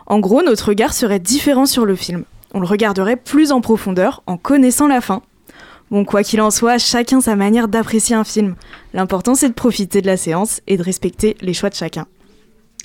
En 0.07 0.21
gros, 0.21 0.43
notre 0.43 0.69
regard 0.69 0.95
serait 0.95 1.19
différent 1.19 1.67
sur 1.67 1.85
le 1.85 1.97
film. 1.97 2.25
On 2.55 2.61
le 2.61 2.67
regarderait 2.67 3.17
plus 3.17 3.53
en 3.53 3.61
profondeur 3.61 4.23
en 4.27 4.37
connaissant 4.37 4.87
la 4.87 5.01
fin. 5.01 5.23
Bon, 5.91 6.05
quoi 6.05 6.23
qu'il 6.23 6.41
en 6.41 6.51
soit, 6.51 6.79
chacun 6.79 7.21
sa 7.21 7.35
manière 7.35 7.69
d'apprécier 7.69 8.15
un 8.15 8.25
film. 8.25 8.55
L'important, 8.95 9.35
c'est 9.35 9.49
de 9.49 9.55
profiter 9.55 10.03
de 10.03 10.07
la 10.07 10.17
séance 10.17 10.61
et 10.67 10.77
de 10.77 10.83
respecter 10.83 11.37
les 11.41 11.55
choix 11.55 11.71
de 11.71 11.75
chacun. 11.75 12.07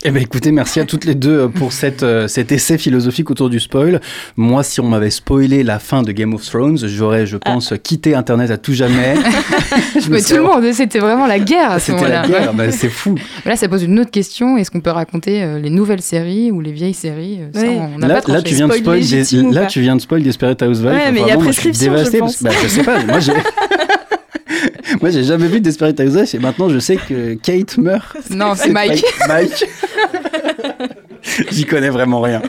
Eh 0.05 0.11
bien 0.11 0.21
écoutez, 0.21 0.51
merci 0.51 0.81
à 0.81 0.85
toutes 0.85 1.05
les 1.05 1.15
deux 1.15 1.43
euh, 1.43 1.47
pour 1.47 1.71
cette, 1.71 2.03
euh, 2.03 2.27
cet 2.27 2.51
essai 2.51 2.77
philosophique 2.77 3.31
autour 3.31 3.49
du 3.49 3.61
spoil. 3.61 4.01
Moi, 4.35 4.61
si 4.61 4.81
on 4.81 4.89
m'avait 4.89 5.09
spoilé 5.09 5.63
la 5.63 5.79
fin 5.79 6.03
de 6.03 6.11
Game 6.11 6.33
of 6.33 6.43
Thrones, 6.43 6.77
j'aurais, 6.77 7.25
je 7.25 7.37
pense, 7.37 7.71
ah. 7.71 7.77
quitté 7.77 8.13
Internet 8.13 8.51
à 8.51 8.57
tout 8.57 8.73
jamais. 8.73 9.13
Mais 10.09 10.21
tout 10.21 10.35
le 10.35 10.41
monde, 10.41 10.65
c'était 10.73 10.99
vraiment 10.99 11.25
la 11.25 11.39
guerre 11.39 11.71
à 11.71 11.79
ce 11.79 11.93
C'était 11.93 12.09
la 12.09 12.27
guerre, 12.27 12.53
bah, 12.53 12.69
c'est 12.71 12.89
fou. 12.89 13.15
là, 13.45 13.55
ça 13.55 13.69
pose 13.69 13.83
une 13.83 13.97
autre 13.97 14.11
question. 14.11 14.57
Est-ce 14.57 14.71
qu'on 14.71 14.81
peut 14.81 14.89
raconter 14.89 15.41
euh, 15.41 15.57
les 15.57 15.69
nouvelles 15.69 16.01
séries 16.01 16.51
ou 16.51 16.59
les 16.59 16.73
vieilles 16.73 16.93
séries 16.93 17.39
on 17.55 17.97
là, 17.99 18.21
là, 18.27 18.41
tu 18.41 18.55
viens 18.55 18.67
de 18.67 18.73
spoil, 18.73 19.01
là, 19.51 19.65
tu 19.67 19.79
viens 19.79 19.95
de 19.95 20.01
spoil 20.01 20.21
Desperate 20.21 20.61
Housewives. 20.63 20.91
Ouais, 20.91 21.11
mais 21.13 21.21
il 21.21 21.27
y 21.27 21.31
a 21.31 21.37
prescription, 21.37 21.95
je, 21.95 22.17
pense. 22.17 22.43
Bah, 22.43 22.51
je 22.61 22.67
sais 22.67 22.83
pas, 22.83 23.01
moi 23.05 23.21
j'ai... 23.21 23.31
Moi, 25.03 25.09
j'ai 25.09 25.25
jamais 25.25 25.49
vu 25.49 25.59
Desperate 25.59 25.99
Housewives 25.99 26.33
et 26.33 26.39
maintenant 26.39 26.69
je 26.69 26.79
sais 26.79 26.95
que 26.95 27.33
Kate 27.33 27.77
meurt. 27.77 28.15
Non, 28.29 28.53
c'est 28.55 28.69
Mike. 28.69 29.03
Mike. 29.27 29.65
J'y 31.51 31.65
connais 31.65 31.89
vraiment 31.89 32.21
rien. 32.21 32.41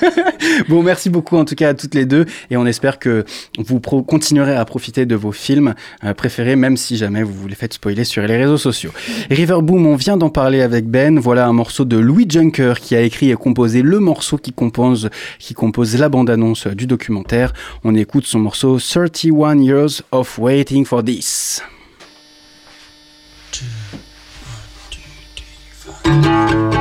bon, 0.70 0.82
merci 0.82 1.10
beaucoup 1.10 1.36
en 1.36 1.44
tout 1.44 1.54
cas 1.54 1.68
à 1.68 1.74
toutes 1.74 1.94
les 1.94 2.06
deux 2.06 2.24
et 2.50 2.56
on 2.56 2.64
espère 2.64 2.98
que 2.98 3.26
vous 3.58 3.78
continuerez 3.78 4.56
à 4.56 4.64
profiter 4.64 5.04
de 5.04 5.14
vos 5.14 5.32
films 5.32 5.74
euh, 6.02 6.14
préférés, 6.14 6.56
même 6.56 6.78
si 6.78 6.96
jamais 6.96 7.22
vous 7.22 7.34
vous 7.34 7.46
les 7.46 7.54
faites 7.54 7.74
spoiler 7.74 8.04
sur 8.04 8.22
les 8.22 8.38
réseaux 8.38 8.56
sociaux. 8.56 8.92
Riverboom, 9.28 9.84
on 9.84 9.96
vient 9.96 10.16
d'en 10.16 10.30
parler 10.30 10.62
avec 10.62 10.86
Ben. 10.86 11.18
Voilà 11.18 11.46
un 11.46 11.52
morceau 11.52 11.84
de 11.84 11.98
Louis 11.98 12.24
Junker 12.26 12.80
qui 12.80 12.96
a 12.96 13.02
écrit 13.02 13.30
et 13.30 13.34
composé 13.34 13.82
le 13.82 13.98
morceau 13.98 14.38
qui 14.38 14.54
compose, 14.54 15.10
qui 15.38 15.52
compose 15.52 15.98
la 15.98 16.08
bande-annonce 16.08 16.68
du 16.68 16.86
documentaire. 16.86 17.52
On 17.84 17.94
écoute 17.94 18.24
son 18.24 18.38
morceau 18.38 18.78
31 18.78 19.58
Years 19.58 20.02
of 20.10 20.38
Waiting 20.38 20.86
for 20.86 21.04
This. 21.04 21.62
thank 26.20 26.52
you 26.52 26.71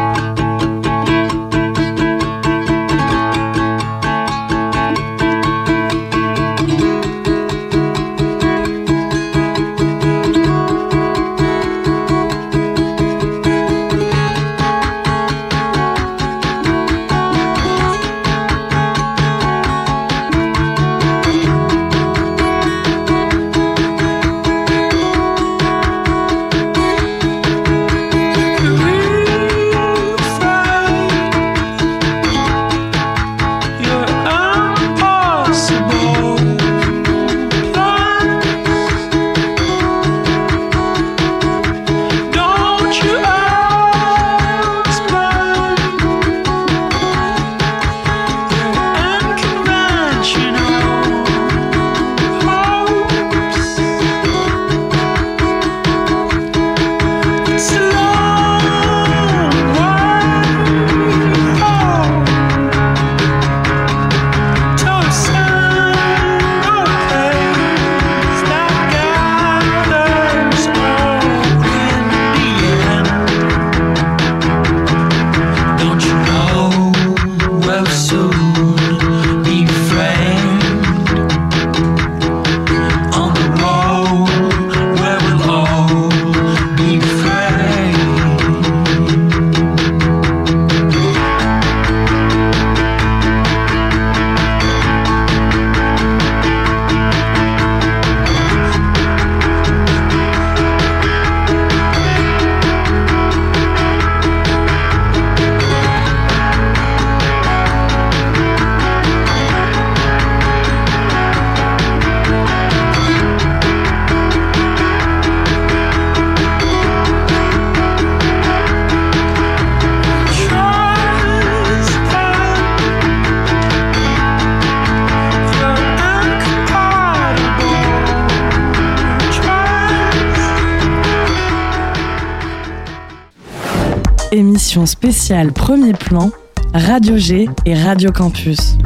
spéciale 134.71 135.51
Premier 135.51 135.91
Plan, 135.91 136.31
Radio 136.73 137.17
G 137.17 137.49
et 137.65 137.73
Radio 137.73 138.09
Campus. 138.11 138.77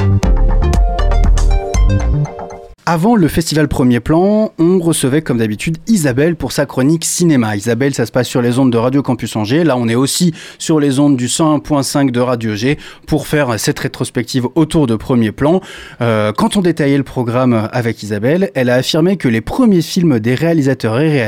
Avant 2.88 3.16
le 3.16 3.28
festival 3.28 3.68
Premier 3.68 4.00
Plan, 4.00 4.52
on 4.58 4.80
recevait 4.80 5.22
comme 5.22 5.38
d'habitude 5.38 5.78
Isabelle 5.88 6.36
pour 6.36 6.52
sa 6.52 6.66
chronique 6.66 7.06
cinéma. 7.06 7.56
Isabelle, 7.56 7.94
ça 7.94 8.08
se 8.08 8.12
passe 8.12 8.28
sur 8.28 8.42
les 8.42 8.58
ondes 8.58 8.72
de 8.72 8.78
Radio 8.78 9.04
Campus 9.04 9.36
Angers. 9.36 9.64
Là, 9.64 9.78
on 9.78 9.88
est 9.88 9.96
aussi 9.96 10.34
sur 10.58 10.80
les 10.80 10.98
ondes 11.00 11.18
du 11.18 11.28
101.5 11.28 12.10
de 12.10 12.20
Radio 12.20 12.56
G 12.56 12.80
pour 13.06 13.28
faire 13.28 13.60
cette 13.60 13.78
rétrospective 13.78 14.48
autour 14.56 14.88
de 14.88 14.96
Premier 14.96 15.32
Plan. 15.32 15.62
Euh, 16.02 16.32
quand 16.32 16.58
on 16.58 16.62
détaillait 16.62 16.98
le 16.98 17.04
programme 17.04 17.70
avec 17.72 18.02
Isabelle, 18.02 18.50
elle 18.56 18.72
a 18.72 18.76
affirmé 18.76 19.18
que 19.18 19.28
les 19.28 19.42
premiers 19.42 19.84
films 19.84 20.20
des 20.20 20.34
réalisateurs 20.34 21.00
et 21.00 21.28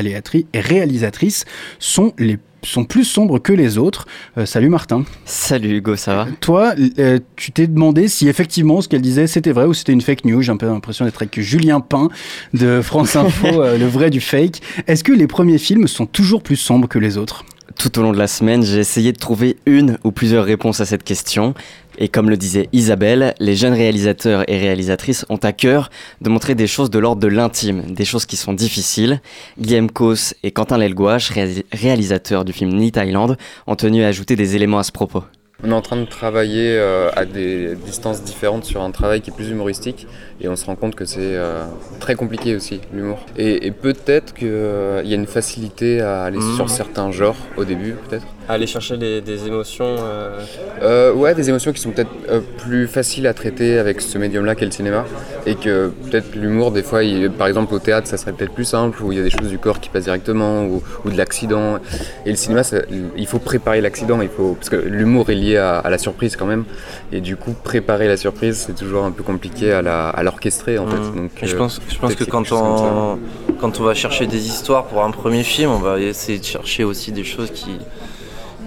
réalisatrices 0.53 1.45
sont 1.79 2.13
les 2.17 2.37
sont 2.63 2.85
plus 2.85 3.03
sombres 3.03 3.39
que 3.39 3.53
les 3.53 3.77
autres. 3.77 4.07
Euh, 4.37 4.45
salut 4.45 4.69
Martin. 4.69 5.03
Salut 5.25 5.77
Hugo, 5.77 5.95
ça 5.95 6.15
va? 6.15 6.27
Toi, 6.41 6.73
euh, 6.99 7.19
tu 7.35 7.51
t'es 7.51 7.67
demandé 7.67 8.07
si 8.07 8.27
effectivement 8.27 8.81
ce 8.81 8.87
qu'elle 8.87 9.01
disait 9.01 9.27
c'était 9.27 9.51
vrai 9.51 9.65
ou 9.65 9.73
c'était 9.73 9.93
une 9.93 10.01
fake 10.01 10.25
news. 10.25 10.41
J'ai 10.41 10.51
un 10.51 10.57
peu 10.57 10.65
l'impression 10.65 11.05
d'être 11.05 11.21
avec 11.21 11.39
Julien 11.39 11.79
Pain 11.79 12.09
de 12.53 12.81
France 12.81 13.15
Info, 13.15 13.47
euh, 13.61 13.77
le 13.77 13.87
vrai 13.87 14.09
du 14.09 14.21
fake. 14.21 14.61
Est-ce 14.87 15.03
que 15.03 15.11
les 15.13 15.27
premiers 15.27 15.57
films 15.57 15.87
sont 15.87 16.05
toujours 16.05 16.43
plus 16.43 16.55
sombres 16.55 16.87
que 16.87 16.99
les 16.99 17.17
autres? 17.17 17.45
Tout 17.77 17.99
au 17.99 18.01
long 18.01 18.11
de 18.11 18.17
la 18.17 18.27
semaine, 18.27 18.63
j'ai 18.63 18.79
essayé 18.79 19.11
de 19.13 19.17
trouver 19.17 19.57
une 19.65 19.97
ou 20.03 20.11
plusieurs 20.11 20.45
réponses 20.45 20.79
à 20.79 20.85
cette 20.85 21.03
question. 21.03 21.53
Et 21.99 22.09
comme 22.09 22.29
le 22.29 22.37
disait 22.37 22.69
Isabelle, 22.73 23.33
les 23.39 23.55
jeunes 23.55 23.73
réalisateurs 23.73 24.43
et 24.49 24.57
réalisatrices 24.57 25.25
ont 25.29 25.37
à 25.37 25.51
cœur 25.51 25.89
de 26.21 26.29
montrer 26.29 26.55
des 26.55 26.67
choses 26.67 26.89
de 26.89 26.99
l'ordre 26.99 27.21
de 27.21 27.27
l'intime, 27.27 27.91
des 27.93 28.05
choses 28.05 28.25
qui 28.25 28.37
sont 28.37 28.53
difficiles. 28.53 29.21
Guillaume 29.59 29.91
Kos 29.91 30.33
et 30.43 30.51
Quentin 30.51 30.77
Lelgouache, 30.77 31.31
réalisateurs 31.71 32.45
du 32.45 32.53
film 32.53 32.73
Ni 32.73 32.91
Thaïlande, 32.91 33.37
ont 33.65 33.75
tenu 33.75 34.03
à 34.03 34.07
ajouter 34.07 34.35
des 34.35 34.55
éléments 34.55 34.79
à 34.79 34.83
ce 34.83 34.91
propos. 34.91 35.23
On 35.63 35.71
est 35.71 35.73
en 35.73 35.81
train 35.81 35.95
de 35.95 36.05
travailler 36.05 36.77
euh, 36.77 37.09
à 37.15 37.25
des 37.25 37.75
distances 37.75 38.21
différentes 38.21 38.63
sur 38.63 38.83
un 38.83 38.91
travail 38.91 39.21
qui 39.21 39.31
est 39.31 39.33
plus 39.33 39.49
humoristique 39.49 40.05
et 40.39 40.47
on 40.47 40.55
se 40.55 40.65
rend 40.65 40.75
compte 40.75 40.93
que 40.93 41.05
c'est 41.05 41.17
euh, 41.35 41.65
très 41.99 42.13
compliqué 42.13 42.55
aussi 42.55 42.79
l'humour. 42.93 43.25
Et, 43.37 43.71
peut-être 43.71 44.35
qu'il 44.35 44.47
y 44.47 45.13
a 45.13 45.15
une 45.15 45.25
facilité 45.25 45.99
à 46.01 46.23
aller 46.25 46.39
sur 46.55 46.65
Mhm. 46.65 46.67
certains 46.67 47.11
genres 47.11 47.37
au 47.57 47.65
début 47.65 47.93
peut-être? 48.07 48.27
Aller 48.49 48.65
chercher 48.67 48.95
des, 48.97 49.19
des 49.19 49.45
émotions. 49.47 49.95
euh, 49.99 50.39
Euh, 50.81 51.11
ouais, 51.13 51.35
des 51.35 51.49
émotions 51.49 51.73
qui 51.73 51.81
sont 51.81 51.91
peut-être 51.91 52.09
euh, 52.29 52.39
plus 52.59 52.87
faciles 52.87 53.27
à 53.27 53.33
traiter 53.33 53.77
avec 53.77 53.99
ce 53.99 54.17
médium-là 54.17 54.55
qu'est 54.55 54.65
le 54.65 54.71
cinéma. 54.71 55.03
Et 55.45 55.55
que 55.55 55.91
peut-être 56.09 56.33
l'humour, 56.35 56.71
des 56.71 56.83
fois, 56.83 57.03
il- 57.03 57.29
par 57.29 57.47
exemple 57.47 57.73
au 57.73 57.79
théâtre, 57.79 58.07
ça 58.07 58.15
serait 58.17 58.31
peut-être 58.31 58.53
plus 58.53 58.63
simple, 58.65 59.03
où 59.03 59.11
il 59.11 59.17
y 59.17 59.21
a 59.21 59.23
des 59.23 59.29
choses 59.29 59.49
du 59.49 59.57
corps 59.57 59.79
qui 59.81 59.89
passent 59.89 60.05
directement, 60.05 60.63
ou, 60.65 60.81
ou 61.03 61.09
de 61.09 61.17
l'accident. 61.17 61.79
Et 62.25 62.29
le 62.29 62.35
cinéma, 62.37 62.63
ça- 62.63 62.77
il 63.17 63.27
faut 63.27 63.39
préparer 63.39 63.81
l'accident, 63.81 64.21
il 64.21 64.29
faut 64.29 64.53
parce 64.53 64.69
que 64.69 64.77
l'humour 64.77 65.29
est 65.29 65.35
lié 65.35 65.57
à, 65.57 65.79
à 65.79 65.89
la 65.89 65.97
surprise 65.97 66.35
quand 66.37 66.45
même. 66.45 66.63
Et 67.11 67.19
du 67.19 67.35
coup, 67.35 67.51
préparer 67.51 68.07
la 68.07 68.15
surprise, 68.17 68.63
c'est 68.67 68.75
toujours 68.75 69.03
un 69.03 69.11
peu 69.11 69.23
compliqué 69.23 69.73
à 69.73 70.23
l'orchestrer 70.23 70.77
en 70.77 70.87
fait. 70.87 70.97
Mhm. 70.97 71.15
Donc, 71.15 71.31
Et 71.41 71.47
je 71.47 71.55
pense, 71.57 71.81
je 71.89 71.97
pense 71.97 72.15
que 72.15 72.23
quand 72.23 72.49
on, 72.53 73.17
quand 73.59 73.79
on 73.79 73.83
va 73.83 73.93
chercher 73.93 74.25
des 74.27 74.47
histoires 74.47 74.85
pour 74.85 75.03
un 75.03 75.11
premier 75.11 75.43
film, 75.43 75.71
on 75.71 75.79
va 75.79 75.99
essayer 75.99 76.39
de 76.39 76.45
chercher 76.45 76.83
aussi 76.85 77.11
des 77.11 77.23
choses 77.23 77.51
qui, 77.51 77.71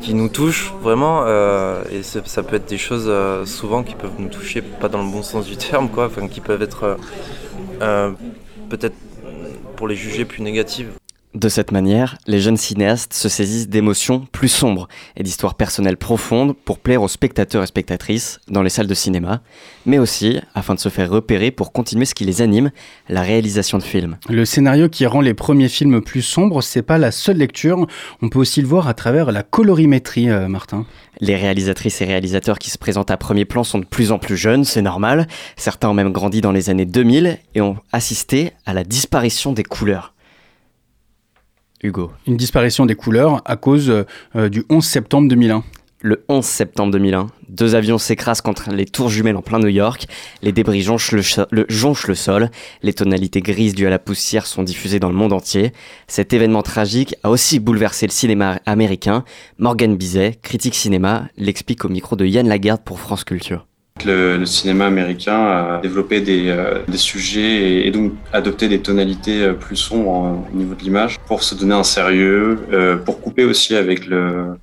qui 0.00 0.14
nous 0.14 0.28
touchent 0.28 0.72
vraiment. 0.80 1.24
euh, 1.26 1.82
et 1.90 2.02
ça, 2.02 2.42
peut 2.42 2.56
être 2.56 2.68
des 2.68 2.78
choses 2.78 3.06
euh, 3.08 3.44
souvent 3.46 3.82
qui 3.82 3.94
peuvent 3.94 4.18
nous 4.18 4.28
toucher, 4.28 4.62
pas 4.62 4.88
dans 4.88 5.02
le 5.02 5.10
bon 5.10 5.22
sens 5.22 5.46
du 5.46 5.56
terme, 5.56 5.88
quoi, 5.88 6.06
enfin, 6.06 6.28
qui 6.28 6.40
peuvent 6.40 6.62
être 6.62 6.96
euh, 7.82 8.10
peut-être 8.68 8.96
pour 9.76 9.88
les 9.88 9.96
juger 9.96 10.24
plus 10.24 10.42
négatives. 10.42 10.99
De 11.34 11.48
cette 11.48 11.70
manière, 11.70 12.18
les 12.26 12.40
jeunes 12.40 12.56
cinéastes 12.56 13.14
se 13.14 13.28
saisissent 13.28 13.68
d'émotions 13.68 14.26
plus 14.32 14.48
sombres 14.48 14.88
et 15.16 15.22
d'histoires 15.22 15.54
personnelles 15.54 15.96
profondes 15.96 16.56
pour 16.56 16.80
plaire 16.80 17.02
aux 17.02 17.08
spectateurs 17.08 17.62
et 17.62 17.68
spectatrices 17.68 18.40
dans 18.48 18.62
les 18.62 18.68
salles 18.68 18.88
de 18.88 18.94
cinéma, 18.94 19.40
mais 19.86 20.00
aussi 20.00 20.40
afin 20.56 20.74
de 20.74 20.80
se 20.80 20.88
faire 20.88 21.08
repérer 21.08 21.52
pour 21.52 21.70
continuer 21.70 22.04
ce 22.04 22.16
qui 22.16 22.24
les 22.24 22.42
anime, 22.42 22.72
la 23.08 23.22
réalisation 23.22 23.78
de 23.78 23.84
films. 23.84 24.16
Le 24.28 24.44
scénario 24.44 24.88
qui 24.88 25.06
rend 25.06 25.20
les 25.20 25.32
premiers 25.32 25.68
films 25.68 26.00
plus 26.00 26.22
sombres, 26.22 26.62
c'est 26.62 26.82
pas 26.82 26.98
la 26.98 27.12
seule 27.12 27.36
lecture. 27.36 27.86
On 28.22 28.28
peut 28.28 28.40
aussi 28.40 28.60
le 28.60 28.66
voir 28.66 28.88
à 28.88 28.94
travers 28.94 29.30
la 29.30 29.44
colorimétrie, 29.44 30.28
euh, 30.28 30.48
Martin. 30.48 30.84
Les 31.20 31.36
réalisatrices 31.36 32.00
et 32.00 32.06
réalisateurs 32.06 32.58
qui 32.58 32.70
se 32.70 32.78
présentent 32.78 33.12
à 33.12 33.16
premier 33.16 33.44
plan 33.44 33.62
sont 33.62 33.78
de 33.78 33.84
plus 33.84 34.10
en 34.10 34.18
plus 34.18 34.36
jeunes, 34.36 34.64
c'est 34.64 34.82
normal. 34.82 35.28
Certains 35.56 35.90
ont 35.90 35.94
même 35.94 36.10
grandi 36.10 36.40
dans 36.40 36.50
les 36.50 36.70
années 36.70 36.86
2000 36.86 37.38
et 37.54 37.60
ont 37.60 37.76
assisté 37.92 38.50
à 38.66 38.74
la 38.74 38.82
disparition 38.82 39.52
des 39.52 39.62
couleurs. 39.62 40.12
Hugo. 41.82 42.10
Une 42.26 42.36
disparition 42.36 42.86
des 42.86 42.94
couleurs 42.94 43.42
à 43.44 43.56
cause 43.56 43.90
euh, 44.36 44.48
du 44.48 44.64
11 44.68 44.84
septembre 44.84 45.28
2001. 45.28 45.64
Le 46.02 46.24
11 46.30 46.42
septembre 46.42 46.92
2001, 46.92 47.26
deux 47.50 47.74
avions 47.74 47.98
s'écrasent 47.98 48.40
contre 48.40 48.70
les 48.70 48.86
tours 48.86 49.10
jumelles 49.10 49.36
en 49.36 49.42
plein 49.42 49.58
New 49.58 49.68
York, 49.68 50.06
les 50.40 50.50
débris 50.50 50.80
jonchent 50.80 51.12
le- 51.12 51.66
jonchent 51.68 52.06
le 52.06 52.14
sol, 52.14 52.50
les 52.82 52.94
tonalités 52.94 53.42
grises 53.42 53.74
dues 53.74 53.86
à 53.86 53.90
la 53.90 53.98
poussière 53.98 54.46
sont 54.46 54.62
diffusées 54.62 54.98
dans 54.98 55.10
le 55.10 55.14
monde 55.14 55.34
entier. 55.34 55.74
Cet 56.06 56.32
événement 56.32 56.62
tragique 56.62 57.16
a 57.22 57.28
aussi 57.28 57.60
bouleversé 57.60 58.06
le 58.06 58.12
cinéma 58.12 58.60
américain. 58.64 59.24
Morgan 59.58 59.94
Bizet, 59.94 60.38
critique 60.40 60.74
cinéma, 60.74 61.28
l'explique 61.36 61.84
au 61.84 61.90
micro 61.90 62.16
de 62.16 62.24
Yann 62.24 62.48
Lagarde 62.48 62.80
pour 62.82 62.98
France 62.98 63.24
Culture. 63.24 63.66
Le, 64.04 64.44
cinéma 64.44 64.86
américain 64.86 65.38
a 65.38 65.80
développé 65.82 66.20
des, 66.20 66.48
euh, 66.48 66.80
sujets 66.94 67.86
et, 67.86 67.90
donc 67.90 68.12
adopté 68.32 68.68
des 68.68 68.80
tonalités 68.80 69.42
euh, 69.42 69.52
plus 69.54 69.76
sombres 69.76 70.26
euh, 70.26 70.52
au 70.52 70.56
niveau 70.56 70.74
de 70.74 70.82
l'image 70.82 71.18
pour 71.26 71.42
se 71.42 71.54
donner 71.54 71.74
un 71.74 71.84
sérieux, 71.84 72.58
euh, 72.72 72.96
pour 72.96 73.20
couper 73.20 73.44
aussi 73.44 73.76
avec 73.76 74.06
le, 74.06 74.56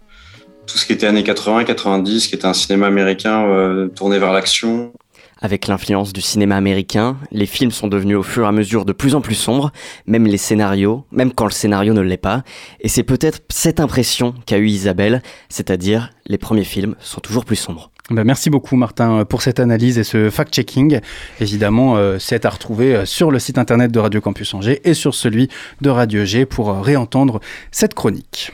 tout 0.66 0.78
ce 0.78 0.86
qui 0.86 0.94
était 0.94 1.08
années 1.08 1.24
80 1.24 1.62
et 1.62 1.66
90, 1.66 2.28
qui 2.28 2.36
était 2.36 2.46
un 2.46 2.54
cinéma 2.54 2.88
américain 2.88 3.88
tourné 3.96 4.20
vers 4.20 4.34
l'action. 4.34 4.92
Avec 5.40 5.68
l'influence 5.68 6.14
du 6.14 6.22
cinéma 6.22 6.56
américain, 6.56 7.18
les 7.32 7.46
films 7.46 7.72
sont 7.72 7.88
devenus 7.88 8.18
au 8.18 8.24
fur 8.24 8.46
et 8.46 8.48
à 8.48 8.52
mesure 8.52 8.86
de 8.86 8.94
plus 8.94 9.14
en 9.14 9.22
plus 9.22 9.36
sombres, 9.36 9.72
même 10.08 10.26
les 10.26 10.38
scénarios, 10.38 11.06
même 11.12 11.32
quand 11.32 11.46
le 11.46 11.52
scénario 11.52 11.94
ne 11.94 12.02
l'est 12.02 12.18
pas. 12.18 12.44
Et 12.82 12.88
c'est 12.88 13.04
peut-être 13.04 13.40
cette 13.50 13.80
impression 13.80 14.34
qu'a 14.48 14.58
eue 14.58 14.68
Isabelle, 14.68 15.22
c'est-à-dire 15.48 16.10
les 16.26 16.40
premiers 16.40 16.64
films 16.64 16.96
sont 17.00 17.22
toujours 17.22 17.46
plus 17.46 17.56
sombres. 17.56 17.92
Ben, 18.10 18.24
merci 18.24 18.50
beaucoup 18.50 18.78
Martin 18.78 19.26
pour 19.26 19.42
cette 19.42 19.60
analyse 19.60 19.98
et 19.98 20.06
ce 20.06 20.30
fact-checking. 20.30 21.02
Évidemment, 21.42 21.98
euh, 21.98 22.18
c'est 22.20 22.46
à 22.46 22.50
retrouver 22.50 22.96
euh, 22.96 23.06
sur 23.06 23.32
le 23.32 23.40
site 23.40 23.58
internet 23.58 23.92
de 23.92 24.00
Radio 24.00 24.22
Campus 24.22 24.54
Angers 24.54 24.80
et 24.86 24.94
sur 24.94 25.14
celui 25.14 25.50
de 25.82 25.90
Radio 25.90 26.24
G 26.24 26.46
pour 26.46 26.70
euh, 26.70 26.80
réentendre 26.80 27.42
cette 27.70 27.94
chronique. 27.94 28.54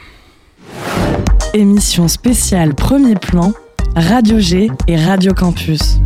Émission 1.54 2.08
spéciale 2.08 2.74
Premier 2.74 3.14
Plan, 3.14 3.54
Radio 3.96 4.40
G 4.40 4.72
et 4.88 4.96
Radio 4.96 5.36
Campus. 5.36 6.00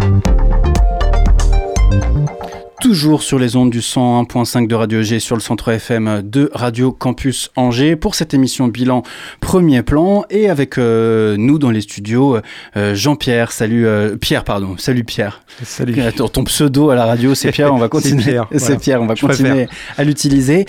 Toujours 2.79 3.23
sur 3.23 3.39
les 3.39 3.55
ondes 3.55 3.71
du 3.71 3.79
101.5 3.79 4.67
de 4.67 4.75
Radio 4.75 5.01
G 5.01 5.19
sur 5.19 5.35
le 5.35 5.41
centre 5.41 5.69
FM 5.69 6.21
de 6.23 6.51
Radio 6.53 6.91
Campus 6.91 7.49
Angers 7.55 7.95
pour 7.95 8.13
cette 8.13 8.35
émission 8.35 8.67
bilan 8.67 9.01
premier 9.39 9.81
plan 9.81 10.25
et 10.29 10.47
avec 10.47 10.77
euh, 10.77 11.37
nous 11.39 11.57
dans 11.57 11.71
les 11.71 11.81
studios 11.81 12.37
euh, 12.77 12.93
Jean-Pierre, 12.93 13.51
salut 13.51 13.87
euh, 13.87 14.15
Pierre 14.15 14.43
pardon, 14.43 14.75
salut 14.77 15.03
Pierre. 15.03 15.41
Salut. 15.63 15.99
Attends, 16.01 16.29
ton 16.29 16.43
pseudo 16.43 16.91
à 16.91 16.95
la 16.95 17.05
radio 17.07 17.33
c'est 17.33 17.51
Pierre, 17.51 17.73
on 17.73 17.77
va 17.77 17.85
C'est 17.91 18.11
continuer. 18.11 18.23
Pierre, 18.23 18.45
C'est 18.51 18.59
voilà. 18.59 18.75
Pierre, 18.79 19.01
on 19.01 19.07
va 19.07 19.15
Je 19.15 19.25
continuer 19.25 19.49
préfère. 19.49 19.69
à 19.97 20.03
l'utiliser. 20.03 20.65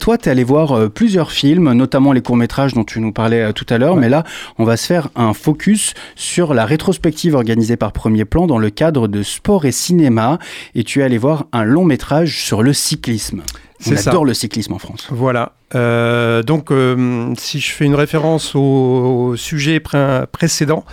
Toi, 0.00 0.18
tu 0.18 0.28
es 0.28 0.32
allé 0.32 0.42
voir 0.42 0.90
plusieurs 0.90 1.30
films, 1.30 1.72
notamment 1.72 2.12
les 2.12 2.20
courts-métrages 2.20 2.74
dont 2.74 2.82
tu 2.84 2.98
nous 2.98 3.12
parlais 3.12 3.52
tout 3.52 3.66
à 3.70 3.78
l'heure, 3.78 3.94
mais 3.94 4.08
là, 4.08 4.24
on 4.58 4.64
va 4.64 4.76
se 4.76 4.86
faire 4.86 5.08
un 5.14 5.32
focus 5.34 5.94
sur 6.16 6.52
la 6.52 6.64
rétrospective 6.64 7.36
organisée 7.36 7.76
par 7.76 7.92
Premier 7.92 8.24
Plan 8.24 8.48
dans 8.48 8.58
le 8.58 8.70
cadre 8.70 9.06
de 9.06 9.22
sport 9.22 9.66
et 9.66 9.72
cinéma 9.72 10.40
et 10.74 10.82
tu 10.82 11.00
es 11.00 11.04
allé 11.04 11.16
voir 11.16 11.43
un 11.52 11.64
long 11.64 11.84
métrage 11.84 12.42
sur 12.44 12.62
le 12.62 12.72
cyclisme. 12.72 13.42
On 13.86 13.96
ça. 13.96 14.10
adore 14.10 14.24
le 14.24 14.32
cyclisme 14.32 14.72
en 14.72 14.78
France. 14.78 15.08
Voilà. 15.10 15.52
Euh, 15.74 16.42
donc, 16.42 16.70
euh, 16.70 17.34
si 17.36 17.60
je 17.60 17.70
fais 17.72 17.84
une 17.84 17.94
référence 17.96 18.54
au, 18.54 18.60
au 18.60 19.36
sujet 19.36 19.78
pré- 19.80 20.24
précédent, 20.32 20.84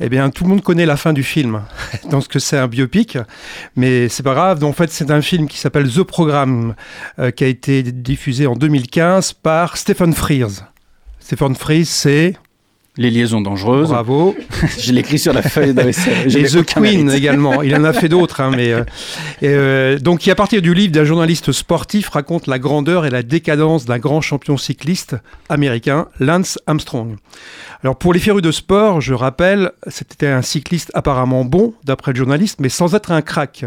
eh 0.00 0.08
bien, 0.10 0.28
tout 0.30 0.44
le 0.44 0.50
monde 0.50 0.62
connaît 0.62 0.84
la 0.84 0.96
fin 0.96 1.12
du 1.14 1.22
film. 1.22 1.62
Donc, 2.10 2.26
que 2.28 2.38
c'est 2.38 2.58
un 2.58 2.66
biopic, 2.68 3.16
mais 3.76 4.08
c'est 4.10 4.22
pas 4.24 4.34
grave. 4.34 4.62
En 4.64 4.72
fait, 4.72 4.90
c'est 4.90 5.10
un 5.10 5.22
film 5.22 5.48
qui 5.48 5.56
s'appelle 5.58 5.88
The 5.90 6.02
Programme, 6.02 6.74
euh, 7.18 7.30
qui 7.30 7.44
a 7.44 7.46
été 7.46 7.82
diffusé 7.84 8.46
en 8.46 8.54
2015 8.56 9.32
par 9.34 9.76
Stephen 9.78 10.12
Frears. 10.12 10.64
Stephen 11.20 11.54
Frears, 11.54 11.86
c'est 11.86 12.36
Les 12.98 13.10
liaisons 13.10 13.42
dangereuses. 13.42 13.90
Bravo. 13.90 14.34
je 14.78 14.92
l'ai 14.92 15.00
écrit 15.00 15.18
sur 15.18 15.32
la 15.32 15.42
feuille 15.42 15.74
de 15.74 15.82
Et 16.38 16.44
The 16.44 16.64
Queen 16.64 17.10
également. 17.10 17.62
Il 17.62 17.74
en 17.76 17.84
a 17.84 17.92
fait 17.92 18.08
d'autres. 18.10 18.40
hein, 18.40 18.50
mais, 18.54 18.72
euh, 18.72 18.84
et, 19.42 19.48
euh, 19.48 19.98
donc, 19.98 20.20
qui, 20.20 20.30
à 20.30 20.34
partir 20.34 20.62
du 20.62 20.72
livre 20.72 20.92
d'un 20.92 21.04
journaliste 21.04 21.52
sportif, 21.52 22.08
raconte 22.08 22.46
la 22.46 22.58
grandeur 22.58 23.04
et 23.04 23.10
la 23.10 23.22
décadence 23.22 23.84
d'un 23.84 23.98
grand 23.98 24.22
champion 24.22 24.56
cycliste 24.56 25.16
américain, 25.48 26.08
Lance 26.20 26.58
Armstrong. 26.66 27.16
Alors, 27.82 27.96
pour 27.96 28.14
les 28.14 28.20
férus 28.20 28.42
de 28.42 28.50
sport, 28.50 29.00
je 29.02 29.12
rappelle, 29.12 29.72
c'était 29.88 30.28
un 30.28 30.42
cycliste 30.42 30.90
apparemment 30.94 31.44
bon, 31.44 31.74
d'après 31.84 32.12
le 32.12 32.16
journaliste, 32.16 32.60
mais 32.60 32.70
sans 32.70 32.94
être 32.94 33.12
un 33.12 33.20
crack. 33.20 33.66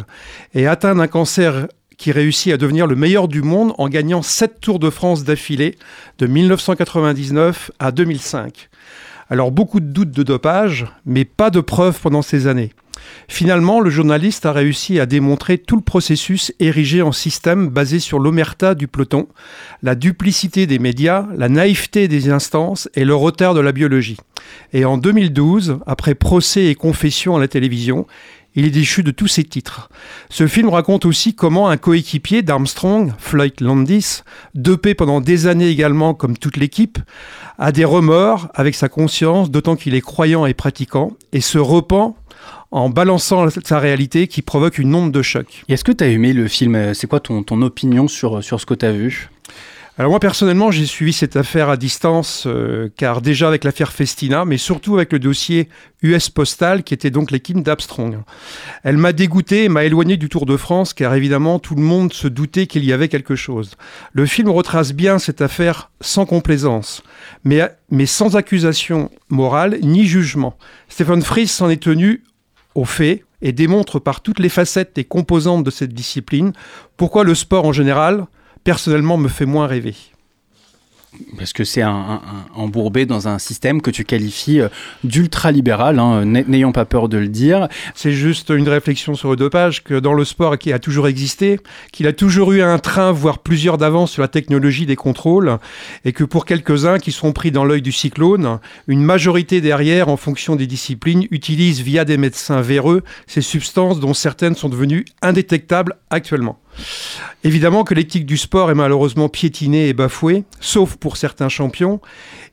Et 0.56 0.66
atteint 0.66 0.96
d'un 0.96 1.08
cancer 1.08 1.68
qui 2.00 2.12
réussit 2.12 2.54
à 2.54 2.58
devenir 2.58 2.88
le 2.88 2.96
meilleur 2.96 3.28
du 3.28 3.44
monde 3.44 3.74
en 3.78 3.90
gagnant 3.90 4.22
7 4.24 4.62
Tours 4.62 4.80
de 4.80 4.90
France 4.90 5.26
d'affilée 5.26 5.78
de 6.18 6.26
1999 6.26 7.72
à 7.78 7.92
2005. 7.92 8.69
Alors 9.30 9.52
beaucoup 9.52 9.80
de 9.80 9.86
doutes 9.86 10.12
de 10.12 10.24
dopage, 10.24 10.88
mais 11.06 11.24
pas 11.24 11.52
de 11.52 11.62
preuves 11.62 12.00
pendant 12.02 12.24
ces 12.24 12.48
années. 12.48 12.72
Finalement, 13.28 13.80
le 13.80 13.90
journaliste 13.90 14.46
a 14.46 14.52
réussi 14.52 15.00
à 15.00 15.06
démontrer 15.06 15.60
tout 15.60 15.76
le 15.76 15.84
processus 15.84 16.52
érigé 16.60 17.02
en 17.02 17.12
système 17.12 17.70
basé 17.70 18.00
sur 18.00 18.20
l'omerta 18.20 18.74
du 18.74 18.88
peloton, 18.88 19.28
la 19.84 19.96
duplicité 19.96 20.66
des 20.66 20.80
médias, 20.80 21.28
la 21.36 21.48
naïveté 21.48 22.08
des 22.08 22.30
instances 22.32 22.90
et 22.96 23.06
le 23.06 23.16
retard 23.16 23.54
de 23.54 23.60
la 23.60 23.72
biologie. 23.72 24.18
Et 24.74 24.84
en 24.84 24.98
2012, 24.98 25.80
après 25.86 26.16
procès 26.16 26.66
et 26.66 26.76
confession 26.76 27.36
à 27.36 27.40
la 27.40 27.48
télévision, 27.48 28.08
il 28.60 28.66
est 28.66 28.72
déchu 28.72 29.04
de 29.04 29.12
tous 29.12 29.28
ses 29.28 29.46
titres. 29.46 29.90
Ce 30.30 30.46
film 30.46 30.70
raconte 30.70 31.06
aussi 31.06 31.34
comment 31.34 31.70
un 31.70 31.78
coéquipier 31.78 32.42
d'Armstrong, 32.42 33.14
Floyd 33.18 33.54
Landis, 33.62 34.22
dopé 34.54 34.94
pendant 34.94 35.22
des 35.22 35.48
années 35.48 35.70
également 35.70 36.14
comme 36.14 36.38
toute 36.38 36.58
l'équipe, 36.58 37.00
a 37.58 37.72
des 37.72 37.86
remords 37.86 38.50
avec 38.54 38.76
sa 38.76 38.90
conscience, 38.90 39.50
d'autant 39.50 39.78
qu'il 39.78 39.96
est 39.96 40.02
croyant 40.02 40.46
et 40.46 40.54
pratiquant, 40.54 41.14
et 41.32 41.42
se 41.42 41.58
repent 41.58 42.16
en 42.72 42.90
balançant 42.90 43.48
sa 43.64 43.80
réalité 43.80 44.28
qui 44.28 44.42
provoque 44.42 44.78
une 44.78 44.94
onde 44.94 45.12
de 45.12 45.22
choc. 45.22 45.64
Est-ce 45.70 45.84
que 45.84 45.92
tu 45.92 46.04
as 46.04 46.08
aimé 46.08 46.34
le 46.34 46.48
film? 46.48 46.76
Euh, 46.76 46.94
C'est 46.94 47.08
quoi 47.08 47.20
ton, 47.20 47.44
ton 47.44 47.62
opinion 47.62 48.08
sur, 48.08 48.44
sur 48.44 48.60
ce 48.60 48.66
que 48.66 48.74
tu 48.74 48.86
as 48.86 48.92
vu? 48.92 49.30
Alors 50.00 50.12
moi 50.12 50.22
personnellement, 50.22 50.72
j'ai 50.72 50.86
suivi 50.86 51.12
cette 51.12 51.36
affaire 51.36 51.68
à 51.68 51.76
distance, 51.76 52.46
euh, 52.48 52.88
car 52.96 53.22
déjà 53.22 53.50
avec 53.50 53.66
l'affaire 53.66 53.92
Festina, 53.92 54.46
mais 54.46 54.58
surtout 54.58 54.96
avec 54.96 55.12
le 55.12 55.20
dossier 55.20 55.68
US 56.04 56.30
Postal, 56.30 56.84
qui 56.84 56.94
était 56.94 57.12
donc 57.12 57.32
l'équipe 57.32 57.62
d'Abstrong. 57.62 58.20
Elle 58.84 58.96
m'a 58.96 59.12
dégoûté 59.12 59.66
et 59.66 59.70
m'a 59.70 59.84
éloigné 59.84 60.16
du 60.16 60.30
Tour 60.30 60.46
de 60.46 60.56
France, 60.56 60.94
car 60.94 61.16
évidemment 61.16 61.60
tout 61.60 61.76
le 61.76 61.82
monde 61.82 62.14
se 62.14 62.30
doutait 62.30 62.66
qu'il 62.66 62.86
y 62.86 62.94
avait 62.94 63.10
quelque 63.10 63.36
chose. 63.36 63.72
Le 64.14 64.26
film 64.26 64.48
retrace 64.48 64.94
bien 64.94 65.20
cette 65.20 65.42
affaire 65.42 65.92
sans 66.00 66.26
complaisance, 66.26 67.04
mais, 67.44 67.68
sans 68.06 68.38
accusation 68.38 69.12
morale 69.28 69.80
ni 69.82 70.06
jugement. 70.06 70.58
Stephen 70.88 71.22
Fries 71.22 71.48
s'en 71.48 71.70
est 71.70 71.84
tenu 71.84 72.24
aux 72.74 72.86
faits 72.86 73.26
et 73.42 73.52
démontre 73.52 74.00
par 74.00 74.22
toutes 74.22 74.40
les 74.40 74.48
facettes 74.48 74.98
et 74.98 75.04
composantes 75.04 75.66
de 75.66 75.72
cette 75.72 75.94
discipline 75.94 76.54
pourquoi 76.96 77.26
le 77.26 77.36
sport 77.36 77.66
en 77.66 77.74
général, 77.74 78.28
personnellement 78.64 79.18
me 79.18 79.28
fait 79.28 79.46
moins 79.46 79.68
rêver. 79.68 79.96
Parce 81.38 81.54
que 81.54 81.64
c'est 81.64 81.82
un, 81.82 81.90
un, 81.90 82.22
embourbé 82.54 83.08
dans 83.08 83.28
un 83.28 83.40
système 83.40 83.82
que 83.82 83.90
tu 83.90 84.06
qualifies 84.06 84.62
euh, 84.62 84.70
d'ultra-libéral, 85.04 85.98
hein, 85.98 86.24
n'ayant 86.24 86.72
pas 86.72 86.86
peur 86.86 87.10
de 87.10 87.18
le 87.18 87.28
dire. 87.28 87.68
C'est 87.96 88.12
juste 88.12 88.52
une 88.52 88.70
réflexion 88.70 89.16
sur 89.16 89.32
le 89.32 89.36
dopage, 89.36 89.84
que 89.84 89.96
dans 89.96 90.14
le 90.14 90.24
sport 90.24 90.60
qui 90.60 90.72
a 90.72 90.78
toujours 90.78 91.08
existé, 91.08 91.60
qu'il 91.92 92.06
a 92.06 92.14
toujours 92.14 92.52
eu 92.52 92.62
un 92.62 92.78
train, 92.78 93.12
voire 93.12 93.40
plusieurs 93.40 93.80
d'avance 93.80 94.12
sur 94.12 94.22
la 94.22 94.28
technologie 94.28 94.86
des 94.86 94.96
contrôles, 94.96 95.58
et 96.06 96.14
que 96.14 96.24
pour 96.24 96.46
quelques-uns 96.46 97.00
qui 97.00 97.12
sont 97.12 97.34
pris 97.34 97.50
dans 97.50 97.66
l'œil 97.66 97.82
du 97.82 97.92
cyclone, 97.92 98.60
une 98.88 99.02
majorité 99.02 99.62
derrière, 99.62 100.10
en 100.10 100.18
fonction 100.18 100.56
des 100.56 100.68
disciplines, 100.68 101.26
utilise 101.32 101.82
via 101.82 102.06
des 102.06 102.18
médecins 102.18 102.62
véreux 102.62 103.04
ces 103.26 103.42
substances 103.42 104.00
dont 104.00 104.14
certaines 104.14 104.56
sont 104.56 104.70
devenues 104.70 105.06
indétectables 105.24 105.96
actuellement. 106.12 106.60
Évidemment 107.44 107.86
que 107.86 107.94
l'éthique 107.94 108.26
du 108.26 108.38
sport 108.38 108.70
est 108.70 108.76
malheureusement 108.76 109.30
piétinée 109.30 109.88
et 109.88 109.94
bafouée, 109.94 110.44
sauf 110.60 110.98
pour 110.98 111.16
certains 111.16 111.48
champions, 111.48 112.02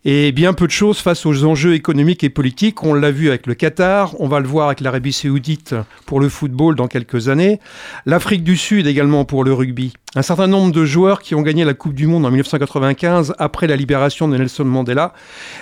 et 0.04 0.30
bien 0.30 0.52
peu 0.52 0.66
de 0.66 0.72
choses 0.72 0.98
face 0.98 1.26
aux 1.26 1.44
enjeux 1.44 1.74
économiques 1.74 2.22
et 2.22 2.30
politiques. 2.30 2.84
On 2.84 2.94
l'a 2.94 3.10
vu 3.10 3.28
avec 3.28 3.46
le 3.48 3.54
Qatar, 3.54 4.14
on 4.20 4.28
va 4.28 4.38
le 4.38 4.46
voir 4.46 4.66
avec 4.66 4.80
l'Arabie 4.80 5.12
saoudite 5.12 5.74
pour 6.06 6.20
le 6.20 6.28
football 6.28 6.76
dans 6.76 6.86
quelques 6.86 7.28
années, 7.28 7.58
l'Afrique 8.06 8.44
du 8.44 8.56
Sud 8.56 8.86
également 8.86 9.24
pour 9.24 9.42
le 9.42 9.52
rugby. 9.52 9.92
Un 10.14 10.22
certain 10.22 10.46
nombre 10.46 10.72
de 10.72 10.84
joueurs 10.84 11.20
qui 11.20 11.34
ont 11.34 11.42
gagné 11.42 11.64
la 11.64 11.74
Coupe 11.74 11.94
du 11.94 12.06
Monde 12.06 12.24
en 12.24 12.30
1995 12.30 13.34
après 13.38 13.66
la 13.66 13.74
libération 13.74 14.28
de 14.28 14.36
Nelson 14.36 14.64
Mandela 14.64 15.12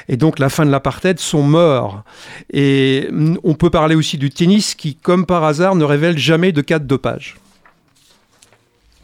et 0.08 0.18
donc 0.18 0.38
la 0.38 0.50
fin 0.50 0.66
de 0.66 0.70
l'apartheid 0.70 1.18
sont 1.18 1.42
morts. 1.42 2.04
Et 2.52 3.08
on 3.42 3.54
peut 3.54 3.70
parler 3.70 3.94
aussi 3.94 4.18
du 4.18 4.30
tennis 4.30 4.74
qui, 4.74 4.94
comme 4.94 5.24
par 5.24 5.44
hasard, 5.44 5.74
ne 5.74 5.84
révèle 5.84 6.18
jamais 6.18 6.52
de 6.52 6.60
cas 6.60 6.78
de 6.78 6.86
dopage. 6.86 7.36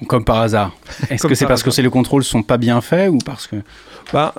Comme 0.06 0.24
par 0.24 0.40
hasard. 0.40 0.72
Est-ce 1.10 1.26
que 1.26 1.34
c'est 1.34 1.46
parce 1.46 1.62
que 1.62 1.80
les 1.80 1.90
contrôles 1.90 2.24
sont 2.24 2.42
pas 2.42 2.56
bien 2.56 2.80
faits 2.80 3.10
ou 3.10 3.18
parce 3.18 3.46
que 3.46 3.56
bah, 4.12 4.34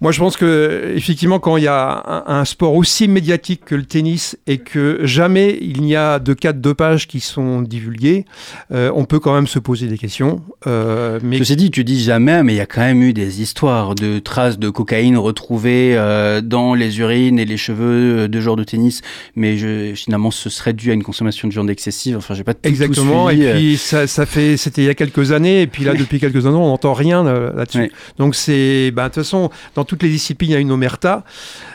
moi, 0.00 0.12
je 0.12 0.18
pense 0.20 0.36
que 0.36 0.92
effectivement, 0.94 1.38
quand 1.38 1.56
il 1.56 1.64
y 1.64 1.68
a 1.68 2.24
un, 2.26 2.44
sport 2.44 2.74
aussi 2.74 3.08
médiatique 3.08 3.64
que 3.64 3.74
le 3.74 3.84
tennis 3.84 4.38
et 4.46 4.58
que 4.58 5.00
jamais 5.02 5.58
il 5.60 5.82
n'y 5.82 5.96
a 5.96 6.20
de 6.20 6.32
cas 6.32 6.52
de 6.52 6.60
dopage 6.60 7.08
qui 7.08 7.18
sont 7.18 7.60
divulgués, 7.62 8.24
euh, 8.72 8.92
on 8.94 9.04
peut 9.04 9.18
quand 9.18 9.34
même 9.34 9.48
se 9.48 9.58
poser 9.58 9.88
des 9.88 9.98
questions. 9.98 10.42
Euh, 10.66 11.18
mais 11.22 11.38
ceci 11.38 11.56
dit, 11.56 11.70
tu 11.70 11.82
dis 11.82 12.02
jamais, 12.02 12.42
mais 12.44 12.54
il 12.54 12.56
y 12.56 12.60
a 12.60 12.66
quand 12.66 12.82
même 12.82 13.02
eu 13.02 13.12
des 13.12 13.42
histoires 13.42 13.96
de 13.96 14.20
traces 14.20 14.58
de 14.58 14.70
cocaïne 14.70 15.16
retrouvées 15.16 15.96
euh, 15.96 16.40
dans 16.40 16.74
les 16.74 17.00
urines 17.00 17.40
et 17.40 17.44
les 17.44 17.56
cheveux 17.56 18.28
de 18.28 18.40
joueurs 18.40 18.56
de 18.56 18.64
tennis. 18.64 19.00
Mais 19.34 19.56
je, 19.56 19.94
finalement, 19.94 20.30
ce 20.30 20.50
serait 20.50 20.72
dû 20.72 20.92
à 20.92 20.94
une 20.94 21.02
consommation 21.02 21.48
de 21.48 21.52
viande 21.52 21.70
excessive. 21.70 22.16
Enfin, 22.16 22.34
j'ai 22.34 22.44
pas 22.44 22.54
tout, 22.54 22.60
exactement. 22.68 23.24
Tout 23.24 23.30
et 23.30 23.52
puis 23.54 23.76
ça, 23.76 24.06
ça 24.06 24.24
fait, 24.24 24.56
c'était 24.56 24.82
il 24.82 24.86
y 24.86 24.90
a 24.90 24.94
quelques 24.94 25.05
années, 25.32 25.62
et 25.62 25.66
puis 25.66 25.84
là, 25.84 25.94
depuis 25.94 26.20
quelques 26.20 26.46
années, 26.46 26.56
on 26.56 26.68
n'entend 26.68 26.92
rien 26.92 27.24
là-dessus. 27.24 27.92
Donc 28.18 28.34
c'est 28.34 28.90
bah, 28.92 29.04
toute 29.08 29.22
façon, 29.22 29.50
dans 29.74 29.84
toutes 29.84 30.02
les 30.02 30.08
disciplines, 30.08 30.50
il 30.50 30.54
y 30.54 30.56
a 30.56 30.60
une 30.60 30.72
omerta. 30.72 31.24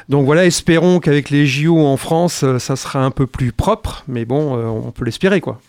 Donc 0.09 0.25
voilà, 0.25 0.45
espérons 0.45 0.99
qu'avec 0.99 1.29
les 1.29 1.45
JO 1.45 1.79
en 1.85 1.97
France, 1.97 2.43
euh, 2.43 2.59
ça 2.59 2.75
sera 2.75 3.03
un 3.03 3.11
peu 3.11 3.27
plus 3.27 3.51
propre, 3.51 4.03
mais 4.07 4.25
bon, 4.25 4.57
euh, 4.57 4.65
on 4.65 4.91
peut 4.91 5.05
l'espérer, 5.05 5.41
quoi. 5.41 5.61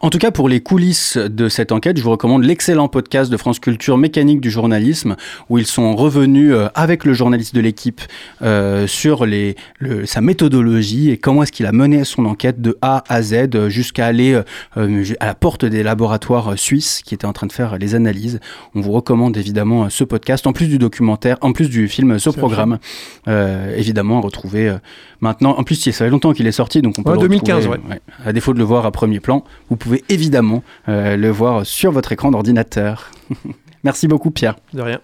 En 0.00 0.10
tout 0.10 0.18
cas, 0.18 0.30
pour 0.30 0.48
les 0.48 0.60
coulisses 0.60 1.16
de 1.16 1.48
cette 1.48 1.72
enquête, 1.72 1.96
je 1.96 2.02
vous 2.02 2.10
recommande 2.10 2.44
l'excellent 2.44 2.88
podcast 2.88 3.30
de 3.30 3.36
France 3.36 3.58
Culture 3.58 3.98
Mécanique 3.98 4.40
du 4.40 4.50
journalisme, 4.50 5.16
où 5.48 5.58
ils 5.58 5.66
sont 5.66 5.96
revenus 5.96 6.52
euh, 6.52 6.68
avec 6.74 7.04
le 7.04 7.12
journaliste 7.14 7.54
de 7.54 7.60
l'équipe 7.60 8.00
euh, 8.42 8.86
sur 8.86 9.26
les, 9.26 9.56
sa 10.04 10.20
méthodologie 10.20 11.10
et 11.10 11.16
comment 11.16 11.42
est-ce 11.42 11.52
qu'il 11.52 11.66
a 11.66 11.72
mené 11.72 12.04
son 12.04 12.26
enquête 12.26 12.60
de 12.60 12.78
A 12.82 13.04
à 13.08 13.22
Z 13.22 13.68
jusqu'à 13.68 14.06
aller 14.06 14.40
euh, 14.76 15.04
à 15.20 15.26
la 15.26 15.34
porte 15.34 15.64
des 15.64 15.82
laboratoires 15.82 16.58
suisses 16.58 17.02
qui 17.04 17.14
étaient 17.14 17.26
en 17.26 17.32
train 17.32 17.46
de 17.46 17.52
faire 17.52 17.78
les 17.78 17.94
analyses. 17.94 18.40
On 18.74 18.80
vous 18.80 18.92
recommande 18.92 19.36
évidemment 19.36 19.90
ce 19.90 20.04
podcast, 20.04 20.46
en 20.46 20.52
plus 20.52 20.68
du 20.68 20.78
documentaire, 20.78 21.38
en 21.40 21.52
plus 21.52 21.68
du 21.68 21.88
film, 21.88 22.18
ce 22.18 22.30
programme, 22.30 22.78
évidemment 23.26 24.18
à 24.18 24.20
retrouver 24.20 24.76
maintenant. 25.20 25.54
En 25.58 25.64
plus, 25.64 25.76
ça 25.76 25.92
fait 25.92 26.10
longtemps 26.10 26.32
qu'il 26.32 26.46
est 26.46 26.52
sorti, 26.52 26.82
donc 26.82 26.94
on 26.98 27.02
peut 27.02 27.12
le 27.12 27.18
2015, 27.18 27.66
ouais. 27.66 27.78
À 28.24 28.32
défaut 28.32 28.52
de 28.52 28.58
le 28.58 28.64
voir 28.64 28.86
à 28.86 28.90
premier 28.90 29.20
plan, 29.20 29.44
vous 29.70 29.76
pouvez 29.76 30.04
évidemment 30.08 30.62
euh, 30.88 31.16
le 31.16 31.30
voir 31.30 31.66
sur 31.66 31.92
votre 31.92 32.12
écran 32.12 32.30
d'ordinateur. 32.30 33.10
Merci 33.84 34.08
beaucoup 34.08 34.30
Pierre. 34.30 34.56
De 34.72 34.82
rien. 34.82 35.00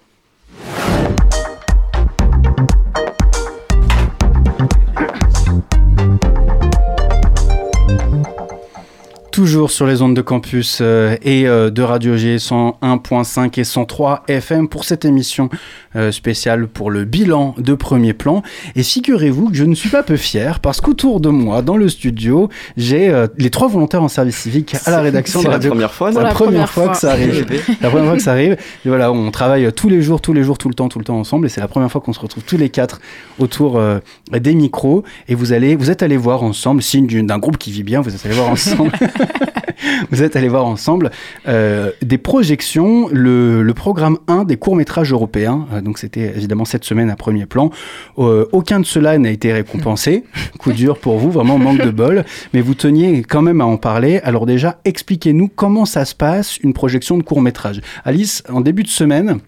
Toujours 9.34 9.72
sur 9.72 9.84
les 9.88 10.00
ondes 10.00 10.14
de 10.14 10.22
campus 10.22 10.78
euh, 10.80 11.16
et 11.20 11.48
euh, 11.48 11.68
de 11.68 11.82
Radio 11.82 12.16
G 12.16 12.36
101.5 12.36 13.58
et 13.58 13.64
103 13.64 14.22
FM 14.28 14.68
pour 14.68 14.84
cette 14.84 15.04
émission 15.04 15.50
euh, 15.96 16.12
spéciale 16.12 16.68
pour 16.68 16.88
le 16.88 17.02
bilan 17.02 17.56
de 17.58 17.74
premier 17.74 18.12
plan. 18.12 18.44
Et 18.76 18.84
figurez-vous 18.84 19.50
que 19.50 19.56
je 19.56 19.64
ne 19.64 19.74
suis 19.74 19.88
pas 19.88 20.04
peu 20.04 20.16
fier 20.16 20.60
parce 20.60 20.80
qu'autour 20.80 21.18
de 21.18 21.30
moi, 21.30 21.62
dans 21.62 21.76
le 21.76 21.88
studio, 21.88 22.48
j'ai 22.76 23.12
les 23.36 23.50
trois 23.50 23.66
volontaires 23.66 24.04
en 24.04 24.08
service 24.08 24.36
civique 24.36 24.76
à 24.86 24.92
la 24.92 25.00
rédaction 25.00 25.42
de 25.42 25.48
Radio. 25.48 25.70
La 25.70 25.74
première 25.74 25.92
fois, 25.92 26.12
la, 26.12 26.22
la 26.22 26.28
première, 26.30 26.70
fois, 26.70 26.90
que 26.90 26.96
ça 26.96 27.10
arrive. 27.10 27.44
la 27.80 27.90
première 27.90 28.06
fois 28.06 28.16
que 28.16 28.22
ça 28.22 28.30
arrive. 28.30 28.52
Et 28.52 28.88
voilà, 28.88 29.10
on 29.10 29.32
travaille 29.32 29.72
tous 29.72 29.88
les 29.88 30.00
jours, 30.00 30.20
tous 30.20 30.32
les 30.32 30.44
jours, 30.44 30.58
tout 30.58 30.68
le 30.68 30.74
temps, 30.74 30.88
tout 30.88 31.00
le 31.00 31.04
temps 31.04 31.18
ensemble. 31.18 31.46
Et 31.46 31.48
c'est 31.48 31.60
la 31.60 31.66
première 31.66 31.90
fois 31.90 32.00
qu'on 32.00 32.12
se 32.12 32.20
retrouve 32.20 32.44
tous 32.44 32.56
les 32.56 32.68
quatre 32.68 33.00
autour 33.40 33.82
des 34.30 34.54
micros. 34.54 35.02
Et 35.26 35.34
vous 35.34 35.52
allez, 35.52 35.74
vous 35.74 35.90
êtes 35.90 36.04
allés 36.04 36.16
voir 36.16 36.44
ensemble, 36.44 36.82
signe 36.84 37.26
d'un 37.26 37.38
groupe 37.38 37.58
qui 37.58 37.72
vit 37.72 37.82
bien, 37.82 38.00
vous 38.00 38.14
êtes 38.14 38.24
allés 38.24 38.36
voir 38.36 38.50
ensemble. 38.50 38.92
vous 40.10 40.22
êtes 40.22 40.36
allés 40.36 40.48
voir 40.48 40.66
ensemble 40.66 41.10
euh, 41.48 41.90
des 42.02 42.18
projections, 42.18 43.08
le, 43.10 43.62
le, 43.62 43.74
programme 43.74 44.18
1 44.28 44.44
des 44.44 44.56
courts-métrages 44.56 45.12
européens. 45.12 45.66
Euh, 45.72 45.80
donc 45.80 45.98
c'était 45.98 46.32
évidemment 46.36 46.64
cette 46.64 46.84
semaine 46.84 47.10
à 47.10 47.16
premier 47.16 47.46
plan. 47.46 47.70
Euh, 48.18 48.46
aucun 48.52 48.80
de 48.80 48.86
cela 48.86 49.18
n'a 49.18 49.30
été 49.30 49.52
récompensé. 49.52 50.24
Coup 50.58 50.72
dur 50.72 50.98
pour 50.98 51.18
vous, 51.18 51.30
vraiment 51.30 51.58
manque 51.58 51.82
de 51.82 51.90
bol. 51.90 52.24
Mais 52.52 52.60
vous 52.60 52.74
teniez 52.74 53.22
quand 53.22 53.42
même 53.42 53.60
à 53.60 53.66
en 53.66 53.76
parler. 53.76 54.20
Alors 54.24 54.46
déjà, 54.46 54.78
expliquez-nous 54.84 55.48
comment 55.48 55.84
ça 55.84 56.04
se 56.04 56.14
passe, 56.14 56.58
une 56.58 56.72
projection 56.72 57.18
de 57.18 57.22
court-métrage. 57.22 57.80
Alice, 58.04 58.42
en 58.48 58.60
début 58.60 58.82
de 58.82 58.88
semaine, 58.88 59.40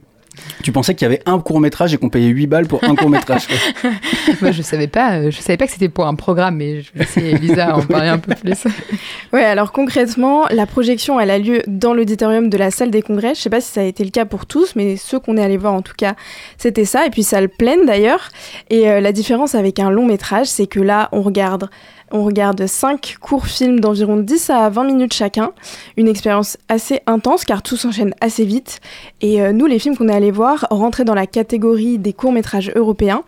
tu 0.63 0.73
pensais 0.73 0.95
qu'il 0.95 1.05
y 1.05 1.09
avait 1.09 1.23
un 1.27 1.39
court 1.39 1.61
métrage 1.61 1.95
et 1.95 1.97
qu'on 1.97 2.09
payait 2.09 2.29
8 2.29 2.47
balles 2.47 2.67
pour 2.67 2.83
un 2.85 2.95
court 2.95 3.11
métrage 3.11 3.47
Moi, 4.41 4.53
je 4.53 4.63
savais 4.63 4.87
pas. 4.87 5.17
Euh, 5.19 5.31
je 5.31 5.41
savais 5.41 5.57
pas 5.57 5.67
que 5.67 5.73
c'était 5.73 5.89
pour 5.89 6.07
un 6.07 6.15
programme, 6.15 6.57
mais 6.57 6.83
je 6.83 6.93
vais 6.93 7.01
laisser 7.01 7.21
Elisa 7.21 7.77
en 7.77 7.83
parler 7.83 8.09
un 8.09 8.19
peu 8.19 8.35
plus. 8.35 8.65
ouais, 9.33 9.45
alors 9.45 9.73
concrètement, 9.73 10.47
la 10.51 10.67
projection, 10.67 11.21
elle 11.21 11.31
a 11.31 11.39
lieu 11.39 11.63
dans 11.67 11.95
l'auditorium 11.95 12.49
de 12.49 12.57
la 12.57 12.71
salle 12.71 12.91
des 12.91 13.03
congrès. 13.03 13.35
Je 13.35 13.41
sais 13.41 13.51
pas 13.51 13.61
si 13.61 13.73
ça 13.73 13.81
a 13.81 13.85
été 13.85 14.05
le 14.05 14.11
cas 14.11 14.25
pour 14.25 14.47
tous, 14.47 14.77
mais 14.77 14.97
ceux 14.97 15.19
qu'on 15.19 15.37
est 15.37 15.43
allés 15.43 15.57
voir, 15.57 15.75
en 15.75 15.83
tout 15.83 15.95
cas, 15.97 16.15
c'était 16.59 16.85
ça. 16.85 17.07
Et 17.07 17.11
puis 17.11 17.23
salle 17.23 17.49
pleine 17.49 17.87
d'ailleurs. 17.87 18.31
Et 18.71 18.91
euh, 18.91 19.01
la 19.01 19.13
différence 19.13 19.55
avec 19.55 19.79
un 19.79 19.91
long 19.91 20.07
métrage, 20.07 20.47
c'est 20.47 20.67
que 20.67 20.81
là, 20.81 21.09
on 21.13 21.23
regarde 21.23 21.69
on 22.13 22.25
regarde 22.25 22.67
5 22.67 23.17
courts 23.21 23.47
films 23.47 23.81
d'environ 23.81 24.17
10 24.19 24.51
à 24.51 24.69
20 24.69 24.85
minutes 24.85 25.13
chacun. 25.13 25.53
Une 25.97 26.09
expérience 26.09 26.57
assez 26.69 27.01
intense 27.07 27.45
car 27.45 27.63
tout 27.63 27.77
s'enchaîne 27.77 28.15
assez 28.21 28.45
vite. 28.45 28.81
Et 29.21 29.43
euh, 29.43 29.53
nous, 29.53 29.67
les 29.67 29.79
films 29.79 29.97
qu'on 29.97 30.09
est 30.09 30.15
allés 30.15 30.31
voir 30.31 30.67
rentraient 30.71 31.05
dans 31.05 31.15
la 31.15 31.27
catégorie 31.27 31.99
des 31.99 32.13
courts-métrages 32.13 32.71
européens. 32.75 33.23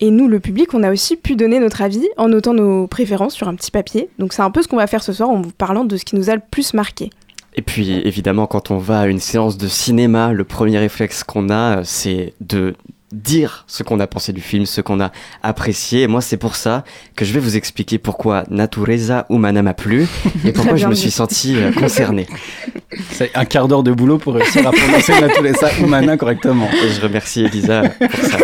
Et 0.00 0.10
nous, 0.10 0.28
le 0.28 0.40
public, 0.40 0.74
on 0.74 0.82
a 0.82 0.90
aussi 0.90 1.16
pu 1.16 1.36
donner 1.36 1.58
notre 1.58 1.82
avis 1.82 2.08
en 2.16 2.28
notant 2.28 2.54
nos 2.54 2.86
préférences 2.86 3.34
sur 3.34 3.48
un 3.48 3.54
petit 3.54 3.70
papier. 3.70 4.08
Donc 4.18 4.32
c'est 4.32 4.42
un 4.42 4.50
peu 4.50 4.62
ce 4.62 4.68
qu'on 4.68 4.76
va 4.76 4.86
faire 4.86 5.02
ce 5.02 5.12
soir 5.12 5.28
en 5.28 5.40
vous 5.40 5.52
parlant 5.52 5.84
de 5.84 5.96
ce 5.96 6.04
qui 6.04 6.16
nous 6.16 6.30
a 6.30 6.34
le 6.34 6.42
plus 6.50 6.74
marqué. 6.74 7.10
Et 7.54 7.62
puis 7.62 7.92
évidemment, 7.92 8.46
quand 8.46 8.70
on 8.70 8.78
va 8.78 9.00
à 9.00 9.06
une 9.06 9.20
séance 9.20 9.58
de 9.58 9.68
cinéma, 9.68 10.32
le 10.32 10.44
premier 10.44 10.78
réflexe 10.78 11.22
qu'on 11.22 11.50
a, 11.50 11.84
c'est 11.84 12.32
de 12.40 12.74
dire 13.12 13.64
ce 13.66 13.82
qu'on 13.82 14.00
a 14.00 14.06
pensé 14.06 14.32
du 14.32 14.40
film, 14.40 14.66
ce 14.66 14.80
qu'on 14.80 15.00
a 15.00 15.12
apprécié. 15.42 16.02
Et 16.02 16.06
moi, 16.06 16.20
c'est 16.20 16.36
pour 16.36 16.56
ça 16.56 16.84
que 17.14 17.24
je 17.24 17.32
vais 17.32 17.40
vous 17.40 17.56
expliquer 17.56 17.98
pourquoi 17.98 18.44
Natureza 18.50 19.26
Humana 19.30 19.62
m'a 19.62 19.74
plu 19.74 20.06
et 20.44 20.52
pourquoi 20.52 20.76
je 20.76 20.86
me 20.86 20.94
suis 20.94 21.10
senti 21.10 21.56
euh, 21.56 21.72
concerné. 21.72 22.26
C'est 23.10 23.30
un 23.34 23.44
quart 23.44 23.68
d'heure 23.68 23.82
de 23.82 23.92
boulot 23.92 24.18
pour 24.18 24.34
réussir 24.34 24.66
à 24.66 24.72
prononcer 24.72 25.20
Natureza 25.20 25.70
Humana 25.78 26.16
correctement. 26.16 26.68
Et 26.84 26.88
je 26.88 27.00
remercie 27.00 27.44
Elisa 27.44 27.82
pour 27.88 28.24
ça. 28.24 28.38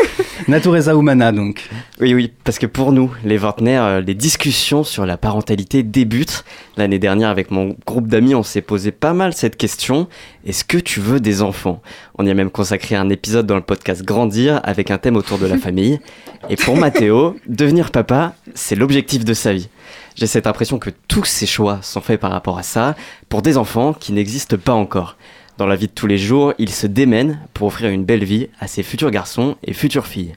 Natureza 0.49 0.95
Humana, 0.95 1.31
donc. 1.31 1.69
Oui, 2.01 2.15
oui, 2.15 2.33
parce 2.43 2.59
que 2.59 2.65
pour 2.65 2.93
nous, 2.93 3.13
les 3.23 3.37
vingtenaires, 3.37 3.85
euh, 3.85 4.01
les 4.01 4.15
discussions 4.15 4.83
sur 4.83 5.05
la 5.05 5.19
parentalité 5.19 5.83
débutent. 5.83 6.43
L'année 6.79 6.99
dernière, 6.99 7.29
avec 7.29 7.51
mon 7.51 7.77
groupe 7.87 8.09
d'amis, 8.09 8.35
on 8.35 8.43
s'est 8.43 8.63
posé 8.63 8.91
pas 8.91 9.13
mal 9.13 9.35
cette 9.35 9.59
question. 9.59 10.09
Est-ce 10.47 10.65
que 10.65 10.79
tu 10.79 11.01
veux 11.01 11.21
des 11.21 11.43
enfants? 11.43 11.83
On 12.17 12.25
y 12.25 12.31
a 12.31 12.35
même 12.35 12.49
consacré 12.49 12.97
un 12.97 13.11
épisode 13.11 13.45
dans 13.45 13.57
le 13.57 13.61
podcast 13.61 14.03
Grandir 14.03 14.63
avec 14.65 14.91
un 14.91 14.97
thème 14.97 15.17
autour 15.17 15.37
de 15.37 15.45
la 15.45 15.59
famille. 15.59 16.01
Et 16.49 16.57
pour 16.57 16.79
Mathéo, 16.79 17.37
devenir 17.47 17.91
papa, 17.91 18.33
c'est 18.55 18.75
l'objectif 18.75 19.27
de 19.27 19.35
sa 19.35 19.53
vie. 19.53 19.69
J'ai 20.15 20.27
cette 20.27 20.47
impression 20.47 20.79
que 20.79 20.91
tous 21.09 21.25
ses 21.27 21.45
choix 21.47 21.81
sont 21.83 22.01
faits 22.01 22.21
par 22.21 22.31
rapport 22.31 22.57
à 22.57 22.63
ça, 22.63 22.97
pour 23.29 23.43
des 23.43 23.59
enfants 23.59 23.93
qui 23.93 24.15
n'existent 24.15 24.57
pas 24.57 24.73
encore. 24.73 25.19
Dans 25.59 25.67
la 25.67 25.75
vie 25.75 25.89
de 25.89 25.93
tous 25.93 26.07
les 26.07 26.19
jours, 26.19 26.55
il 26.59 26.71
se 26.71 26.87
démène 26.87 27.41
pour 27.53 27.67
offrir 27.67 27.91
une 27.91 28.05
belle 28.05 28.23
vie 28.23 28.47
à 28.61 28.69
ses 28.69 28.85
futurs 28.85 29.11
garçons 29.11 29.57
et 29.65 29.73
futures 29.73 30.07
filles. 30.07 30.35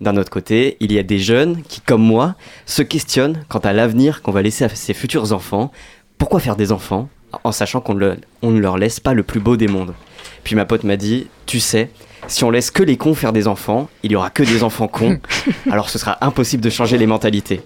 D'un 0.00 0.16
autre 0.16 0.28
côté, 0.28 0.76
il 0.80 0.92
y 0.92 0.98
a 0.98 1.04
des 1.04 1.20
jeunes 1.20 1.62
qui, 1.62 1.80
comme 1.80 2.02
moi, 2.02 2.34
se 2.66 2.82
questionnent 2.82 3.44
quant 3.48 3.60
à 3.60 3.72
l'avenir 3.72 4.22
qu'on 4.22 4.32
va 4.32 4.42
laisser 4.42 4.64
à 4.64 4.68
ses 4.68 4.92
futurs 4.92 5.32
enfants. 5.32 5.70
Pourquoi 6.18 6.40
faire 6.40 6.56
des 6.56 6.72
enfants 6.72 7.08
en 7.44 7.52
sachant 7.52 7.80
qu'on 7.80 7.94
ne 7.94 8.58
leur 8.58 8.76
laisse 8.76 8.98
pas 8.98 9.14
le 9.14 9.22
plus 9.22 9.38
beau 9.38 9.56
des 9.56 9.68
mondes? 9.68 9.94
Puis 10.42 10.56
ma 10.56 10.64
pote 10.64 10.82
m'a 10.82 10.96
dit, 10.96 11.28
tu 11.46 11.60
sais, 11.60 11.88
si 12.26 12.42
on 12.42 12.50
laisse 12.50 12.72
que 12.72 12.82
les 12.82 12.96
cons 12.96 13.14
faire 13.14 13.32
des 13.32 13.46
enfants, 13.46 13.88
il 14.02 14.10
y 14.10 14.16
aura 14.16 14.30
que 14.30 14.42
des 14.42 14.64
enfants 14.64 14.88
cons, 14.88 15.20
alors 15.70 15.90
ce 15.90 16.00
sera 16.00 16.18
impossible 16.22 16.64
de 16.64 16.70
changer 16.70 16.98
les 16.98 17.06
mentalités. 17.06 17.60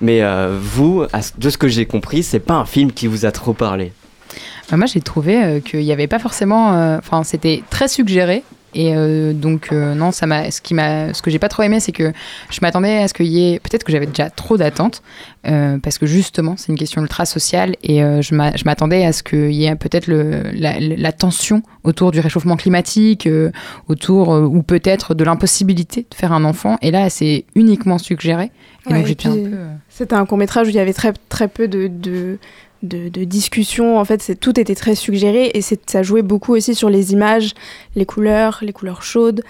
Mais 0.00 0.20
euh, 0.22 0.58
vous, 0.60 1.04
de 1.38 1.48
ce 1.48 1.58
que 1.58 1.68
j'ai 1.68 1.86
compris, 1.86 2.24
c'est 2.24 2.40
pas 2.40 2.54
un 2.54 2.64
film 2.64 2.90
qui 2.90 3.06
vous 3.06 3.24
a 3.24 3.30
trop 3.30 3.52
parlé. 3.52 3.92
Bah, 4.70 4.76
moi, 4.76 4.86
j'ai 4.86 5.00
trouvé 5.00 5.42
euh, 5.42 5.60
qu'il 5.60 5.80
n'y 5.80 5.92
avait 5.92 6.06
pas 6.06 6.18
forcément. 6.18 6.74
Euh, 6.74 6.98
enfin, 6.98 7.22
c'était 7.24 7.62
très 7.70 7.88
suggéré. 7.88 8.42
Et 8.76 8.92
euh, 8.96 9.32
donc, 9.32 9.70
non, 9.70 10.10
ça 10.10 10.26
m'a, 10.26 10.50
ce, 10.50 10.60
qui 10.60 10.74
m'a, 10.74 11.14
ce 11.14 11.22
que 11.22 11.30
j'ai 11.30 11.38
pas 11.38 11.48
trop 11.48 11.62
aimé, 11.62 11.78
c'est 11.78 11.92
que 11.92 12.12
je 12.50 12.58
m'attendais 12.60 12.96
à 12.96 13.06
ce 13.06 13.14
qu'il 13.14 13.26
y 13.26 13.52
ait. 13.52 13.60
Peut-être 13.60 13.84
que 13.84 13.92
j'avais 13.92 14.06
déjà 14.06 14.30
trop 14.30 14.56
d'attentes, 14.56 15.00
parce 15.44 15.96
que 15.96 16.06
justement, 16.06 16.56
c'est 16.56 16.72
une 16.72 16.78
question 16.78 17.00
ultra 17.00 17.24
sociale. 17.24 17.76
Et 17.84 18.00
je, 18.00 18.34
m'attendais 18.34 19.06
à 19.06 19.12
ce 19.12 19.22
qu'il 19.22 19.52
y 19.52 19.66
ait 19.66 19.76
peut-être 19.76 20.08
le, 20.08 20.42
la, 20.54 21.12
tension 21.12 21.62
autour 21.84 22.10
du 22.10 22.18
réchauffement 22.18 22.56
climatique, 22.56 23.28
autour. 23.86 24.30
ou 24.30 24.64
peut-être 24.64 25.14
de 25.14 25.22
l'impossibilité 25.22 26.04
de 26.10 26.14
faire 26.16 26.32
un 26.32 26.44
enfant. 26.44 26.76
Et 26.82 26.90
là, 26.90 27.10
c'est 27.10 27.44
uniquement 27.54 27.98
suggéré. 27.98 28.50
Et 28.90 28.92
donc, 28.92 29.06
j'étais 29.06 29.28
un 29.28 29.34
peu. 29.34 29.56
C'était 29.88 30.16
un 30.16 30.26
court-métrage 30.26 30.66
où 30.66 30.70
il 30.70 30.76
y 30.76 30.80
avait 30.80 30.92
très, 30.92 31.12
très 31.28 31.46
peu 31.46 31.68
de, 31.68 31.86
de 31.86 32.40
de, 32.84 33.08
de 33.08 33.24
discussion. 33.24 33.98
En 33.98 34.04
fait, 34.04 34.38
tout 34.40 34.58
était 34.60 34.74
très 34.74 34.94
suggéré 34.94 35.50
et 35.54 35.62
ça 35.62 36.02
jouait 36.02 36.22
beaucoup 36.22 36.54
aussi 36.54 36.74
sur 36.74 36.90
les 36.90 37.12
images, 37.12 37.52
les 37.96 38.06
couleurs, 38.06 38.58
les 38.62 38.72
couleurs 38.72 39.02
chaudes. 39.02 39.42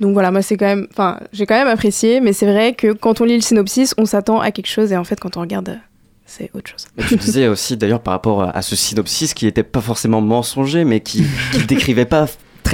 Donc 0.00 0.12
voilà, 0.12 0.30
moi 0.30 0.42
c'est 0.42 0.56
quand 0.56 0.66
même, 0.66 0.88
enfin, 0.90 1.20
j'ai 1.32 1.46
quand 1.46 1.54
même 1.54 1.68
apprécié, 1.68 2.20
mais 2.20 2.32
c'est 2.32 2.46
vrai 2.46 2.74
que 2.74 2.92
quand 2.92 3.20
on 3.20 3.24
lit 3.24 3.36
le 3.36 3.42
synopsis, 3.42 3.94
on 3.96 4.06
s'attend 4.06 4.40
à 4.40 4.50
quelque 4.50 4.66
chose 4.66 4.92
et 4.92 4.96
en 4.96 5.04
fait, 5.04 5.20
quand 5.20 5.36
on 5.36 5.40
regarde, 5.40 5.78
c'est 6.26 6.50
autre 6.54 6.70
chose. 6.70 6.86
tu 7.08 7.16
disais 7.16 7.48
aussi 7.48 7.76
d'ailleurs 7.76 8.00
par 8.00 8.12
rapport 8.12 8.42
à 8.42 8.62
ce 8.62 8.74
synopsis 8.74 9.34
qui 9.34 9.44
n'était 9.44 9.62
pas 9.62 9.80
forcément 9.80 10.20
mensonger, 10.20 10.84
mais 10.84 11.00
qui, 11.00 11.24
qui 11.52 11.64
décrivait 11.66 12.06
pas 12.06 12.26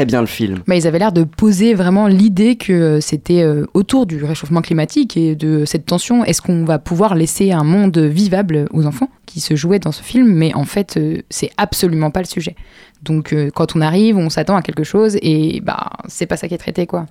bien 0.05 0.21
le 0.21 0.27
film. 0.27 0.63
Mais 0.67 0.79
ils 0.79 0.87
avaient 0.87 0.99
l'air 0.99 1.13
de 1.13 1.25
poser 1.25 1.75
vraiment 1.75 2.07
l'idée 2.07 2.57
que 2.57 3.01
c'était 3.01 3.43
euh, 3.43 3.67
autour 3.75 4.07
du 4.07 4.23
réchauffement 4.25 4.63
climatique 4.63 5.17
et 5.17 5.35
de 5.35 5.65
cette 5.65 5.87
tension. 5.87 6.25
Est-ce 6.25 6.43
qu'on 6.43 6.65
va 6.65 6.79
pouvoir 6.79 7.15
laisser 7.15 7.53
un 7.53 7.65
monde 7.65 7.99
vivable 7.99 8.67
aux 8.73 8.87
enfants 8.87 9.11
qui 9.27 9.41
se 9.41 9.57
jouaient 9.57 9.79
dans 9.79 9.93
ce 9.93 10.03
film? 10.03 10.33
Mais 10.33 10.55
en 10.55 10.65
fait, 10.65 10.97
euh, 10.97 11.19
c'est 11.31 11.51
absolument 11.57 12.11
pas 12.11 12.21
le 12.21 12.27
sujet. 12.27 12.57
Donc 13.03 13.33
euh, 13.33 13.51
quand 13.55 13.77
on 13.77 13.81
arrive, 13.81 14.17
on 14.17 14.31
s'attend 14.31 14.57
à 14.57 14.63
quelque 14.63 14.85
chose 14.85 15.17
et 15.23 15.61
bah 15.61 15.91
c'est 16.09 16.27
pas 16.27 16.37
ça 16.37 16.49
qui 16.49 16.55
est 16.55 16.59
traité 16.59 16.87
quoi. 16.87 17.07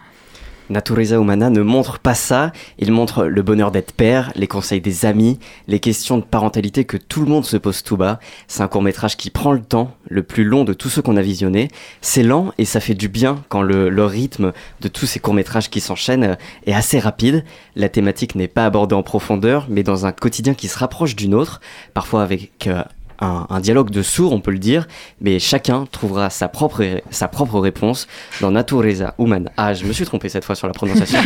Natureza 0.70 1.18
Humana 1.18 1.50
ne 1.50 1.62
montre 1.62 2.00
pas 2.00 2.14
ça, 2.14 2.52
il 2.78 2.92
montre 2.92 3.26
le 3.26 3.42
bonheur 3.42 3.72
d'être 3.72 3.92
père, 3.92 4.32
les 4.36 4.48
conseils 4.48 4.82
des 4.82 5.06
amis, 5.06 5.40
les 5.68 5.80
questions 5.80 6.18
de 6.18 6.24
parentalité 6.24 6.86
que 6.86 6.98
tout 6.98 7.22
le 7.22 7.28
monde 7.28 7.46
se 7.46 7.58
pose 7.58 7.84
tout 7.84 7.98
bas. 7.98 8.20
C'est 8.48 8.62
un 8.62 8.68
court 8.68 8.82
métrage 8.82 9.18
qui 9.18 9.30
prend 9.30 9.52
le 9.52 9.62
temps, 9.62 9.96
le 10.08 10.24
plus 10.24 10.44
long 10.44 10.64
de 10.64 10.74
tous 10.74 10.90
ceux 10.90 11.02
qu'on 11.02 11.18
a 11.18 11.22
visionnés. 11.22 11.70
C'est 12.02 12.24
lent 12.24 12.52
et 12.58 12.66
ça 12.66 12.80
fait 12.80 12.94
du 12.94 13.10
bien 13.10 13.44
quand 13.50 13.62
le, 13.62 13.90
rythme 14.06 14.54
de 14.82 14.88
tous 14.88 15.06
ces 15.06 15.20
courts 15.20 15.34
métrages 15.34 15.70
qui 15.70 15.82
s'enchaînent 15.82 16.38
est 16.66 16.74
assez 16.74 17.00
rapide. 17.00 17.44
La 17.76 17.90
thématique 17.90 18.36
n'est 18.36 18.48
pas 18.48 18.66
abordée 18.66 18.96
en 18.96 19.04
profondeur, 19.04 19.68
mais 19.70 19.84
dans 19.84 20.06
un 20.06 20.12
quotidien 20.12 20.54
qui 20.54 20.68
se 20.68 20.78
rapproche 20.78 21.16
d'une 21.16 21.36
autre, 21.36 21.62
parfois 21.94 22.24
avec 22.24 22.68
euh, 22.68 22.84
un, 23.20 23.60
dialogue 23.60 23.90
de 23.90 24.02
sourds, 24.02 24.34
on 24.34 24.40
peut 24.40 24.52
le 24.52 24.60
dire, 24.60 24.88
mais 25.22 25.40
chacun 25.40 25.86
trouvera 25.92 26.30
sa 26.30 26.48
propre, 26.48 26.84
sa 27.12 27.28
propre 27.28 27.60
réponse 27.60 28.08
dans 28.42 28.52
Natureza 28.52 29.16
Humana. 29.20 29.52
Ah, 29.58 29.74
je 29.74 29.86
me 29.86 29.94
suis 29.94 30.06
trompé 30.06 30.30
cette 30.30 30.46
fois 30.46 30.56
sur 30.56 30.68
la 30.68 30.74
prononciation. 30.74 31.20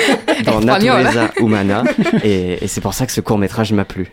dans 0.44 0.60
Natureza 0.60 1.30
Humana, 1.38 1.84
et 2.24 2.66
c'est 2.66 2.80
pour 2.80 2.94
ça 2.94 3.06
que 3.06 3.12
ce 3.12 3.20
court 3.20 3.38
métrage 3.38 3.72
m'a 3.72 3.84
plu. 3.84 4.12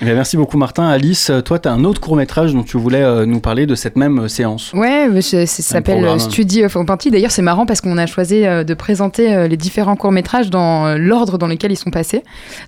Eh 0.00 0.06
merci 0.06 0.36
beaucoup 0.36 0.58
Martin. 0.58 0.88
Alice, 0.88 1.30
toi 1.44 1.58
tu 1.58 1.68
as 1.68 1.72
un 1.72 1.84
autre 1.84 2.00
court 2.00 2.16
métrage 2.16 2.52
dont 2.52 2.64
tu 2.64 2.76
voulais 2.76 3.02
euh, 3.02 3.26
nous 3.26 3.40
parler 3.40 3.64
de 3.66 3.74
cette 3.74 3.96
même 3.96 4.20
euh, 4.20 4.28
séance. 4.28 4.72
Ouais, 4.72 5.08
ça 5.22 5.46
s'appelle 5.46 6.04
euh, 6.04 6.18
Study 6.18 6.64
of 6.64 6.76
Party. 6.84 7.10
D'ailleurs 7.10 7.30
c'est 7.30 7.42
marrant 7.42 7.64
parce 7.64 7.80
qu'on 7.80 7.96
a 7.96 8.06
choisi 8.06 8.42
de 8.42 8.74
présenter 8.74 9.48
les 9.48 9.56
différents 9.56 9.96
courts 9.96 10.12
métrages 10.12 10.50
dans 10.50 10.96
l'ordre 10.98 11.38
dans 11.38 11.46
lequel 11.46 11.70
ils 11.70 11.76
sont 11.76 11.90
passés. 11.90 12.22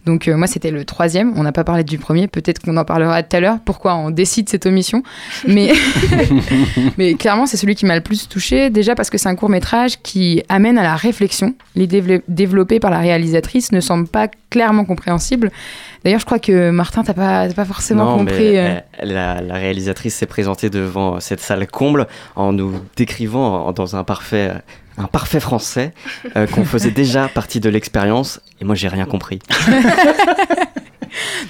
Donc 0.04 0.28
moi 0.28 0.46
c'était 0.46 0.70
le 0.70 0.84
troisième, 0.84 1.32
on 1.36 1.42
n'a 1.42 1.52
pas 1.52 1.64
parlé 1.64 1.82
du 1.82 1.98
premier, 1.98 2.28
peut-être 2.28 2.60
qu'on 2.60 2.76
en 2.76 2.84
parlera 2.84 3.22
tout 3.22 3.36
à 3.36 3.40
l'heure, 3.40 3.58
pourquoi 3.64 3.96
on 3.96 4.10
décide 4.10 4.48
cette 4.48 4.66
omission? 4.66 5.02
Mais, 5.46 5.72
Mais 6.98 7.14
clairement 7.14 7.46
c'est 7.46 7.56
celui 7.56 7.74
qui 7.74 7.86
m'a 7.86 7.96
le 7.96 8.02
plus 8.02 8.28
touché, 8.28 8.70
déjà 8.70 8.94
parce 8.94 9.10
que 9.10 9.18
c'est 9.18 9.28
un 9.28 9.36
court 9.36 9.48
métrage 9.48 10.00
qui 10.02 10.42
amène 10.48 10.78
à 10.78 10.82
la 10.82 10.96
réflexion. 10.96 11.54
L'idée 11.74 12.22
développée 12.28 12.80
par 12.80 12.90
la 12.90 12.98
réalisatrice 12.98 13.72
ne 13.72 13.80
semble 13.80 14.06
pas 14.06 14.28
clairement 14.50 14.84
compréhensible. 14.84 15.50
D'ailleurs, 16.04 16.20
je 16.20 16.26
crois 16.26 16.38
que 16.38 16.70
Martin, 16.70 17.02
t'as 17.02 17.14
pas, 17.14 17.48
pas 17.48 17.64
forcément 17.64 18.18
compris. 18.18 18.56
Euh. 18.58 18.78
la, 19.02 19.40
réalisatrice 19.54 20.14
s'est 20.14 20.26
présentée 20.26 20.70
devant 20.70 21.20
cette 21.20 21.40
salle 21.40 21.66
comble 21.66 22.06
en 22.36 22.52
nous 22.52 22.72
décrivant 22.96 23.72
dans 23.72 23.96
un 23.96 24.04
parfait, 24.04 24.52
un 24.98 25.06
parfait 25.06 25.40
français 25.40 25.92
euh, 26.36 26.46
qu'on 26.46 26.64
faisait 26.66 26.90
déjà 26.90 27.28
partie 27.28 27.60
de 27.60 27.68
l'expérience. 27.68 28.40
Et 28.60 28.64
moi, 28.64 28.74
j'ai 28.74 28.88
rien 28.88 29.06
compris. 29.06 29.40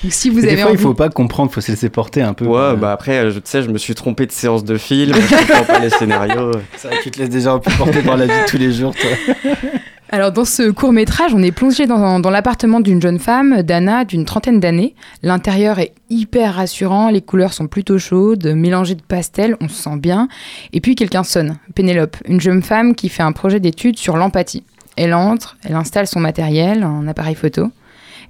Donc, 0.02 0.12
si 0.12 0.30
vous 0.30 0.38
avez 0.38 0.56
des 0.56 0.62
fois, 0.62 0.70
il 0.70 0.78
faut 0.78 0.94
pas 0.94 1.08
comprendre, 1.08 1.50
il 1.50 1.54
faut 1.54 1.60
se 1.60 1.70
laisser 1.72 1.88
porter 1.88 2.22
un 2.22 2.34
peu. 2.34 2.46
Ouais, 2.46 2.76
bah 2.76 2.92
après, 2.92 3.30
je, 3.30 3.38
tu 3.38 3.50
sais, 3.50 3.62
je 3.62 3.68
me 3.68 3.78
suis 3.78 3.94
trompé 3.94 4.26
de 4.26 4.32
séance 4.32 4.64
de 4.64 4.76
film, 4.76 5.14
je 5.14 5.36
comprends 5.36 5.64
pas 5.64 5.78
les 5.80 5.90
scénarios. 5.90 6.52
C'est 6.76 6.88
vrai 6.88 6.98
que 6.98 7.02
tu 7.02 7.10
te 7.10 7.18
laisses 7.18 7.30
déjà 7.30 7.52
un 7.52 7.58
peu 7.58 7.70
porter 7.72 8.02
par 8.02 8.16
la 8.16 8.26
vie 8.26 8.32
de 8.32 8.48
tous 8.48 8.58
les 8.58 8.72
jours, 8.72 8.94
toi. 8.94 9.10
Alors 10.16 10.32
dans 10.32 10.46
ce 10.46 10.70
court 10.70 10.94
métrage, 10.94 11.34
on 11.34 11.42
est 11.42 11.52
plongé 11.52 11.84
dans, 11.84 12.30
l'appartement 12.30 12.80
d'une 12.80 13.02
jeune 13.02 13.18
femme, 13.18 13.60
Dana, 13.60 14.06
d'une 14.06 14.24
trentaine 14.24 14.60
d'années. 14.60 14.94
L'intérieur 15.22 15.78
est 15.78 15.92
hyper 16.08 16.54
rassurant, 16.54 17.10
les 17.10 17.20
couleurs 17.20 17.52
sont 17.52 17.66
plutôt 17.66 17.98
chaudes, 17.98 18.46
mélangées 18.46 18.94
de 18.94 19.02
pastels, 19.02 19.58
on 19.60 19.68
se 19.68 19.74
sent 19.74 19.98
bien. 19.98 20.28
Et 20.72 20.80
puis 20.80 20.94
quelqu'un 20.94 21.22
sonne, 21.22 21.58
Pénélope, 21.74 22.16
une 22.24 22.40
jeune 22.40 22.62
femme 22.62 22.94
qui 22.94 23.10
fait 23.10 23.22
un 23.22 23.32
projet 23.32 23.60
d'étude 23.60 23.98
sur 23.98 24.16
l'empathie. 24.16 24.64
Elle 24.96 25.12
entre, 25.12 25.58
elle 25.64 25.74
installe 25.74 26.06
son 26.06 26.20
matériel, 26.20 26.82
un 26.82 27.06
appareil 27.06 27.34
photo. 27.34 27.70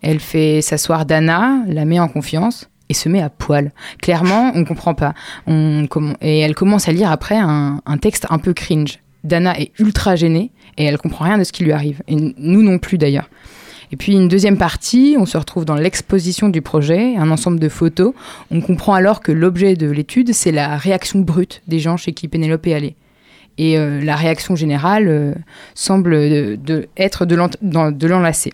Elle 0.02 0.18
fait 0.18 0.62
s'asseoir 0.62 1.06
Dana, 1.06 1.60
la 1.68 1.84
met 1.84 2.00
en 2.00 2.08
confiance 2.08 2.68
et 2.88 2.94
se 2.94 3.08
met 3.08 3.22
à 3.22 3.30
poil. 3.30 3.70
Clairement, 4.02 4.50
on 4.56 4.64
comprend 4.64 4.94
pas. 4.94 5.14
et 5.46 6.40
elle 6.40 6.56
commence 6.56 6.88
à 6.88 6.92
lire 6.92 7.12
après 7.12 7.36
un 7.38 7.98
texte 8.00 8.26
un 8.28 8.38
peu 8.38 8.54
cringe. 8.54 8.98
Dana 9.22 9.58
est 9.58 9.72
ultra 9.78 10.16
gênée 10.16 10.50
et 10.76 10.84
elle 10.84 10.98
comprend 10.98 11.24
rien 11.24 11.38
de 11.38 11.44
ce 11.44 11.52
qui 11.52 11.64
lui 11.64 11.72
arrive. 11.72 12.02
Et 12.08 12.16
nous 12.16 12.62
non 12.62 12.78
plus 12.78 12.98
d'ailleurs. 12.98 13.28
Et 13.92 13.96
puis 13.96 14.12
une 14.12 14.28
deuxième 14.28 14.58
partie, 14.58 15.16
on 15.18 15.26
se 15.26 15.38
retrouve 15.38 15.64
dans 15.64 15.76
l'exposition 15.76 16.48
du 16.48 16.60
projet, 16.60 17.16
un 17.16 17.30
ensemble 17.30 17.60
de 17.60 17.68
photos. 17.68 18.14
On 18.50 18.60
comprend 18.60 18.94
alors 18.94 19.20
que 19.20 19.32
l'objet 19.32 19.76
de 19.76 19.88
l'étude, 19.88 20.32
c'est 20.32 20.52
la 20.52 20.76
réaction 20.76 21.20
brute 21.20 21.62
des 21.68 21.78
gens 21.78 21.96
chez 21.96 22.12
qui 22.12 22.28
Pénélope 22.28 22.66
est 22.66 22.74
allée. 22.74 22.96
Et 23.58 23.78
euh, 23.78 24.02
la 24.02 24.16
réaction 24.16 24.56
générale 24.56 25.08
euh, 25.08 25.34
semble 25.74 26.10
de, 26.58 26.88
être 26.96 27.24
de 27.24 28.06
l'enlacer. 28.06 28.52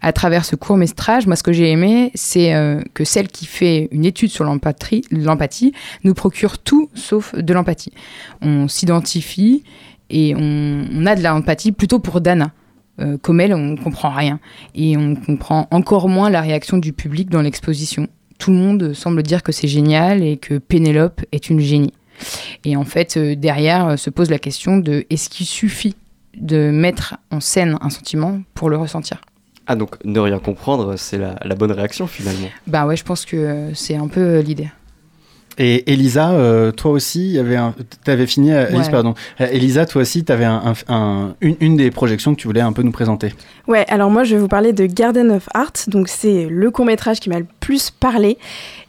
À 0.00 0.12
travers 0.12 0.44
ce 0.44 0.56
court 0.56 0.76
métrage, 0.76 1.26
moi 1.26 1.36
ce 1.36 1.42
que 1.42 1.52
j'ai 1.52 1.70
aimé, 1.70 2.10
c'est 2.14 2.54
euh, 2.54 2.80
que 2.94 3.04
celle 3.04 3.28
qui 3.28 3.46
fait 3.46 3.88
une 3.90 4.04
étude 4.04 4.30
sur 4.30 4.44
l'empathie 4.44 5.72
nous 6.04 6.14
procure 6.14 6.58
tout 6.58 6.90
sauf 6.94 7.34
de 7.34 7.54
l'empathie. 7.54 7.92
On 8.40 8.68
s'identifie 8.68 9.64
et 10.10 10.34
on, 10.36 11.06
a 11.06 11.14
de 11.14 11.22
l'empathie 11.22 11.72
plutôt 11.72 11.98
pour 11.98 12.20
Dana. 12.20 12.52
Euh, 13.00 13.18
comme 13.18 13.40
elle, 13.40 13.54
on 13.54 13.58
ne 13.58 13.76
comprend 13.76 14.10
rien. 14.10 14.38
Et 14.74 14.96
on 14.96 15.16
comprend 15.16 15.66
encore 15.70 16.08
moins 16.08 16.30
la 16.30 16.40
réaction 16.40 16.78
du 16.78 16.92
public 16.92 17.28
dans 17.28 17.42
l'exposition. 17.42 18.06
Tout 18.38 18.52
le 18.52 18.56
monde 18.56 18.92
semble 18.92 19.22
dire 19.22 19.42
que 19.42 19.52
c'est 19.52 19.68
génial 19.68 20.22
et 20.22 20.36
que 20.36 20.58
Pénélope 20.58 21.22
est 21.32 21.50
une 21.50 21.60
génie. 21.60 21.92
Et 22.64 22.76
en 22.76 22.84
fait, 22.84 23.16
euh, 23.16 23.34
derrière 23.34 23.88
euh, 23.88 23.96
se 23.96 24.10
pose 24.10 24.30
la 24.30 24.38
question 24.38 24.76
de 24.76 25.04
est-ce 25.10 25.28
qu'il 25.28 25.46
suffit 25.46 25.96
de 26.36 26.70
mettre 26.70 27.16
en 27.30 27.40
scène 27.40 27.76
un 27.80 27.90
sentiment 27.90 28.40
pour 28.54 28.70
le 28.70 28.76
ressentir? 28.76 29.20
Ah, 29.66 29.76
donc 29.76 29.96
ne 30.04 30.20
rien 30.20 30.38
comprendre, 30.38 30.96
c'est 30.96 31.18
la, 31.18 31.36
la 31.42 31.54
bonne 31.54 31.72
réaction 31.72 32.06
finalement 32.06 32.48
Bah 32.66 32.86
ouais, 32.86 32.96
je 32.96 33.04
pense 33.04 33.24
que 33.24 33.70
c'est 33.74 33.96
un 33.96 34.08
peu 34.08 34.40
l'idée. 34.40 34.68
Et 35.58 35.92
Elisa, 35.92 36.30
euh, 36.32 36.72
toi 36.72 36.90
aussi, 36.92 37.38
tu 38.04 38.10
avais 38.10 38.26
fini, 38.26 38.50
Elisa, 38.50 38.90
pardon. 38.90 39.14
Elisa, 39.38 39.86
toi 39.86 40.02
aussi, 40.02 40.24
tu 40.24 40.32
avais 40.32 40.44
un, 40.44 40.74
une, 41.40 41.56
une, 41.60 41.76
des 41.76 41.90
projections 41.90 42.34
que 42.34 42.40
tu 42.40 42.46
voulais 42.46 42.60
un 42.60 42.72
peu 42.72 42.82
nous 42.82 42.92
présenter. 42.92 43.32
Ouais, 43.68 43.84
alors 43.88 44.10
moi, 44.10 44.24
je 44.24 44.34
vais 44.34 44.40
vous 44.40 44.48
parler 44.48 44.72
de 44.72 44.86
Garden 44.86 45.30
of 45.30 45.48
Art. 45.54 45.72
Donc, 45.86 46.08
c'est 46.08 46.46
le 46.50 46.70
court-métrage 46.70 47.20
qui 47.20 47.30
m'a 47.30 47.38
le 47.38 47.46
plus 47.60 47.90
parlé. 47.90 48.36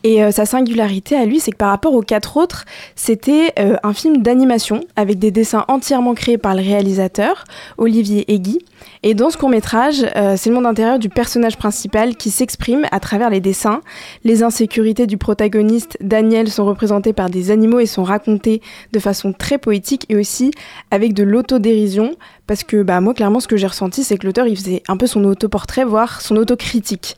Et 0.08 0.32
sa 0.32 0.46
singularité 0.46 1.16
à 1.16 1.26
lui, 1.26 1.40
c'est 1.40 1.50
que 1.50 1.58
par 1.58 1.70
rapport 1.70 1.96
aux 1.96 2.04
quatre 2.04 2.38
autres, 2.38 2.66
c'était 2.96 3.54
un 3.58 3.94
film 3.94 4.22
d'animation 4.22 4.82
avec 4.96 5.18
des 5.18 5.32
dessins 5.32 5.66
entièrement 5.68 6.14
créés 6.14 6.38
par 6.38 6.54
le 6.54 6.62
réalisateur, 6.62 7.44
Olivier 7.80 8.24
Egui. 8.32 8.60
Et 9.04 9.14
dans 9.14 9.30
ce 9.30 9.38
court 9.38 9.50
métrage, 9.50 10.06
euh, 10.16 10.36
c'est 10.38 10.50
le 10.50 10.56
monde 10.56 10.66
intérieur 10.66 11.00
du 11.00 11.10
personnage 11.10 11.58
principal 11.58 12.16
qui 12.16 12.32
s'exprime 12.32 12.86
à 12.92 13.00
travers 13.00 13.30
les 13.30 13.40
dessins. 13.40 13.82
Les 14.24 14.44
insécurités 14.44 15.08
du 15.08 15.18
protagoniste 15.18 15.98
Daniel 16.02 16.50
sont 16.50 16.66
représentées 16.66 17.14
par 17.14 17.30
des 17.30 17.52
animaux 17.52 17.80
et 17.80 17.86
sont 17.86 18.04
racontées 18.04 18.62
de 18.94 19.00
façon 19.00 19.34
très 19.34 19.58
poétique 19.58 20.06
et 20.10 20.16
aussi 20.16 20.52
avec 20.92 21.14
de 21.14 21.24
l'autodérision. 21.24 22.16
Parce 22.48 22.64
que 22.64 22.84
bah, 22.84 23.02
moi, 23.02 23.14
clairement, 23.14 23.40
ce 23.40 23.48
que 23.48 23.58
j'ai 23.58 23.68
ressenti, 23.68 24.04
c'est 24.04 24.18
que 24.18 24.26
l'auteur, 24.26 24.48
il 24.48 24.56
faisait 24.56 24.84
un 24.88 24.98
peu 24.98 25.08
son 25.08 25.24
autoportrait, 25.24 25.84
voire 25.84 26.22
son 26.22 26.36
autocritique. 26.36 27.16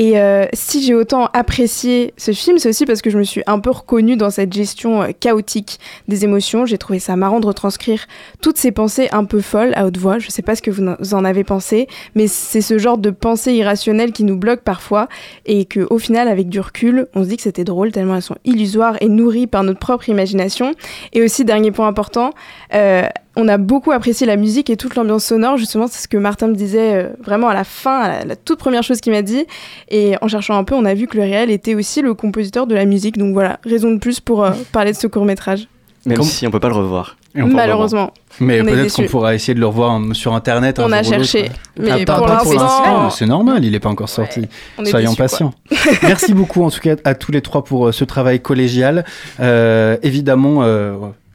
Et 0.00 0.16
euh, 0.16 0.46
si 0.52 0.80
j'ai 0.80 0.94
autant 0.94 1.28
apprécié 1.32 2.14
ce 2.16 2.30
film, 2.30 2.58
c'est 2.58 2.68
aussi 2.68 2.86
parce 2.86 3.02
que 3.02 3.10
je 3.10 3.18
me 3.18 3.24
suis 3.24 3.42
un 3.48 3.58
peu 3.58 3.70
reconnue 3.70 4.16
dans 4.16 4.30
cette 4.30 4.52
gestion 4.52 5.02
euh, 5.02 5.08
chaotique 5.18 5.80
des 6.06 6.22
émotions. 6.22 6.66
J'ai 6.66 6.78
trouvé 6.78 7.00
ça 7.00 7.16
marrant 7.16 7.40
de 7.40 7.46
retranscrire 7.46 8.06
toutes 8.40 8.58
ces 8.58 8.70
pensées 8.70 9.08
un 9.10 9.24
peu 9.24 9.40
folles 9.40 9.72
à 9.74 9.86
haute 9.86 9.96
voix. 9.96 10.20
Je 10.20 10.30
sais 10.30 10.40
pas 10.40 10.54
ce 10.54 10.62
que 10.62 10.70
vous 10.70 11.14
en 11.14 11.24
avez 11.24 11.42
pensé, 11.42 11.88
mais 12.14 12.28
c'est 12.28 12.60
ce 12.60 12.78
genre 12.78 12.96
de 12.96 13.10
pensées 13.10 13.54
irrationnelles 13.54 14.12
qui 14.12 14.22
nous 14.22 14.36
bloquent 14.36 14.62
parfois 14.64 15.08
et 15.46 15.64
que, 15.64 15.84
au 15.90 15.98
final, 15.98 16.28
avec 16.28 16.48
du 16.48 16.60
recul, 16.60 17.08
on 17.16 17.24
se 17.24 17.30
dit 17.30 17.36
que 17.36 17.42
c'était 17.42 17.64
drôle 17.64 17.90
tellement 17.90 18.14
elles 18.14 18.22
sont 18.22 18.38
illusoires 18.44 18.98
et 19.00 19.08
nourries 19.08 19.48
par 19.48 19.64
notre 19.64 19.80
propre 19.80 20.08
imagination. 20.08 20.74
Et 21.12 21.22
aussi, 21.22 21.44
dernier 21.44 21.72
point 21.72 21.88
important, 21.88 22.30
euh, 22.72 23.02
on 23.38 23.46
a 23.46 23.56
beaucoup 23.56 23.92
apprécié 23.92 24.26
la 24.26 24.36
musique 24.36 24.68
et 24.68 24.76
toute 24.76 24.96
l'ambiance 24.96 25.24
sonore. 25.24 25.56
Justement, 25.56 25.86
c'est 25.86 26.02
ce 26.02 26.08
que 26.08 26.16
Martin 26.16 26.48
me 26.48 26.54
disait 26.54 26.94
euh, 26.96 27.08
vraiment 27.24 27.48
à 27.48 27.54
la 27.54 27.62
fin, 27.62 28.24
la, 28.24 28.34
toute 28.34 28.58
première 28.58 28.82
chose 28.82 29.00
qu'il 29.00 29.12
m'a 29.12 29.22
dit. 29.22 29.46
Et 29.88 30.16
en 30.20 30.26
cherchant 30.26 30.58
un 30.58 30.64
peu, 30.64 30.74
on 30.74 30.84
a 30.84 30.92
vu 30.92 31.06
que 31.06 31.16
le 31.16 31.22
réel 31.22 31.48
était 31.50 31.76
aussi 31.76 32.02
le 32.02 32.14
compositeur 32.14 32.66
de 32.66 32.74
la 32.74 32.84
musique. 32.84 33.16
Donc 33.16 33.32
voilà, 33.32 33.60
raison 33.64 33.92
de 33.92 33.98
plus 33.98 34.18
pour 34.18 34.44
euh, 34.44 34.50
parler 34.72 34.90
de 34.90 34.96
ce 34.96 35.06
court 35.06 35.24
métrage. 35.24 35.68
Même 36.04 36.22
si 36.22 36.46
on 36.46 36.50
peut 36.50 36.60
pas 36.60 36.68
le 36.68 36.74
revoir. 36.74 37.16
Malheureusement. 37.34 38.12
Mais 38.40 38.62
peut-être 38.62 38.96
qu'on 38.96 39.04
pourra 39.04 39.34
essayer 39.34 39.54
de 39.54 39.60
le 39.60 39.66
revoir 39.66 40.00
sur 40.14 40.34
internet. 40.34 40.80
On 40.80 40.90
a 40.90 41.04
cherché, 41.04 41.50
mais 41.78 42.04
pour 42.04 42.26
l'instant, 42.26 43.10
c'est 43.10 43.26
normal, 43.26 43.64
il 43.64 43.72
n'est 43.72 43.80
pas 43.80 43.90
encore 43.90 44.08
sorti. 44.08 44.48
Soyons 44.84 45.14
patients. 45.14 45.52
Merci 46.02 46.34
beaucoup 46.34 46.64
en 46.64 46.70
tout 46.70 46.80
cas 46.80 46.96
à 47.04 47.14
tous 47.14 47.30
les 47.30 47.42
trois 47.42 47.62
pour 47.62 47.88
euh, 47.88 47.92
ce 47.92 48.04
travail 48.04 48.40
collégial. 48.40 49.04
évidemment 49.38 50.64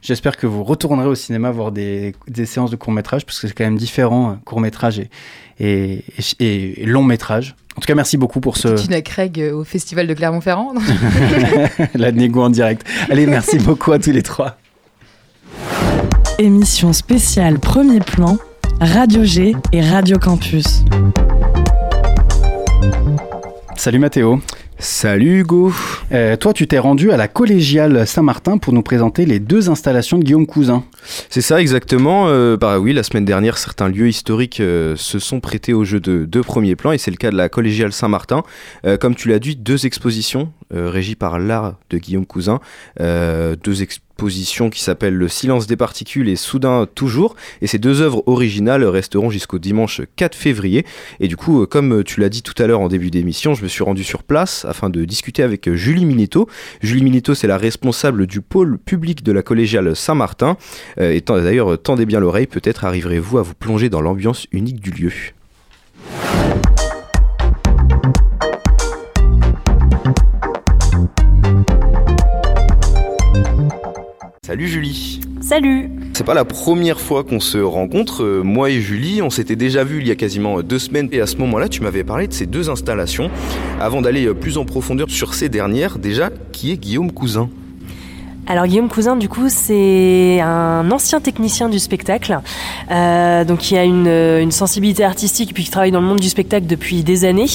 J'espère 0.04 0.36
que 0.36 0.46
vous 0.46 0.62
retournerez 0.64 1.08
au 1.08 1.14
cinéma 1.14 1.50
voir 1.50 1.72
des, 1.72 2.14
des 2.28 2.44
séances 2.44 2.70
de 2.70 2.76
court-métrage, 2.76 3.24
parce 3.24 3.40
que 3.40 3.48
c'est 3.48 3.54
quand 3.54 3.64
même 3.64 3.78
différent, 3.78 4.32
euh, 4.32 4.34
court-métrage 4.44 4.98
et, 4.98 5.08
et, 5.58 6.04
et, 6.40 6.84
long-métrage. 6.84 7.56
En 7.74 7.80
tout 7.80 7.86
cas, 7.86 7.94
merci 7.94 8.18
beaucoup 8.18 8.38
pour 8.38 8.58
ce... 8.58 8.68
Tina 8.68 9.00
Craig 9.00 9.40
euh, 9.40 9.54
au 9.54 9.64
Festival 9.64 10.06
de 10.06 10.12
Clermont-Ferrand. 10.12 10.74
La 11.94 12.12
négo 12.12 12.42
en 12.42 12.50
direct. 12.50 12.86
Allez, 13.08 13.26
merci 13.26 13.56
beaucoup 13.60 13.92
à 13.92 13.98
tous 13.98 14.12
les 14.12 14.22
trois. 14.22 14.58
Émission 16.38 16.92
spéciale 16.92 17.58
Premier 17.58 18.00
Plan, 18.00 18.36
Radio 18.80 19.24
G 19.24 19.56
et 19.72 19.80
Radio 19.80 20.18
Campus. 20.18 20.84
Salut 23.74 24.00
Mathéo. 24.00 24.38
Salut 24.78 25.40
Hugo. 25.40 25.72
Euh, 26.12 26.36
toi, 26.36 26.52
tu 26.52 26.66
t'es 26.66 26.78
rendu 26.78 27.12
à 27.12 27.16
la 27.16 27.28
collégiale 27.28 28.06
Saint-Martin 28.06 28.58
pour 28.58 28.72
nous 28.72 28.82
présenter 28.82 29.24
les 29.24 29.38
deux 29.38 29.70
installations 29.70 30.18
de 30.18 30.24
Guillaume 30.24 30.46
Cousin. 30.46 30.84
C'est 31.30 31.40
ça 31.40 31.60
exactement. 31.60 32.26
Euh, 32.28 32.56
bah 32.56 32.78
oui, 32.78 32.92
la 32.92 33.02
semaine 33.02 33.24
dernière, 33.24 33.56
certains 33.56 33.88
lieux 33.88 34.08
historiques 34.08 34.60
euh, 34.60 34.96
se 34.96 35.18
sont 35.18 35.40
prêtés 35.40 35.72
au 35.72 35.84
jeu 35.84 36.00
de 36.00 36.24
deux 36.24 36.42
premiers 36.42 36.76
plans 36.76 36.92
et 36.92 36.98
c'est 36.98 37.12
le 37.12 37.16
cas 37.16 37.30
de 37.30 37.36
la 37.36 37.48
collégiale 37.48 37.92
Saint-Martin. 37.92 38.42
comme 39.00 39.14
tu 39.14 39.28
l'as 39.28 39.38
dit, 39.38 39.56
deux 39.56 39.86
expositions 39.86 40.52
régies 40.70 41.14
par 41.14 41.38
l'art 41.38 41.76
de 41.90 41.98
Guillaume 41.98 42.26
Cousin, 42.26 42.60
deux 42.98 43.82
expositions 43.82 44.03
position 44.14 44.70
qui 44.70 44.82
s'appelle 44.82 45.14
Le 45.14 45.28
silence 45.28 45.66
des 45.66 45.76
particules 45.76 46.28
et 46.28 46.36
Soudain 46.36 46.86
toujours. 46.94 47.36
Et 47.62 47.66
ces 47.66 47.78
deux 47.78 48.00
œuvres 48.00 48.22
originales 48.26 48.84
resteront 48.84 49.30
jusqu'au 49.30 49.58
dimanche 49.58 50.02
4 50.16 50.34
février. 50.34 50.84
Et 51.20 51.28
du 51.28 51.36
coup, 51.36 51.62
euh, 51.62 51.66
comme 51.66 52.04
tu 52.04 52.20
l'as 52.20 52.28
dit 52.28 52.42
tout 52.42 52.54
à 52.62 52.66
l'heure 52.66 52.80
en 52.80 52.88
début 52.88 53.10
d'émission, 53.10 53.54
je 53.54 53.62
me 53.62 53.68
suis 53.68 53.84
rendu 53.84 54.04
sur 54.04 54.22
place 54.22 54.64
afin 54.64 54.90
de 54.90 55.04
discuter 55.04 55.42
avec 55.42 55.68
euh, 55.68 55.74
Julie 55.74 56.04
Mineto. 56.04 56.48
Julie 56.80 57.02
Mineto, 57.02 57.34
c'est 57.34 57.46
la 57.46 57.58
responsable 57.58 58.26
du 58.26 58.40
pôle 58.40 58.78
public 58.78 59.22
de 59.22 59.32
la 59.32 59.42
collégiale 59.42 59.94
Saint-Martin. 59.94 60.56
Euh, 61.00 61.12
et 61.12 61.20
d'ailleurs, 61.20 61.80
tendez 61.80 62.06
bien 62.06 62.20
l'oreille, 62.20 62.46
peut-être 62.46 62.84
arriverez-vous 62.84 63.38
à 63.38 63.42
vous 63.42 63.54
plonger 63.54 63.88
dans 63.88 64.00
l'ambiance 64.00 64.46
unique 64.52 64.80
du 64.80 64.90
lieu. 64.90 65.12
Salut 74.46 74.68
Julie. 74.68 75.20
Salut. 75.40 75.90
C'est 76.12 76.26
pas 76.26 76.34
la 76.34 76.44
première 76.44 77.00
fois 77.00 77.24
qu'on 77.24 77.40
se 77.40 77.56
rencontre. 77.56 78.22
Euh, 78.22 78.42
moi 78.42 78.68
et 78.68 78.78
Julie, 78.78 79.22
on 79.22 79.30
s'était 79.30 79.56
déjà 79.56 79.84
vu 79.84 80.02
il 80.02 80.06
y 80.06 80.10
a 80.10 80.16
quasiment 80.16 80.60
deux 80.60 80.78
semaines 80.78 81.08
et 81.12 81.22
à 81.22 81.26
ce 81.26 81.36
moment-là, 81.36 81.70
tu 81.70 81.80
m'avais 81.80 82.04
parlé 82.04 82.28
de 82.28 82.34
ces 82.34 82.44
deux 82.44 82.68
installations. 82.68 83.30
Avant 83.80 84.02
d'aller 84.02 84.26
euh, 84.26 84.34
plus 84.34 84.58
en 84.58 84.66
profondeur 84.66 85.08
sur 85.08 85.32
ces 85.32 85.48
dernières, 85.48 85.98
déjà, 85.98 86.28
qui 86.52 86.72
est 86.72 86.76
Guillaume 86.76 87.10
Cousin? 87.10 87.48
Alors 88.46 88.66
Guillaume 88.66 88.90
Cousin, 88.90 89.16
du 89.16 89.30
coup, 89.30 89.48
c'est 89.48 90.40
un 90.42 90.90
ancien 90.90 91.20
technicien 91.20 91.70
du 91.70 91.78
spectacle, 91.78 92.38
euh, 92.90 93.44
donc 93.44 93.58
qui 93.58 93.76
a 93.76 93.84
une, 93.84 94.08
une, 94.08 94.50
sensibilité 94.50 95.04
artistique 95.04 95.52
puis 95.54 95.64
qui 95.64 95.70
travaille 95.70 95.90
dans 95.90 96.00
le 96.00 96.06
monde 96.06 96.20
du 96.20 96.28
spectacle 96.28 96.66
depuis 96.66 97.02
des 97.02 97.24
années. 97.24 97.46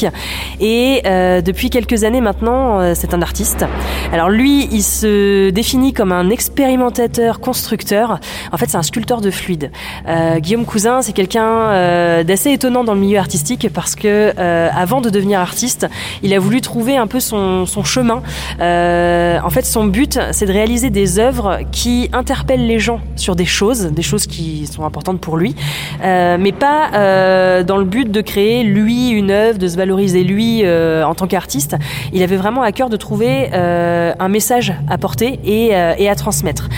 Et 0.60 1.02
euh, 1.06 1.42
depuis 1.42 1.70
quelques 1.70 2.04
années 2.04 2.22
maintenant, 2.22 2.80
euh, 2.80 2.94
c'est 2.96 3.14
un 3.14 3.22
artiste. 3.22 3.66
Alors 4.12 4.30
lui, 4.30 4.68
il 4.72 4.84
se 4.84 5.50
définit 5.50 5.94
comme 5.94 6.12
un 6.12 6.30
expérimentateur 6.30 7.40
constructeur. 7.40 8.20
En 8.52 8.58
fait, 8.58 8.70
c'est 8.70 8.78
un 8.78 8.84
sculpteur 8.84 9.22
de 9.22 9.32
fluide. 9.32 9.72
Euh, 10.08 10.40
Guillaume 10.40 10.66
Cousin, 10.66 11.02
c'est 11.02 11.14
quelqu'un 11.14 11.46
euh, 11.46 12.24
d'assez 12.24 12.52
étonnant 12.52 12.84
dans 12.84 12.94
le 12.94 13.00
milieu 13.00 13.20
artistique 13.20 13.68
parce 13.74 13.96
que 13.96 14.34
avant 14.40 15.02
de 15.02 15.10
devenir 15.10 15.40
artiste, 15.40 15.88
il 16.24 16.34
a 16.34 16.40
voulu 16.40 16.62
trouver 16.62 16.98
un 16.98 17.08
peu 17.08 17.20
son, 17.20 17.66
son 17.66 17.84
chemin. 17.84 18.22
en 18.60 19.50
fait, 19.50 19.66
son 19.66 19.86
but, 19.86 20.20
c'est 20.32 20.46
de 20.46 20.52
réaliser 20.52 20.90
des 20.90 21.20
œuvres 21.20 21.60
qui 21.72 22.10
interpellent 22.14 22.66
les 22.66 22.80
gens 22.80 23.00
sur 23.16 23.36
des 23.36 23.46
choses, 23.46 23.88
des 23.88 24.02
choses 24.02 24.28
qui 24.28 24.68
sont 24.68 24.86
importantes 24.86 25.19
pour 25.20 25.38
lui, 25.38 25.56
euh, 26.04 26.38
mais 26.40 26.52
pas 26.52 26.92
euh, 26.94 27.64
dans 27.64 27.78
le 27.78 27.86
but 27.86 28.10
de 28.10 28.22
créer 28.22 28.64
lui 28.64 29.10
une 29.10 29.32
œuvre, 29.32 29.58
de 29.58 29.68
se 29.68 29.78
valoriser 29.78 30.24
lui 30.24 30.62
euh, 30.64 31.04
en 31.04 31.16
tant 31.16 31.28
qu'artiste. 31.28 31.76
Il 32.14 32.24
avait 32.24 32.38
vraiment 32.38 32.64
à 32.64 32.72
cœur 32.72 32.90
de 32.90 32.98
trouver 32.98 33.52
un 33.52 34.30
message 34.30 34.74
à 34.90 34.98
porter 34.98 35.40
et, 35.44 35.76
à 35.76 36.16
transmettre. 36.16 36.70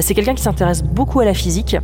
c'est 0.00 0.14
quelqu'un 0.14 0.34
qui 0.34 0.42
s'intéresse 0.42 0.82
beaucoup 0.82 1.20
à 1.20 1.24
la 1.24 1.34
physique, 1.34 1.76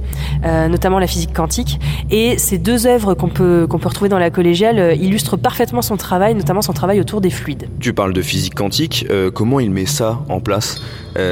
notamment 0.45 0.99
la 0.99 1.07
physique 1.07 1.33
quantique, 1.33 1.81
et 2.11 2.39
ces 2.39 2.59
deux 2.59 2.87
œuvres 2.87 3.15
qu'on 3.15 3.29
peut, 3.29 3.67
qu'on 3.69 3.79
peut 3.79 3.89
retrouver 3.89 4.09
dans 4.09 4.19
la 4.19 4.31
collégiale 4.31 4.97
illustrent 5.01 5.37
parfaitement 5.37 5.83
son 5.83 5.97
travail, 5.97 6.35
notamment 6.35 6.63
son 6.63 6.73
travail 6.73 7.01
autour 7.01 7.21
des 7.21 7.31
fluides. 7.31 7.69
Tu 7.81 7.93
parles 7.93 8.13
de 8.13 8.23
physique 8.23 8.55
quantique, 8.55 9.07
comment 9.35 9.61
il 9.61 9.71
met 9.71 9.87
ça 9.87 10.21
en 10.29 10.41
place? 10.41 10.83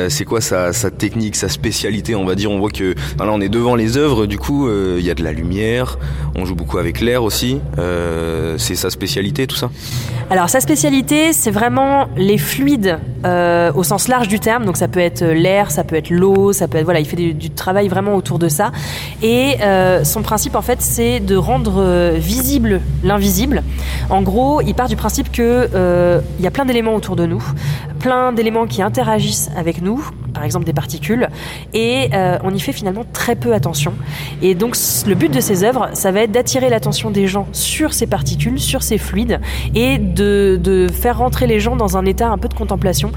C'est 0.08 0.24
quoi 0.24 0.40
sa, 0.40 0.72
technique, 0.90 1.36
sa 1.36 1.48
spécialité, 1.48 2.14
on 2.14 2.24
va 2.24 2.34
dire. 2.34 2.50
On 2.50 2.58
voit 2.58 2.70
que 2.70 2.94
là, 3.18 3.26
on 3.32 3.40
est 3.40 3.48
devant 3.48 3.74
les 3.74 3.96
œuvres, 3.96 4.26
du 4.26 4.38
coup, 4.38 4.67
euh, 4.68 4.96
il 4.98 5.04
y 5.06 5.10
a 5.10 5.14
de 5.14 5.22
la 5.22 5.32
lumière, 5.32 5.98
on 6.36 6.44
joue 6.44 6.54
beaucoup 6.54 6.78
avec 6.78 7.00
l'air 7.00 7.22
aussi. 7.22 7.60
Euh, 7.78 8.56
c'est 8.58 8.74
sa 8.74 8.90
spécialité, 8.90 9.46
tout 9.46 9.56
ça 9.56 9.70
Alors, 10.30 10.48
sa 10.48 10.60
spécialité, 10.60 11.32
c'est 11.32 11.50
vraiment 11.50 12.08
les 12.16 12.38
fluides 12.38 12.98
euh, 13.24 13.72
au 13.74 13.82
sens 13.82 14.08
large 14.08 14.28
du 14.28 14.40
terme. 14.40 14.64
Donc, 14.64 14.76
ça 14.76 14.88
peut 14.88 15.00
être 15.00 15.24
l'air, 15.24 15.70
ça 15.70 15.84
peut 15.84 15.96
être 15.96 16.10
l'eau, 16.10 16.52
ça 16.52 16.68
peut 16.68 16.78
être. 16.78 16.84
Voilà, 16.84 17.00
il 17.00 17.06
fait 17.06 17.16
du, 17.16 17.50
travail 17.50 17.88
vraiment 17.88 18.14
autour 18.14 18.38
de 18.38 18.48
ça. 18.48 18.72
Et 19.22 19.56
son 20.04 20.22
principe, 20.22 20.54
en 20.54 20.62
fait, 20.62 20.80
c'est 20.80 21.20
de 21.20 21.34
rendre 21.34 22.12
visible 22.16 22.80
l'invisible. 23.02 23.62
En 24.10 24.22
gros, 24.22 24.60
il 24.60 24.74
part 24.74 24.88
du 24.88 24.96
principe 24.96 25.32
que 25.32 25.68
il 26.38 26.44
y 26.44 26.46
a 26.46 26.50
plein 26.50 26.64
d'éléments 26.64 26.94
autour 26.94 27.16
de 27.16 27.26
nous, 27.26 27.42
plein 27.98 28.32
d'éléments 28.32 28.66
qui 28.66 28.82
interagissent 28.82 29.50
avec 29.56 29.82
nous 29.82 30.04
par 30.34 30.44
exemple 30.44 30.66
des 30.66 30.72
particules, 30.72 31.28
et 31.74 32.10
on 32.44 32.54
y 32.54 32.60
fait 32.60 32.72
finalement 32.72 33.04
très 33.12 33.34
peu 33.34 33.54
attention. 33.54 33.94
Donc 34.58 34.76
le 35.06 35.14
but 35.14 35.32
de 35.32 35.40
ces 35.40 35.64
œuvres, 35.64 35.88
ça 35.92 36.10
va 36.10 36.22
être 36.22 36.32
d'attirer 36.32 36.68
l'attention 36.68 37.10
des 37.10 37.26
gens 37.26 37.46
sur 37.52 37.92
ces 37.92 38.06
particules, 38.06 38.60
sur 38.60 38.82
ces 38.82 38.98
fluides, 38.98 39.40
et 39.74 39.98
de, 39.98 40.86
faire 40.92 41.18
rentrer 41.18 41.46
les 41.46 41.60
gens 41.60 41.76
dans 41.76 41.96
un 41.96 42.04
état 42.04 42.28
un 42.28 42.38
peu 42.38 42.48
de 42.48 42.54
contemplation 42.54 43.12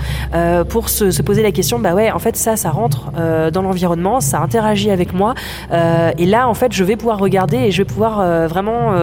pour 0.70 0.90
se, 0.90 1.12
se, 1.12 1.22
poser 1.22 1.44
la 1.44 1.52
question, 1.52 1.80
bah 1.80 1.94
ouais, 1.94 2.12
en 2.12 2.20
fait 2.20 2.36
ça, 2.36 2.56
ça 2.56 2.70
rentre 2.70 3.12
dans 3.52 3.62
l'environnement, 3.62 4.20
ça 4.20 4.40
interagit 4.40 4.92
avec 4.92 5.14
moi, 5.14 5.34
et 5.72 6.26
là 6.26 6.48
en 6.48 6.54
fait 6.54 6.72
je 6.74 6.84
vais 6.84 6.96
pouvoir 6.96 7.20
regarder 7.20 7.58
et 7.58 7.72
je 7.72 7.78
vais 7.80 7.86
pouvoir 7.86 8.48
vraiment 8.48 8.94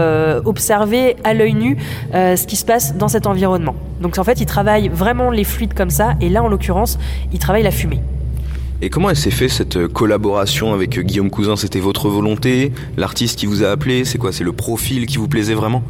observer 0.44 1.16
à 1.24 1.34
l'œil 1.34 1.54
nu 1.54 1.76
ce 2.12 2.46
qui 2.46 2.56
se 2.56 2.64
passe 2.64 2.96
dans 2.96 3.08
cet 3.08 3.26
environnement. 3.26 3.74
Donc 4.00 4.18
en 4.18 4.24
fait, 4.24 4.40
il 4.40 4.46
travaille 4.46 4.88
vraiment 4.88 5.30
les 5.30 5.44
fluides 5.44 5.74
comme 5.74 5.90
ça, 5.90 6.14
et 6.20 6.28
là 6.28 6.42
en 6.42 6.48
l'occurrence, 6.48 6.98
il 7.32 7.38
travaille 7.38 7.62
la 7.62 7.70
fumée. 7.70 8.00
Et 8.80 8.90
comment 8.90 9.10
elle 9.10 9.16
s'est 9.16 9.32
fait 9.32 9.48
cette 9.48 9.88
collaboration 9.88 10.72
avec 10.72 11.00
Guillaume 11.00 11.30
Cousin? 11.30 11.56
C'était 11.56 11.80
votre 11.80 12.08
volonté? 12.08 12.70
L'artiste 12.96 13.36
qui 13.36 13.46
vous 13.46 13.64
a 13.64 13.70
appelé? 13.70 14.04
C'est 14.04 14.18
quoi? 14.18 14.32
C'est 14.32 14.44
le 14.44 14.52
profil 14.52 15.06
qui 15.06 15.16
vous 15.16 15.26
plaisait 15.26 15.54
vraiment? 15.54 15.82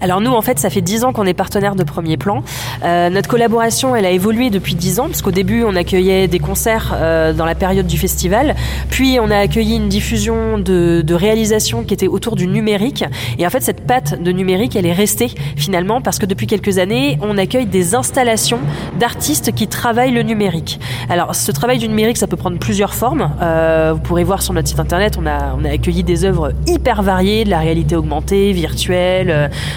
Alors 0.00 0.20
nous, 0.20 0.32
en 0.32 0.42
fait, 0.42 0.58
ça 0.58 0.70
fait 0.70 0.80
10 0.80 1.04
ans 1.04 1.12
qu'on 1.12 1.26
est 1.26 1.34
partenaire 1.34 1.74
de 1.74 1.84
Premier 1.84 2.16
Plan. 2.16 2.42
Euh, 2.84 3.10
notre 3.10 3.28
collaboration, 3.28 3.94
elle 3.96 4.06
a 4.06 4.10
évolué 4.10 4.50
depuis 4.50 4.74
10 4.74 5.00
ans, 5.00 5.06
parce 5.06 5.22
qu'au 5.22 5.30
début, 5.30 5.64
on 5.64 5.76
accueillait 5.76 6.28
des 6.28 6.38
concerts 6.38 6.94
euh, 6.94 7.32
dans 7.32 7.44
la 7.44 7.54
période 7.54 7.86
du 7.86 7.98
festival, 7.98 8.54
puis 8.90 9.18
on 9.20 9.30
a 9.30 9.38
accueilli 9.38 9.76
une 9.76 9.88
diffusion 9.88 10.58
de, 10.58 11.02
de 11.04 11.14
réalisation 11.14 11.84
qui 11.84 11.94
était 11.94 12.08
autour 12.08 12.36
du 12.36 12.46
numérique. 12.46 13.04
Et 13.38 13.46
en 13.46 13.50
fait, 13.50 13.62
cette 13.62 13.86
patte 13.86 14.22
de 14.22 14.32
numérique, 14.32 14.76
elle 14.76 14.86
est 14.86 14.92
restée 14.92 15.30
finalement, 15.56 16.00
parce 16.00 16.18
que 16.18 16.26
depuis 16.26 16.46
quelques 16.46 16.78
années, 16.78 17.18
on 17.22 17.38
accueille 17.38 17.66
des 17.66 17.94
installations 17.94 18.60
d'artistes 18.98 19.52
qui 19.54 19.68
travaillent 19.68 20.12
le 20.12 20.22
numérique. 20.22 20.80
Alors, 21.08 21.34
ce 21.34 21.52
travail 21.52 21.78
du 21.78 21.88
numérique, 21.88 22.16
ça 22.16 22.26
peut 22.26 22.36
prendre 22.36 22.58
plusieurs 22.58 22.94
formes. 22.94 23.30
Euh, 23.42 23.92
vous 23.94 24.00
pourrez 24.00 24.24
voir 24.24 24.42
sur 24.42 24.52
notre 24.52 24.68
site 24.68 24.80
internet, 24.80 25.16
on 25.20 25.26
a, 25.26 25.54
on 25.58 25.64
a 25.64 25.70
accueilli 25.70 26.02
des 26.02 26.24
œuvres 26.24 26.52
hyper 26.66 27.02
variées, 27.02 27.44
de 27.44 27.50
la 27.50 27.58
réalité 27.58 27.96
augmentée, 27.96 28.52
virtuelle, 28.52 29.30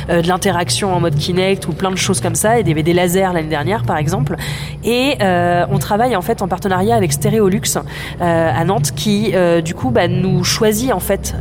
euh, 0.09 0.16
de 0.21 0.27
l'interaction 0.27 0.93
en 0.93 0.99
mode 0.99 1.15
Kinect 1.15 1.67
ou 1.67 1.73
plein 1.73 1.91
de 1.91 1.97
choses 1.97 2.21
comme 2.21 2.35
ça, 2.35 2.59
et 2.59 2.63
des, 2.63 2.73
des 2.73 2.93
lasers 2.93 3.33
l'année 3.33 3.49
dernière 3.49 3.83
par 3.83 3.97
exemple. 3.97 4.35
Et 4.83 5.15
euh, 5.21 5.65
on 5.71 5.79
travaille 5.79 6.15
en 6.15 6.21
fait 6.21 6.41
en 6.41 6.47
partenariat 6.47 6.95
avec 6.95 7.11
Stéréolux 7.11 7.77
euh, 8.21 8.51
à 8.55 8.63
Nantes 8.63 8.91
qui 8.95 9.33
du 9.63 9.73
coup 9.73 9.91
bah, 9.91 10.07
nous 10.07 10.43
choisit 10.43 10.91
en 10.91 10.99
fait 10.99 11.35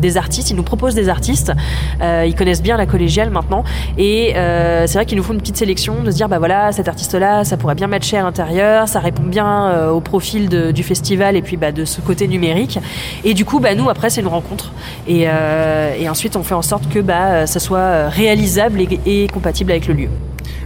des 0.00 0.16
artistes, 0.16 0.50
ils 0.50 0.56
nous 0.56 0.62
proposent 0.62 0.94
des 0.94 1.08
artistes, 1.08 1.52
ils 2.00 2.34
connaissent 2.34 2.62
bien 2.62 2.76
la 2.76 2.86
collégiale 2.86 3.30
maintenant, 3.30 3.64
et 3.98 4.32
c'est 4.34 4.94
vrai 4.94 5.06
qu'ils 5.06 5.18
nous 5.18 5.24
font 5.24 5.32
une 5.32 5.40
petite 5.40 5.56
sélection 5.56 6.02
de 6.02 6.10
se 6.10 6.16
dire 6.16 6.28
bah 6.28 6.38
voilà 6.38 6.72
cet 6.72 6.88
artiste 6.88 7.14
là 7.14 7.44
ça 7.44 7.56
pourrait 7.56 7.74
bien 7.74 7.86
matcher 7.86 8.16
à 8.16 8.22
l'intérieur, 8.22 8.88
ça 8.88 9.00
répond 9.00 9.22
bien 9.22 9.88
au 9.88 10.00
profil 10.00 10.48
de, 10.48 10.70
du 10.70 10.82
festival 10.82 11.36
et 11.36 11.42
puis 11.42 11.56
bah, 11.56 11.72
de 11.72 11.84
ce 11.84 12.00
côté 12.00 12.28
numérique. 12.28 12.78
Et 13.24 13.34
du 13.34 13.44
coup 13.44 13.60
bah, 13.60 13.74
nous 13.74 13.88
après 13.90 14.10
c'est 14.10 14.20
une 14.20 14.28
rencontre 14.28 14.72
et, 15.06 15.22
et 15.22 16.08
ensuite 16.08 16.36
on 16.36 16.42
fait 16.42 16.54
en 16.54 16.62
sorte 16.62 16.88
que 16.88 17.00
bah, 17.00 17.46
ça 17.46 17.60
soit 17.60 18.08
réalisable 18.12 18.82
et, 19.06 19.26
compatible 19.32 19.72
avec 19.72 19.86
le 19.88 19.94
lieu. 19.94 20.08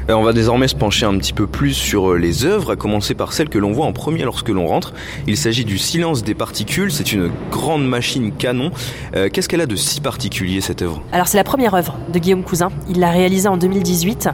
Euh, 0.09 0.15
on 0.15 0.23
va 0.23 0.33
désormais 0.33 0.69
se 0.69 0.77
pencher 0.77 1.05
un 1.05 1.19
petit 1.19 1.33
peu 1.33 1.47
plus 1.47 1.75
sur 1.75 2.13
euh, 2.13 2.17
les 2.17 2.45
œuvres, 2.45 2.73
à 2.73 2.77
commencer 2.77 3.15
par 3.15 3.33
celle 3.33 3.49
que 3.49 3.59
l'on 3.59 3.73
voit 3.73 3.87
en 3.87 3.93
premier 3.93 4.23
lorsque 4.23 4.49
l'on 4.51 4.67
rentre. 4.67 4.93
Il 5.27 5.37
s'agit 5.37 5.65
du 5.65 5.79
Silence 5.79 6.23
des 6.23 6.35
particules, 6.35 6.93
c'est 6.93 7.13
une 7.13 7.31
grande 7.51 7.87
machine 7.87 8.31
canon. 8.33 8.71
Euh, 9.17 9.29
qu'est-ce 9.33 9.49
qu'elle 9.49 9.61
a 9.61 9.67
de 9.67 9.75
si 9.75 10.01
particulier 10.01 10.61
cette 10.61 10.83
œuvre? 10.83 11.03
Alors 11.11 11.27
c'est 11.27 11.37
la 11.37 11.45
première 11.45 11.75
œuvre 11.75 11.97
de 12.13 12.19
Guillaume 12.21 12.45
Cousin, 12.45 12.69
il 12.89 13.01
l'a 13.01 13.11
réalisée 13.11 13.49
en 13.49 13.57
2018 13.57 14.29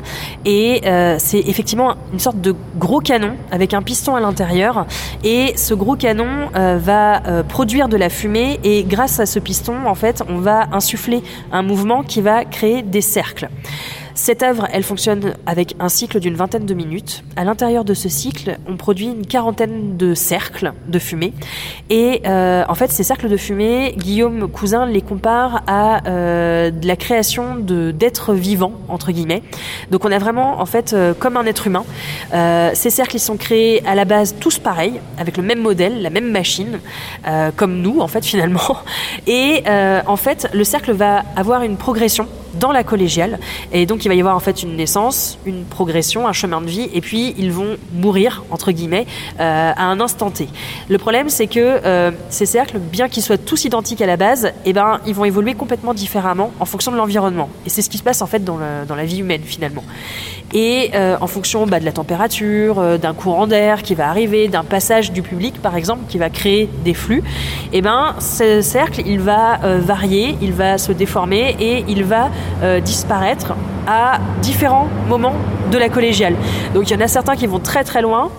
et 0.44 0.82
c'est 1.18 1.38
effectivement 1.38 1.96
une 2.12 2.18
sorte 2.18 2.40
de 2.40 2.54
gros 2.76 3.00
canon 3.00 3.34
avec 3.50 3.74
un 3.74 3.82
piston 3.82 4.14
à 4.14 4.20
l'intérieur 4.20 4.86
et 5.24 5.54
ce 5.56 5.74
gros 5.74 5.96
canon 5.96 6.50
va 6.54 7.42
produire 7.48 7.88
de 7.88 7.96
la 7.96 8.08
fumée 8.08 8.60
et 8.64 8.84
grâce 8.84 9.20
à 9.20 9.26
ce 9.26 9.38
piston 9.38 9.86
en 9.86 9.94
fait 9.94 10.22
on 10.28 10.38
va 10.38 10.68
insuffler 10.72 11.22
un 11.52 11.62
mouvement 11.62 12.02
qui 12.02 12.20
va 12.20 12.44
créer 12.44 12.82
des 12.82 13.00
cercles. 13.00 13.48
Cette 14.14 14.42
œuvre, 14.42 14.68
elle 14.72 14.82
fonctionne 14.82 15.34
avec 15.46 15.74
un 15.80 15.88
cycle 15.88 16.20
d'une 16.20 16.34
vingtaine 16.34 16.66
de 16.66 16.74
minutes. 16.74 17.24
À 17.36 17.44
l'intérieur 17.44 17.84
de 17.84 17.94
ce 17.94 18.08
cycle, 18.08 18.58
on 18.68 18.76
produit 18.76 19.06
une 19.06 19.26
quarantaine 19.26 19.96
de 19.96 20.14
cercles 20.14 20.72
de 20.86 20.98
fumée. 20.98 21.32
Et 21.88 22.20
euh, 22.26 22.64
en 22.68 22.74
fait, 22.74 22.90
ces 22.90 23.04
cercles 23.04 23.28
de 23.28 23.36
fumée, 23.36 23.94
Guillaume 23.96 24.48
Cousin 24.48 24.86
les 24.86 25.00
compare 25.00 25.62
à 25.66 26.06
euh, 26.08 26.70
de 26.70 26.86
la 26.86 26.96
création 26.96 27.56
de 27.56 27.90
d'êtres 27.90 28.34
vivants 28.34 28.74
entre 28.88 29.12
guillemets. 29.12 29.42
Donc 29.90 30.04
on 30.04 30.12
a 30.12 30.18
vraiment 30.18 30.60
en 30.60 30.66
fait 30.66 30.92
euh, 30.92 31.14
comme 31.18 31.36
un 31.36 31.46
être 31.46 31.66
humain. 31.66 31.84
ces 32.74 32.90
cercles, 32.90 33.16
ils 33.16 33.20
sont 33.20 33.36
créés 33.36 33.82
à 33.86 33.94
la 33.94 34.04
base 34.04 34.34
tous 34.38 34.58
pareils, 34.58 35.00
avec 35.18 35.36
le 35.36 35.42
même 35.42 35.60
modèle, 35.60 36.02
la 36.02 36.10
même 36.10 36.30
machine, 36.30 36.80
comme 37.56 37.80
nous 37.80 38.00
en 38.00 38.08
fait 38.08 38.24
finalement. 38.24 38.76
Et 39.26 39.62
en 40.06 40.16
fait, 40.16 40.48
le 40.52 40.64
cercle 40.64 40.92
va 40.92 41.22
avoir 41.36 41.62
une 41.62 41.76
progression 41.76 42.28
dans 42.54 42.72
la 42.72 42.84
collégiale. 42.84 43.38
Et 43.72 43.86
donc 43.86 44.04
il 44.04 44.08
va 44.08 44.14
y 44.14 44.20
avoir 44.20 44.36
en 44.36 44.40
fait 44.40 44.62
une 44.62 44.76
naissance, 44.76 45.38
une 45.46 45.64
progression, 45.64 46.26
un 46.28 46.32
chemin 46.32 46.60
de 46.60 46.66
vie, 46.66 46.88
et 46.94 47.00
puis 47.00 47.34
ils 47.38 47.52
vont 47.52 47.76
mourir, 47.92 48.44
entre 48.50 48.72
guillemets, 48.72 49.06
euh, 49.40 49.72
à 49.74 49.84
un 49.84 50.00
instant 50.00 50.30
T. 50.30 50.48
Le 50.88 50.98
problème 50.98 51.28
c'est 51.28 51.46
que 51.46 51.80
euh, 51.84 52.10
ces 52.28 52.46
cercles, 52.46 52.78
bien 52.78 53.08
qu'ils 53.08 53.22
soient 53.22 53.38
tous 53.38 53.64
identiques 53.64 54.02
à 54.02 54.06
la 54.06 54.16
base, 54.16 54.52
eh 54.64 54.72
ben, 54.72 55.00
ils 55.06 55.14
vont 55.14 55.24
évoluer 55.24 55.54
complètement 55.54 55.94
différemment 55.94 56.52
en 56.60 56.64
fonction 56.64 56.92
de 56.92 56.96
l'environnement. 56.96 57.48
Et 57.66 57.70
c'est 57.70 57.82
ce 57.82 57.90
qui 57.90 57.98
se 57.98 58.02
passe 58.02 58.22
en 58.22 58.26
fait 58.26 58.44
dans, 58.44 58.58
dans 58.86 58.94
la 58.94 59.04
vie 59.04 59.20
humaine 59.20 59.42
finalement. 59.44 59.84
Et 60.54 60.90
euh, 60.94 61.16
en 61.20 61.26
fonction 61.26 61.66
bah, 61.66 61.80
de 61.80 61.84
la 61.84 61.92
température, 61.92 62.98
d'un 62.98 63.14
courant 63.14 63.46
d'air 63.46 63.82
qui 63.82 63.94
va 63.94 64.08
arriver, 64.08 64.48
d'un 64.48 64.64
passage 64.64 65.12
du 65.12 65.22
public 65.22 65.60
par 65.62 65.76
exemple 65.76 66.02
qui 66.08 66.18
va 66.18 66.28
créer 66.28 66.68
des 66.84 66.94
flux, 66.94 67.22
eh 67.72 67.80
ben, 67.80 68.14
ce 68.18 68.60
cercle 68.60 69.02
il 69.06 69.20
va 69.20 69.58
varier, 69.78 70.36
il 70.42 70.52
va 70.52 70.78
se 70.78 70.92
déformer 70.92 71.56
et 71.58 71.84
il 71.88 72.04
va 72.04 72.30
euh, 72.62 72.80
disparaître 72.80 73.54
à 73.86 74.18
différents 74.40 74.88
moments 75.08 75.34
de 75.70 75.78
la 75.78 75.88
collégiale. 75.88 76.34
Donc 76.74 76.90
il 76.90 76.92
y 76.92 76.96
en 76.96 77.04
a 77.04 77.08
certains 77.08 77.36
qui 77.36 77.46
vont 77.46 77.58
très 77.58 77.84
très 77.84 78.02
loin, 78.02 78.30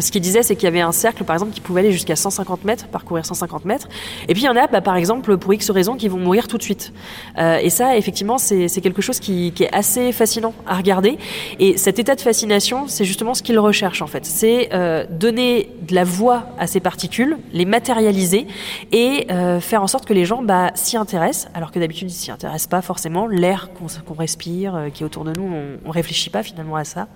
ce 0.00 0.10
qu'il 0.10 0.20
disait, 0.20 0.42
c'est 0.42 0.56
qu'il 0.56 0.64
y 0.64 0.68
avait 0.68 0.80
un 0.80 0.92
cercle, 0.92 1.24
par 1.24 1.34
exemple, 1.34 1.52
qui 1.52 1.60
pouvait 1.60 1.80
aller 1.80 1.92
jusqu'à 1.92 2.16
150 2.16 2.64
mètres, 2.64 2.86
parcourir 2.88 3.24
150 3.24 3.64
mètres. 3.64 3.88
Et 4.28 4.34
puis 4.34 4.42
il 4.42 4.46
y 4.46 4.48
en 4.48 4.56
a, 4.56 4.66
bah, 4.66 4.80
par 4.80 4.96
exemple, 4.96 5.36
pour 5.36 5.54
X 5.54 5.70
raisons, 5.70 5.96
qui 5.96 6.08
vont 6.08 6.18
mourir 6.18 6.48
tout 6.48 6.58
de 6.58 6.62
suite. 6.62 6.92
Euh, 7.38 7.58
et 7.58 7.70
ça, 7.70 7.96
effectivement, 7.96 8.38
c'est 8.38 8.68
quelque 8.80 9.02
chose 9.02 9.20
qui, 9.20 9.52
qui, 9.52 9.64
est 9.64 9.74
assez 9.74 10.12
fascinant 10.12 10.54
à 10.66 10.76
regarder. 10.76 11.18
Et 11.58 11.76
cet 11.76 11.98
état 11.98 12.14
de 12.14 12.20
fascination, 12.20 12.88
c'est 12.88 13.04
justement 13.04 13.34
ce 13.34 13.42
qu'il 13.42 13.58
recherche, 13.58 14.02
en 14.02 14.06
fait. 14.06 14.24
C'est 14.26 14.70
euh, 14.72 15.04
donner 15.10 15.70
de 15.82 15.94
la 15.94 16.04
voix 16.04 16.44
à 16.58 16.66
ces 16.66 16.80
particules, 16.80 17.38
les 17.52 17.64
matérialiser 17.64 18.46
et 18.92 19.26
euh, 19.30 19.60
faire 19.60 19.82
en 19.82 19.86
sorte 19.86 20.06
que 20.06 20.14
les 20.14 20.24
gens 20.24 20.42
bah, 20.42 20.70
s'y 20.74 20.96
intéressent, 20.96 21.48
alors 21.54 21.70
que 21.70 21.78
d'habitude, 21.78 22.10
ils 22.10 22.14
s'y 22.14 22.30
intéressent 22.30 22.68
pas 22.68 22.82
forcément. 22.82 23.26
L'air 23.26 23.70
qu'on 24.06 24.14
respire, 24.14 24.74
euh, 24.74 24.88
qui 24.90 25.02
est 25.02 25.06
autour 25.06 25.24
de 25.24 25.32
nous, 25.38 25.44
on, 25.44 25.88
on 25.88 25.90
réfléchit 25.90 26.30
pas 26.30 26.42
finalement 26.42 26.76
à 26.76 26.84
ça. 26.84 27.08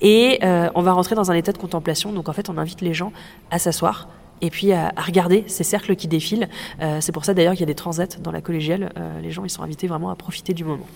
Et 0.00 0.38
euh, 0.42 0.68
on 0.74 0.82
va 0.82 0.92
rentrer 0.92 1.14
dans 1.14 1.30
un 1.30 1.34
état 1.34 1.52
de 1.52 1.58
contemplation 1.58 1.99
donc 2.08 2.28
en 2.28 2.32
fait, 2.32 2.48
on 2.48 2.58
invite 2.58 2.80
les 2.80 2.94
gens 2.94 3.12
à 3.50 3.58
s'asseoir 3.58 4.08
et 4.42 4.50
puis 4.50 4.72
à, 4.72 4.92
regarder 4.96 5.44
ces 5.46 5.64
cercles 5.64 5.96
qui 5.96 6.08
défilent. 6.08 6.48
Euh, 6.80 6.98
c'est 7.00 7.12
pour 7.12 7.24
ça 7.24 7.34
d'ailleurs 7.34 7.52
qu'il 7.52 7.60
y 7.60 7.64
a 7.64 7.66
des 7.66 7.74
transats 7.74 8.18
dans 8.20 8.32
la 8.32 8.40
collégiale. 8.40 8.92
Euh, 8.96 9.20
les 9.20 9.30
gens 9.30 9.44
ils 9.44 9.50
sont 9.50 9.62
invités 9.62 9.86
vraiment 9.86 10.10
à 10.10 10.16
profiter 10.16 10.54
du 10.54 10.64
moment. 10.64 10.86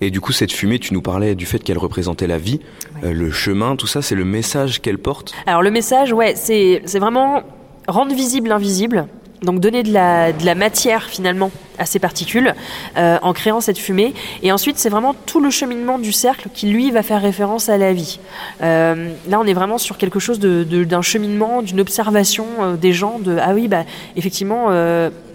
Et 0.00 0.10
du 0.10 0.20
coup, 0.20 0.30
cette 0.30 0.52
fumée, 0.52 0.78
tu 0.78 0.94
nous 0.94 1.02
parlais 1.02 1.34
du 1.34 1.44
fait 1.44 1.58
qu'elle 1.58 1.78
représentait 1.78 2.28
la 2.28 2.38
vie, 2.38 2.60
euh, 3.02 3.12
le 3.12 3.32
chemin, 3.32 3.74
tout 3.74 3.88
ça, 3.88 4.00
c'est 4.00 4.14
le 4.14 4.24
message 4.24 4.80
qu'elle 4.80 4.98
porte? 4.98 5.34
Alors 5.46 5.62
le 5.62 5.72
message, 5.72 6.12
ouais, 6.12 6.34
c'est 6.36 6.80
vraiment 6.98 7.42
rendre 7.88 8.14
visible 8.14 8.48
l'invisible. 8.48 9.08
Donc 9.42 9.60
donner 9.60 9.82
de 9.82 9.92
la, 9.92 10.54
matière 10.54 11.04
finalement 11.04 11.50
à 11.78 11.86
ces 11.86 11.98
particules 11.98 12.54
euh, 12.96 13.18
en 13.22 13.32
créant 13.32 13.60
cette 13.60 13.78
fumée. 13.78 14.14
Et 14.42 14.52
ensuite, 14.52 14.78
c'est 14.78 14.88
vraiment 14.88 15.14
tout 15.26 15.40
le 15.40 15.50
cheminement 15.50 15.98
du 15.98 16.12
cercle 16.12 16.48
qui, 16.52 16.68
lui, 16.68 16.90
va 16.90 17.02
faire 17.02 17.20
référence 17.20 17.68
à 17.68 17.76
la 17.76 17.92
vie. 17.92 18.20
Euh, 18.62 19.12
là, 19.28 19.40
on 19.40 19.44
est 19.44 19.54
vraiment 19.54 19.78
sur 19.78 19.98
quelque 19.98 20.20
chose 20.20 20.38
d'un 20.38 21.02
cheminement, 21.02 21.62
d'une 21.62 21.80
observation 21.80 22.46
euh, 22.60 22.76
des 22.76 22.92
gens, 22.92 23.18
de 23.18 23.38
ah 23.40 23.52
oui, 23.54 23.66
bah, 23.66 23.84
effectivement, 24.16 24.70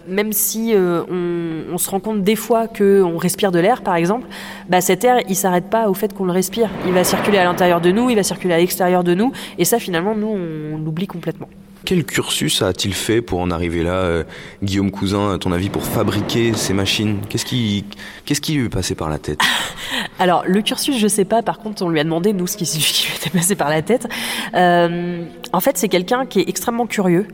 même 0.08 0.32
si 0.32 0.74
on, 0.76 1.74
on, 1.74 1.78
se 1.78 1.90
rend 1.90 2.00
compte 2.00 2.24
des 2.24 2.36
fois 2.36 2.68
qu'on 2.68 3.18
respire 3.18 3.52
de 3.52 3.60
l'air, 3.60 3.82
par 3.82 3.96
exemple, 3.96 4.28
bah, 4.70 4.80
cet 4.80 5.04
air, 5.04 5.18
il 5.28 5.36
s'arrête 5.36 5.70
pas 5.70 5.90
au 5.90 5.94
fait 5.94 6.14
qu'on 6.14 6.26
le 6.26 6.32
respire. 6.32 6.70
Il 6.86 6.94
va 6.94 7.04
circuler 7.04 7.40
à 7.40 7.44
l'intérieur 7.44 7.82
de 7.82 7.92
nous, 7.92 8.10
il 8.10 8.16
va 8.16 8.24
circuler 8.24 8.54
à 8.54 8.58
l'extérieur 8.58 9.04
de 9.04 9.14
nous, 9.14 9.34
et 9.58 9.66
ça, 9.66 9.80
finalement, 9.80 10.16
nous, 10.16 10.28
on 10.28 10.78
l'oublie 10.78 11.08
complètement. 11.08 11.50
Quel 11.86 12.04
cursus 12.04 12.62
a-t-il 12.62 12.94
fait 12.94 13.22
pour 13.22 13.40
en 13.40 13.52
arriver 13.52 13.84
là 13.84 13.92
euh, 13.92 14.24
Guillaume 14.64 14.92
Cousin, 14.92 15.34
à 15.34 15.38
ton 15.38 15.52
avis, 15.52 15.70
pour 15.70 15.84
fabriquer 15.84 16.54
ces 16.54 16.74
machines? 16.74 17.20
Qu'est-ce 17.30 17.46
qui, 17.46 17.86
qu'est-ce 18.26 18.42
qui 18.42 18.54
lui 18.54 18.66
est 18.66 18.70
passé 18.70 18.96
par 18.96 19.10
la 19.10 19.20
tête? 19.20 19.40
Alors, 20.20 20.44
le 20.46 20.62
cursus, 20.62 20.98
je 20.98 21.08
sais 21.08 21.26
pas. 21.26 21.42
Par 21.44 21.60
contre, 21.60 21.84
on 21.84 21.90
lui 21.90 22.00
a 22.00 22.04
demandé, 22.04 22.34
nous, 22.34 22.48
ce 22.48 22.58
qui, 22.58 22.66
lui 22.66 23.16
était 23.16 23.30
passé 23.30 23.56
par 23.56 23.70
la 23.70 23.82
tête. 23.82 24.08
Euh, 24.54 25.24
en 25.54 25.60
fait, 25.60 25.78
c'est 25.78 25.88
quelqu'un 25.88 26.26
qui 26.26 26.40
est 26.40 26.50
extrêmement 26.50 26.88
curieux. 26.88 27.28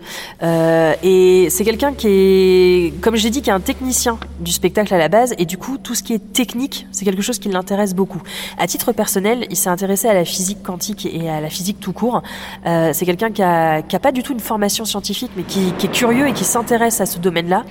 Euh, 0.43 0.93
et 1.01 1.47
c'est 1.49 1.63
quelqu'un 1.63 1.93
qui 1.93 2.07
est, 2.07 3.01
comme 3.01 3.15
je 3.15 3.23
l'ai 3.23 3.29
dit, 3.29 3.41
qui 3.41 3.49
est 3.49 3.53
un 3.53 3.59
technicien 3.59 4.19
du 4.39 4.51
spectacle 4.51 4.93
à 4.93 4.97
la 4.97 5.09
base. 5.09 5.33
Et 5.37 5.45
du 5.45 5.57
coup, 5.57 5.77
tout 5.77 5.95
ce 5.95 6.03
qui 6.03 6.13
est 6.13 6.33
technique, 6.33 6.85
c'est 6.91 7.05
quelque 7.05 7.21
chose 7.21 7.39
qui 7.39 7.49
l'intéresse 7.49 7.95
beaucoup. 7.95 8.21
À 8.57 8.67
titre 8.67 8.91
personnel, 8.91 9.47
il 9.49 9.55
s'est 9.55 9.69
intéressé 9.69 10.07
à 10.07 10.13
la 10.13 10.25
physique 10.25 10.61
quantique 10.61 11.05
et 11.05 11.29
à 11.29 11.41
la 11.41 11.49
physique 11.49 11.79
tout 11.79 11.93
court. 11.93 12.21
C'est 12.65 13.05
quelqu'un 13.05 13.31
qui 13.31 13.41
a, 13.41 13.81
qui 13.81 13.95
a 13.95 13.99
pas 13.99 14.11
du 14.11 14.21
tout 14.21 14.32
une 14.33 14.39
formation 14.39 14.83
scientifique, 14.83 15.31
mais 15.37 15.43
qui, 15.43 15.69
est 15.69 15.91
curieux 15.91 16.27
et 16.27 16.33
qui 16.33 16.43
s'intéresse 16.43 16.99
à 16.99 17.05
ce 17.05 17.19
domaine-là. 17.19 17.63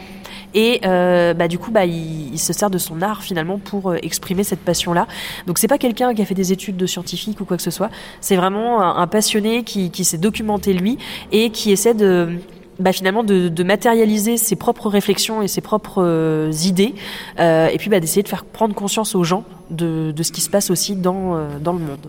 Et 0.55 0.81
euh, 0.85 1.35
bah, 1.35 1.49
du 1.49 1.59
coup, 1.59 1.71
bah, 1.71 1.85
il, 1.85 2.39
se 2.39 2.53
sert 2.53 2.71
de 2.71 2.79
son 2.79 3.03
art 3.03 3.23
finalement 3.23 3.59
pour 3.59 3.91
euh, 3.91 3.99
exprimer 4.03 4.45
cette 4.45 4.61
passion-là. 4.61 5.07
Donc 5.47 5.59
c'est 5.59 5.69
pas 5.69 5.79
quelqu'un 5.79 6.15
qui 6.15 6.23
a 6.23 6.25
fait 6.25 6.35
des 6.35 6.53
études 6.53 6.77
de 6.77 6.87
scientifique 6.87 7.41
ou 7.41 7.45
quoi 7.45 7.57
que 7.57 7.63
ce 7.63 7.71
soit. 7.71 7.91
C'est 8.21 8.37
vraiment 8.37 8.83
un, 8.83 9.07
passionné 9.07 9.65
qui, 9.65 10.05
s'est 10.05 10.19
documenté 10.19 10.73
lui 10.73 10.99
et 11.31 11.51
qui 11.51 11.71
essaie 11.71 11.95
de 11.95 12.39
bah, 12.79 12.93
finalement 12.93 13.23
de, 13.23 13.63
matérialiser 13.63 14.37
ses 14.37 14.57
propres 14.57 14.89
réflexions 14.89 15.43
et 15.43 15.49
ses 15.49 15.61
propres 15.61 16.03
euh, 16.03 16.53
idées, 16.65 16.95
et 17.39 17.77
puis 17.79 17.89
d'essayer 17.89 18.23
de 18.23 18.29
faire 18.29 18.45
prendre 18.45 18.75
conscience 18.75 19.15
aux 19.15 19.25
gens 19.25 19.45
de, 19.71 20.13
ce 20.21 20.33
qui 20.33 20.41
se 20.41 20.51
passe 20.51 20.71
aussi 20.71 20.97
dans 20.97 21.35
le 21.37 21.73
monde. 21.73 22.09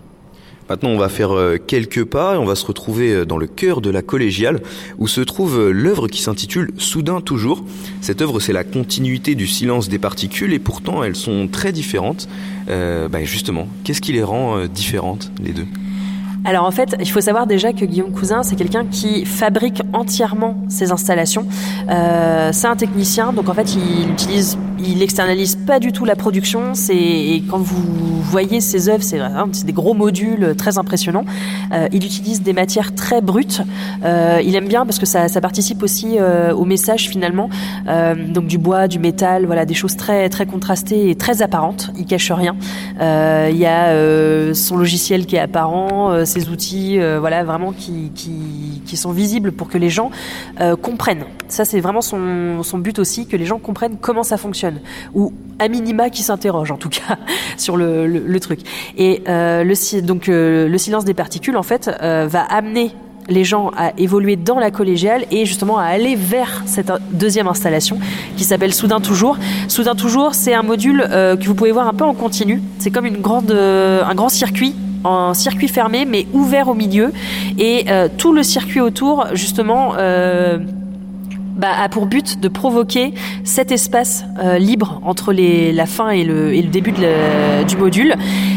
Maintenant, 0.68 0.90
on 0.90 0.98
va 0.98 1.08
faire 1.08 1.32
euh, 1.32 1.58
quelques 1.58 2.04
pas 2.04 2.34
et 2.34 2.38
on 2.38 2.44
va 2.44 2.54
se 2.54 2.64
retrouver 2.64 3.12
euh, 3.12 3.24
dans 3.26 3.36
le 3.36 3.46
cœur 3.46 3.80
de 3.80 3.90
la 3.90 4.02
collégiale 4.02 4.62
où 4.98 5.08
se 5.08 5.20
trouve 5.20 5.58
euh, 5.58 5.70
l'œuvre 5.70 6.08
qui 6.08 6.22
s'intitule 6.22 6.72
Soudain 6.78 7.20
toujours. 7.20 7.64
Cette 8.00 8.22
œuvre, 8.22 8.40
c'est 8.40 8.52
la 8.52 8.64
continuité 8.64 9.34
du 9.34 9.46
silence 9.46 9.88
des 9.88 9.98
particules 9.98 10.52
et 10.52 10.58
pourtant 10.58 11.02
elles 11.04 11.16
sont 11.16 11.48
très 11.48 11.72
différentes. 11.72 12.28
Euh, 12.68 13.08
bah, 13.08 13.24
justement, 13.24 13.68
qu'est-ce 13.84 14.00
qui 14.00 14.12
les 14.12 14.22
rend 14.22 14.66
différentes, 14.66 15.30
les 15.42 15.52
deux? 15.52 15.66
Alors 16.44 16.64
en 16.66 16.70
fait, 16.70 16.94
il 17.00 17.08
faut 17.08 17.22
savoir 17.22 17.46
déjà 17.46 17.72
que 17.72 17.84
Guillaume 17.86 18.12
Cousin, 18.12 18.42
c'est 18.42 18.54
quelqu'un 18.54 18.84
qui 18.84 19.24
fabrique 19.24 19.82
entièrement 19.94 20.56
ses 20.68 20.92
installations. 20.92 21.46
Euh, 21.88 22.50
c'est 22.52 22.66
un 22.66 22.76
technicien, 22.76 23.32
donc 23.32 23.48
en 23.48 23.54
fait, 23.54 23.74
il 23.74 24.10
utilise, 24.10 24.58
il 24.78 25.02
externalise 25.02 25.56
pas 25.56 25.78
du 25.78 25.90
tout 25.90 26.04
la 26.04 26.16
production. 26.16 26.74
C'est 26.74 27.42
quand 27.48 27.58
vous 27.58 28.20
voyez 28.22 28.60
ses 28.60 28.88
œuvres, 28.90 29.02
c'est 29.02 29.20
des 29.64 29.72
gros 29.72 29.94
modules 29.94 30.54
très 30.56 30.76
impressionnants. 30.76 31.24
Euh, 31.72 31.88
il 31.92 32.04
utilise 32.04 32.42
des 32.42 32.52
matières 32.52 32.94
très 32.94 33.22
brutes. 33.22 33.62
Euh, 34.04 34.42
il 34.44 34.54
aime 34.54 34.68
bien 34.68 34.84
parce 34.84 34.98
que 34.98 35.06
ça, 35.06 35.28
ça 35.28 35.40
participe 35.40 35.82
aussi 35.82 36.16
euh, 36.18 36.52
au 36.52 36.66
message 36.66 37.08
finalement. 37.08 37.48
Euh, 37.88 38.14
donc 38.14 38.46
du 38.46 38.58
bois, 38.58 38.86
du 38.86 38.98
métal, 38.98 39.46
voilà, 39.46 39.64
des 39.64 39.74
choses 39.74 39.96
très 39.96 40.28
très 40.28 40.44
contrastées 40.44 41.08
et 41.08 41.14
très 41.14 41.40
apparentes. 41.40 41.90
Il 41.96 42.04
cache 42.04 42.30
rien. 42.32 42.54
Euh, 43.00 43.48
Il 43.50 43.56
y 43.56 43.66
a 43.66 43.86
euh, 43.88 44.52
son 44.52 44.76
logiciel 44.76 45.24
qui 45.26 45.36
est 45.36 45.40
apparent, 45.40 46.24
ses 46.34 46.48
outils, 46.48 47.00
euh, 47.00 47.20
voilà, 47.20 47.44
vraiment 47.44 47.72
qui, 47.72 48.10
sont 48.96 49.10
visibles 49.10 49.50
pour 49.50 49.68
que 49.68 49.76
les 49.76 49.90
gens 49.90 50.12
euh, 50.60 50.76
comprennent. 50.76 51.24
Ça, 51.48 51.64
c'est 51.64 51.80
vraiment 51.80 52.00
son, 52.00 52.78
but 52.78 52.98
aussi, 53.00 53.26
que 53.26 53.36
les 53.36 53.44
gens 53.44 53.58
comprennent 53.58 53.96
comment 54.00 54.22
ça 54.22 54.36
fonctionne, 54.36 54.80
ou 55.14 55.32
à 55.58 55.66
minima 55.66 56.10
qui 56.10 56.22
s'interrogent 56.22 56.70
en 56.70 56.76
tout 56.76 56.88
cas 56.88 57.18
sur 57.56 57.76
le, 57.76 58.38
truc. 58.38 58.60
Et 58.96 59.22
euh, 59.28 59.64
le, 59.64 60.00
donc 60.00 60.26
le 60.28 60.78
silence 60.78 61.04
des 61.04 61.14
particules, 61.14 61.56
en 61.56 61.64
fait, 61.64 61.90
va 62.00 62.42
amener 62.42 62.92
les 63.28 63.42
gens 63.42 63.70
à 63.76 63.92
évoluer 63.98 64.36
dans 64.36 64.58
la 64.58 64.70
collégiale 64.70 65.24
et 65.30 65.46
justement 65.46 65.78
à 65.78 65.84
aller 65.84 66.14
vers 66.14 66.62
cette 66.66 66.92
deuxième 67.10 67.48
installation 67.48 67.98
qui 68.36 68.44
s'appelle 68.44 68.74
Soudain 68.74 69.00
Toujours. 69.00 69.38
Soudain 69.66 69.94
Toujours, 69.94 70.34
c'est 70.34 70.54
un 70.54 70.62
module 70.62 71.04
que 71.08 71.46
vous 71.46 71.54
pouvez 71.54 71.72
voir 71.72 71.88
un 71.88 71.94
peu 71.94 72.04
en 72.04 72.14
continu. 72.14 72.62
C'est 72.78 72.90
comme 72.90 73.06
une 73.06 73.20
grande, 73.20 73.50
un 73.50 74.14
grand 74.14 74.28
circuit 74.28 74.74
en 75.04 75.34
circuit 75.34 75.68
fermé 75.68 76.04
mais 76.04 76.26
ouvert 76.32 76.68
au 76.68 76.74
milieu 76.74 77.12
et 77.58 77.84
euh, 77.88 78.08
tout 78.16 78.32
le 78.32 78.42
circuit 78.42 78.80
autour 78.80 79.26
justement 79.34 79.92
euh, 79.98 80.58
bah, 81.56 81.68
a 81.80 81.88
pour 81.88 82.06
but 82.06 82.40
de 82.40 82.48
provoquer 82.48 83.14
cet 83.44 83.70
espace 83.70 84.24
euh, 84.42 84.58
libre 84.58 85.00
entre 85.04 85.32
la 85.32 85.86
fin 85.86 86.10
et 86.10 86.24
le, 86.24 86.60
début 86.62 86.92
du 86.92 87.76
module. 87.76 88.16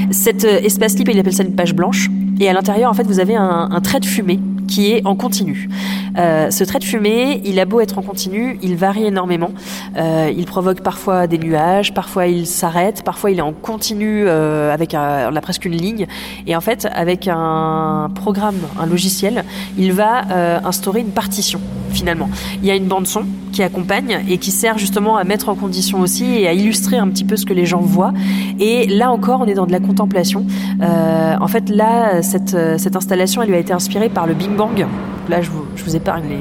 Cet 0.09 0.43
espace 0.43 0.97
libre, 0.97 1.11
il 1.13 1.19
appelle 1.19 1.33
ça 1.33 1.43
une 1.43 1.53
page 1.53 1.75
blanche. 1.75 2.09
Et 2.39 2.49
à 2.49 2.53
l'intérieur, 2.53 2.89
en 2.89 2.93
fait, 2.93 3.05
vous 3.05 3.19
avez 3.19 3.35
un 3.35 3.79
trait 3.81 3.99
de 3.99 4.05
fumée 4.05 4.39
qui 4.67 4.91
est 4.91 5.01
en 5.05 5.15
continu. 5.15 5.69
Euh, 6.17 6.49
ce 6.51 6.63
trait 6.63 6.79
de 6.79 6.83
fumée, 6.83 7.41
il 7.45 7.59
a 7.59 7.65
beau 7.65 7.79
être 7.79 7.97
en 7.97 8.01
continu, 8.01 8.57
il 8.61 8.75
varie 8.75 9.05
énormément. 9.05 9.51
Euh, 9.97 10.31
il 10.35 10.45
provoque 10.45 10.81
parfois 10.81 11.27
des 11.27 11.37
nuages, 11.37 11.93
parfois 11.93 12.27
il 12.27 12.45
s'arrête, 12.47 13.03
parfois 13.03 13.31
il 13.31 13.37
est 13.39 13.41
en 13.41 13.53
continu 13.53 14.23
euh, 14.25 14.73
avec 14.73 14.93
un- 14.93 15.29
on 15.31 15.35
a 15.35 15.41
presque 15.41 15.65
une 15.65 15.75
ligne. 15.75 16.07
Et 16.47 16.55
en 16.55 16.61
fait, 16.61 16.87
avec 16.93 17.27
un 17.31 18.09
programme, 18.15 18.57
un 18.79 18.85
logiciel, 18.85 19.43
il 19.77 19.93
va 19.93 20.21
instaurer 20.65 21.01
une 21.01 21.11
partition 21.11 21.59
finalement. 21.91 22.29
Il 22.61 22.67
y 22.67 22.71
a 22.71 22.75
une 22.75 22.85
bande 22.85 23.07
son 23.07 23.23
qui 23.51 23.63
accompagne 23.63 24.19
et 24.29 24.37
qui 24.37 24.51
sert 24.51 24.77
justement 24.77 25.17
à 25.17 25.23
mettre 25.23 25.49
en 25.49 25.55
condition 25.55 25.99
aussi 25.99 26.25
et 26.25 26.47
à 26.47 26.53
illustrer 26.53 26.97
un 26.97 27.07
petit 27.07 27.23
peu 27.23 27.37
ce 27.37 27.45
que 27.45 27.53
les 27.53 27.65
gens 27.65 27.79
voient. 27.79 28.13
Et 28.59 28.87
là 28.87 29.11
encore, 29.11 29.41
on 29.41 29.45
est 29.45 29.53
dans 29.53 29.65
de 29.65 29.71
la 29.71 29.79
contemplation. 29.79 30.45
En 30.81 31.47
fait, 31.47 31.69
là, 31.69 32.21
cette, 32.21 32.55
cette 32.77 32.95
installation, 32.95 33.41
elle 33.41 33.49
lui 33.49 33.55
a 33.55 33.59
été 33.59 33.73
inspirée 33.73 34.09
par 34.09 34.27
le 34.27 34.33
Big 34.33 34.51
Bang. 34.57 34.85
Là, 35.29 35.41
je 35.41 35.49
vous, 35.49 35.65
je 35.75 35.83
vous 35.83 35.95
épargne 35.95 36.23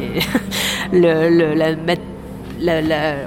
le, 0.93 1.67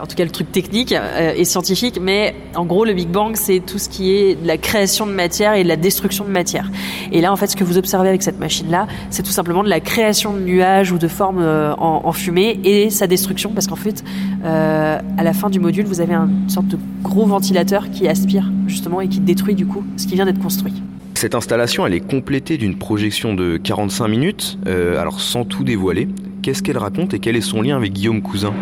en 0.01 0.05
tout 0.05 0.15
cas 0.15 0.23
le 0.23 0.31
truc 0.31 0.51
technique 0.51 0.93
euh, 0.93 1.33
et 1.35 1.45
scientifique, 1.45 1.99
mais 2.01 2.35
en 2.55 2.65
gros 2.65 2.85
le 2.85 2.93
Big 2.93 3.09
Bang 3.09 3.35
c'est 3.35 3.59
tout 3.59 3.77
ce 3.77 3.89
qui 3.89 4.11
est 4.11 4.35
de 4.35 4.47
la 4.47 4.57
création 4.57 5.05
de 5.05 5.11
matière 5.11 5.53
et 5.53 5.63
de 5.63 5.67
la 5.67 5.75
destruction 5.75 6.25
de 6.25 6.29
matière. 6.29 6.69
Et 7.11 7.21
là 7.21 7.31
en 7.31 7.35
fait 7.35 7.47
ce 7.47 7.55
que 7.55 7.63
vous 7.63 7.77
observez 7.77 8.09
avec 8.09 8.23
cette 8.23 8.39
machine 8.39 8.69
là, 8.69 8.87
c'est 9.09 9.23
tout 9.23 9.31
simplement 9.31 9.63
de 9.63 9.69
la 9.69 9.79
création 9.79 10.33
de 10.33 10.39
nuages 10.39 10.91
ou 10.91 10.97
de 10.97 11.07
formes 11.07 11.41
euh, 11.41 11.73
en, 11.75 12.01
en 12.05 12.11
fumée 12.11 12.59
et 12.63 12.89
sa 12.89 13.07
destruction 13.07 13.51
parce 13.53 13.67
qu'en 13.67 13.75
fait 13.75 14.03
euh, 14.43 14.99
à 15.17 15.23
la 15.23 15.33
fin 15.33 15.49
du 15.49 15.59
module 15.59 15.85
vous 15.85 16.01
avez 16.01 16.15
une 16.15 16.49
sorte 16.49 16.67
de 16.67 16.77
gros 17.03 17.25
ventilateur 17.25 17.89
qui 17.91 18.07
aspire 18.07 18.51
justement 18.67 19.01
et 19.01 19.07
qui 19.07 19.19
détruit 19.19 19.55
du 19.55 19.65
coup 19.65 19.83
ce 19.97 20.07
qui 20.07 20.15
vient 20.15 20.25
d'être 20.25 20.41
construit. 20.41 20.73
Cette 21.19 21.35
installation, 21.35 21.85
elle 21.85 21.93
est 21.93 21.99
complétée 21.99 22.57
d'une 22.57 22.77
projection 22.77 23.33
de 23.33 23.57
45 23.57 24.07
minutes, 24.07 24.57
euh, 24.67 24.97
alors 24.97 25.19
sans 25.19 25.43
tout 25.43 25.65
dévoiler. 25.65 26.07
Qu'est-ce 26.41 26.63
qu'elle 26.63 26.77
raconte 26.77 27.13
et 27.13 27.19
quel 27.19 27.35
est 27.35 27.41
son 27.41 27.61
lien 27.61 27.75
avec 27.75 27.91
Guillaume 27.91 28.21
Cousin? 28.21 28.53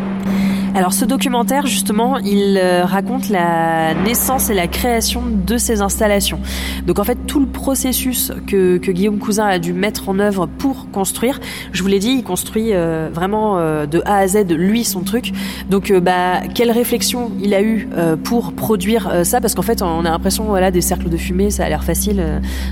Alors 0.76 0.94
ce 0.94 1.06
documentaire, 1.06 1.66
justement, 1.66 2.18
il 2.20 2.60
euh, 2.62 2.86
raconte 2.86 3.30
la 3.30 3.96
naissance 3.96 4.50
et 4.50 4.54
la 4.54 4.68
création 4.68 5.24
de 5.26 5.58
ces 5.58 5.82
installations. 5.82 6.40
Donc 6.86 7.00
en 7.00 7.04
fait, 7.04 7.18
tout 7.26 7.40
le 7.40 7.48
processus 7.48 8.32
que, 8.46 8.78
que 8.78 8.92
Guillaume 8.92 9.18
Cousin 9.18 9.48
a 9.48 9.60
dû 9.60 9.74
mettre 9.74 10.08
en 10.10 10.20
œuvre 10.20 10.46
pour 10.46 10.92
construire, 10.92 11.40
je 11.72 11.82
vous 11.82 11.90
l'ai 11.90 12.00
dit, 12.00 12.12
il 12.20 12.24
construit 12.24 12.74
euh, 12.74 13.10
vraiment 13.12 13.58
euh, 13.58 13.88
de 13.88 14.04
A 14.06 14.18
à 14.18 14.28
Z, 14.28 14.46
lui, 14.52 14.84
son 14.84 15.02
truc. 15.02 15.34
Donc 15.70 15.92
bah, 15.92 16.42
quelle 16.54 16.72
réflexion 16.72 17.32
il 17.42 17.54
a 17.54 17.62
eu 17.62 17.88
pour 18.24 18.54
produire 18.54 19.26
ça? 19.26 19.42
Parce 19.42 19.56
qu'en 19.56 19.62
fait, 19.62 19.82
on 19.82 20.06
a 20.06 20.10
l'impression, 20.10 20.44
voilà, 20.44 20.70
des 20.72 20.82
cercles 20.82 21.10
de 21.10 21.18
fumée, 21.18 21.50
ça 21.50 21.66
a 21.66 21.70
l'air 21.70 21.84
facile. 21.84 22.24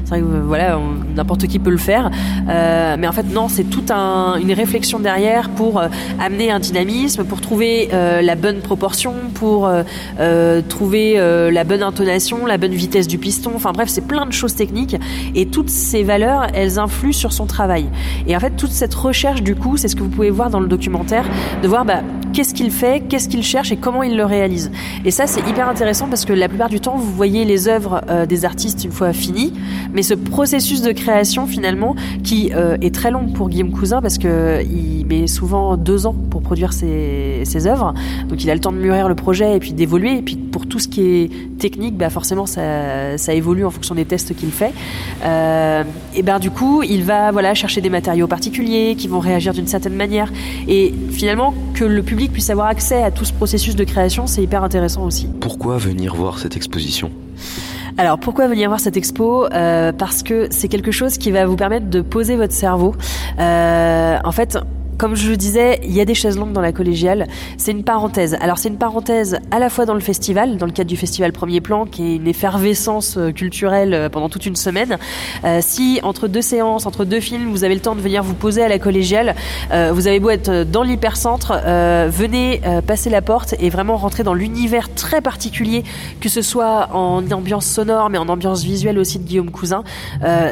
C'est 0.04 0.10
vrai 0.10 0.20
que 0.20 0.26
voilà, 0.26 0.80
n'importe 1.16 1.48
qui 1.48 1.60
peut 1.60 1.70
le 1.72 1.78
faire. 1.78 2.12
Mais 2.48 3.08
en 3.08 3.12
fait, 3.12 3.26
non, 3.34 3.48
c'est 3.50 3.64
toute 3.64 3.92
un, 3.92 4.36
une 4.36 4.54
réflexion 4.54 5.00
derrière 5.00 5.50
pour 5.50 5.82
amener 6.20 6.52
un 6.52 6.60
dynamisme, 6.60 7.24
pour 7.24 7.42
trouver 7.42 7.85
euh, 7.94 8.22
la 8.22 8.36
bonne 8.36 8.60
proportion, 8.60 9.14
pour 9.34 9.66
euh, 9.66 9.84
euh, 10.20 10.62
trouver 10.68 11.16
la 11.52 11.64
bonne 11.64 11.84
intonation, 11.84 12.46
la 12.46 12.58
bonne 12.58 12.74
vitesse 12.74 13.08
du 13.08 13.18
piston. 13.18 13.52
Enfin 13.56 13.72
bref, 13.72 13.90
c'est 13.90 14.06
plein 14.06 14.26
de 14.26 14.34
choses 14.34 14.56
techniques. 14.56 14.96
Et 15.34 15.46
toutes 15.48 15.70
ces 15.70 16.04
valeurs, 16.04 16.48
elles 16.54 16.80
influent 16.80 17.14
sur 17.14 17.34
son 17.34 17.46
travail. 17.46 17.86
Et 18.28 18.36
en 18.36 18.40
fait, 18.40 18.52
toute 18.52 18.72
cette 18.72 18.94
recherche, 18.94 19.42
du 19.42 19.56
coup, 19.56 19.78
c'est 19.78 19.88
ce 19.88 19.96
que 19.96 20.04
vous 20.04 20.10
pouvez 20.10 20.30
voir 20.30 20.50
dans 20.50 20.60
le 20.60 20.68
documentaire, 20.68 21.26
de 21.62 21.68
voir 21.68 21.86
bah, 21.86 22.02
qu'est-ce 22.34 22.54
qu'il 22.54 22.72
fait, 22.72 23.02
qu'est-ce 23.08 23.30
qu'il 23.30 23.44
cherche 23.44 23.72
et 23.72 23.78
comment 23.78 24.04
il 24.04 24.16
le 24.16 24.26
réalise. 24.26 24.72
Et 25.04 25.12
ça, 25.12 25.28
c'est 25.28 25.48
hyper 25.48 25.68
intéressant 25.68 26.08
parce 26.08 26.26
que 26.26 26.34
la 26.34 26.48
plupart 26.50 26.70
du 26.70 26.80
temps, 26.80 26.96
vous 26.98 27.12
voyez 27.12 27.46
les 27.46 27.68
œuvres 27.68 28.02
des 28.28 28.46
artistes 28.46 28.84
une 28.84 28.92
fois 28.92 29.14
finies, 29.14 29.54
mais 29.94 30.04
ce 30.04 30.14
processus 30.14 30.82
de 30.82 30.92
création, 30.92 31.48
finalement, 31.48 31.96
qui 32.24 32.52
est 32.52 32.94
très 32.94 33.12
long 33.12 33.28
pour 33.28 33.50
Guillaume 33.50 33.72
Cousin 33.72 34.02
parce 34.02 34.18
que 34.18 34.64
il 34.64 35.06
met 35.06 35.28
souvent 35.28 35.78
deux 35.78 36.06
ans 36.06 36.16
pour 36.30 36.42
produire 36.42 36.74
ses 36.74 37.68
œuvres. 37.68 37.75
Donc 38.28 38.44
il 38.44 38.50
a 38.50 38.54
le 38.54 38.60
temps 38.60 38.72
de 38.72 38.78
mûrir 38.78 39.08
le 39.08 39.16
projet 39.16 39.56
et 39.56 39.60
puis 39.60 39.74
d'évoluer. 39.74 40.18
Et 40.18 40.22
puis 40.22 40.36
pour 40.36 40.68
tout 40.68 40.80
ce 40.80 40.88
qui 40.88 41.02
est 41.02 41.58
technique, 41.60 41.98
bah 41.98 42.10
forcément 42.10 42.46
ça, 42.46 43.18
ça 43.18 43.34
évolue 43.34 43.66
en 43.66 43.70
fonction 43.70 43.96
des 43.96 44.06
tests 44.06 44.36
qu'il 44.36 44.52
fait. 44.52 44.74
Euh, 45.24 45.84
et 46.16 46.24
ben 46.24 46.40
du 46.40 46.52
coup, 46.52 46.84
il 46.84 47.04
va 47.04 47.32
voilà 47.32 47.54
chercher 47.54 47.82
des 47.82 47.90
matériaux 47.90 48.28
particuliers 48.28 48.96
qui 48.98 49.08
vont 49.08 49.20
réagir 49.20 49.54
d'une 49.54 49.68
certaine 49.68 49.96
manière. 49.96 50.32
Et 50.68 50.94
finalement, 51.12 51.54
que 51.74 51.84
le 51.84 52.04
public 52.04 52.32
puisse 52.32 52.50
avoir 52.50 52.68
accès 52.68 53.04
à 53.04 53.12
tout 53.12 53.26
ce 53.26 53.34
processus 53.34 53.76
de 53.76 53.84
création, 53.84 54.28
c'est 54.28 54.44
hyper 54.44 54.64
intéressant 54.64 55.04
aussi. 55.04 55.28
Pourquoi 55.40 55.78
venir 55.78 56.16
voir 56.16 56.40
cette 56.40 56.56
exposition? 56.56 57.12
Alors 57.98 58.20
pourquoi 58.20 58.48
venir 58.48 58.68
voir 58.70 58.80
cette 58.80 58.98
expo? 58.98 59.46
Euh, 59.54 59.94
Parce 59.94 60.22
que 60.22 60.48
c'est 60.50 60.68
quelque 60.68 60.92
chose 60.92 61.18
qui 61.18 61.32
va 61.32 61.46
vous 61.46 61.56
permettre 61.56 61.90
de 61.90 62.02
poser 62.02 62.36
votre 62.36 62.54
cerveau. 62.54 62.94
Euh, 63.40 64.18
en 64.24 64.32
fait, 64.32 64.58
comme 64.98 65.16
je 65.16 65.30
le 65.30 65.38
disais, 65.38 65.80
il 65.84 65.92
y 65.92 66.02
a 66.02 66.06
des 66.06 66.14
chaises 66.14 66.38
longues 66.38 66.54
dans 66.54 66.62
la 66.62 66.72
collégiale. 66.72 67.28
C'est 67.58 67.72
une 67.72 67.84
parenthèse. 67.84 68.38
Alors 68.40 68.58
c'est 68.58 68.70
une 68.70 68.78
parenthèse 68.78 69.40
à 69.52 69.60
la 69.60 69.70
fois 69.70 69.86
dans 69.86 69.94
le 69.94 70.00
festival, 70.00 70.58
dans 70.58 70.66
le 70.66 70.72
cadre 70.72 70.90
du 70.90 70.98
festival 70.98 71.32
Premier 71.32 71.62
Plan, 71.62 71.86
qui 71.86 72.04
est 72.04 72.16
une 72.16 72.28
effervescence 72.28 73.18
euh, 73.18 73.32
culturelle 73.32 73.94
euh, 73.94 74.10
pendant 74.10 74.30
toute 74.30 74.46
une 74.46 74.56
semaine. 74.56 74.98
Euh, 75.44 75.60
si 75.62 76.00
entre 76.04 76.28
deux 76.28 76.42
séances, 76.42 76.86
entre 76.86 77.06
deux 77.06 77.20
films, 77.20 77.52
vous 77.52 77.64
avez 77.64 77.74
le 77.74 77.82
temps 77.82 77.96
de 77.96 78.02
venir 78.02 78.24
vous 78.24 78.34
poser 78.34 78.64
à 78.64 78.68
la 78.68 78.80
collégiale, 78.80 79.36
vous 79.72 80.08
avez 80.08 80.20
beau 80.20 80.30
être 80.30 80.64
dans 80.64 80.84
l'hypercentre, 80.84 81.54
venez 82.10 82.62
passer 82.86 83.10
la 83.10 83.22
porte 83.22 83.56
et 83.60 83.70
vraiment 83.70 83.98
rentrer 83.98 84.24
dans 84.24 84.34
l'univers 84.34 84.94
très 84.94 85.22
particulier, 85.22 85.84
que 86.20 86.30
ce 86.30 86.42
soit 86.42 86.90
en 86.94 87.30
ambiance 87.32 87.66
sonore, 87.66 88.10
mais 88.10 88.18
en 88.18 88.30
ambiance 88.30 88.64
visuelle 88.64 89.00
aussi 89.00 89.20
de 89.20 89.24
Guillaume 89.24 89.52
Cousin. 89.52 89.84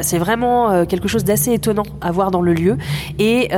c'est 0.02 0.18
vraiment 0.18 0.84
quelque 0.86 1.08
chose 1.08 1.24
d'assez 1.24 1.52
étonnant 1.52 1.84
à 2.00 2.12
voir 2.12 2.30
dans 2.30 2.42
le 2.42 2.54
lieu. 2.54 2.76
Et 3.18 3.48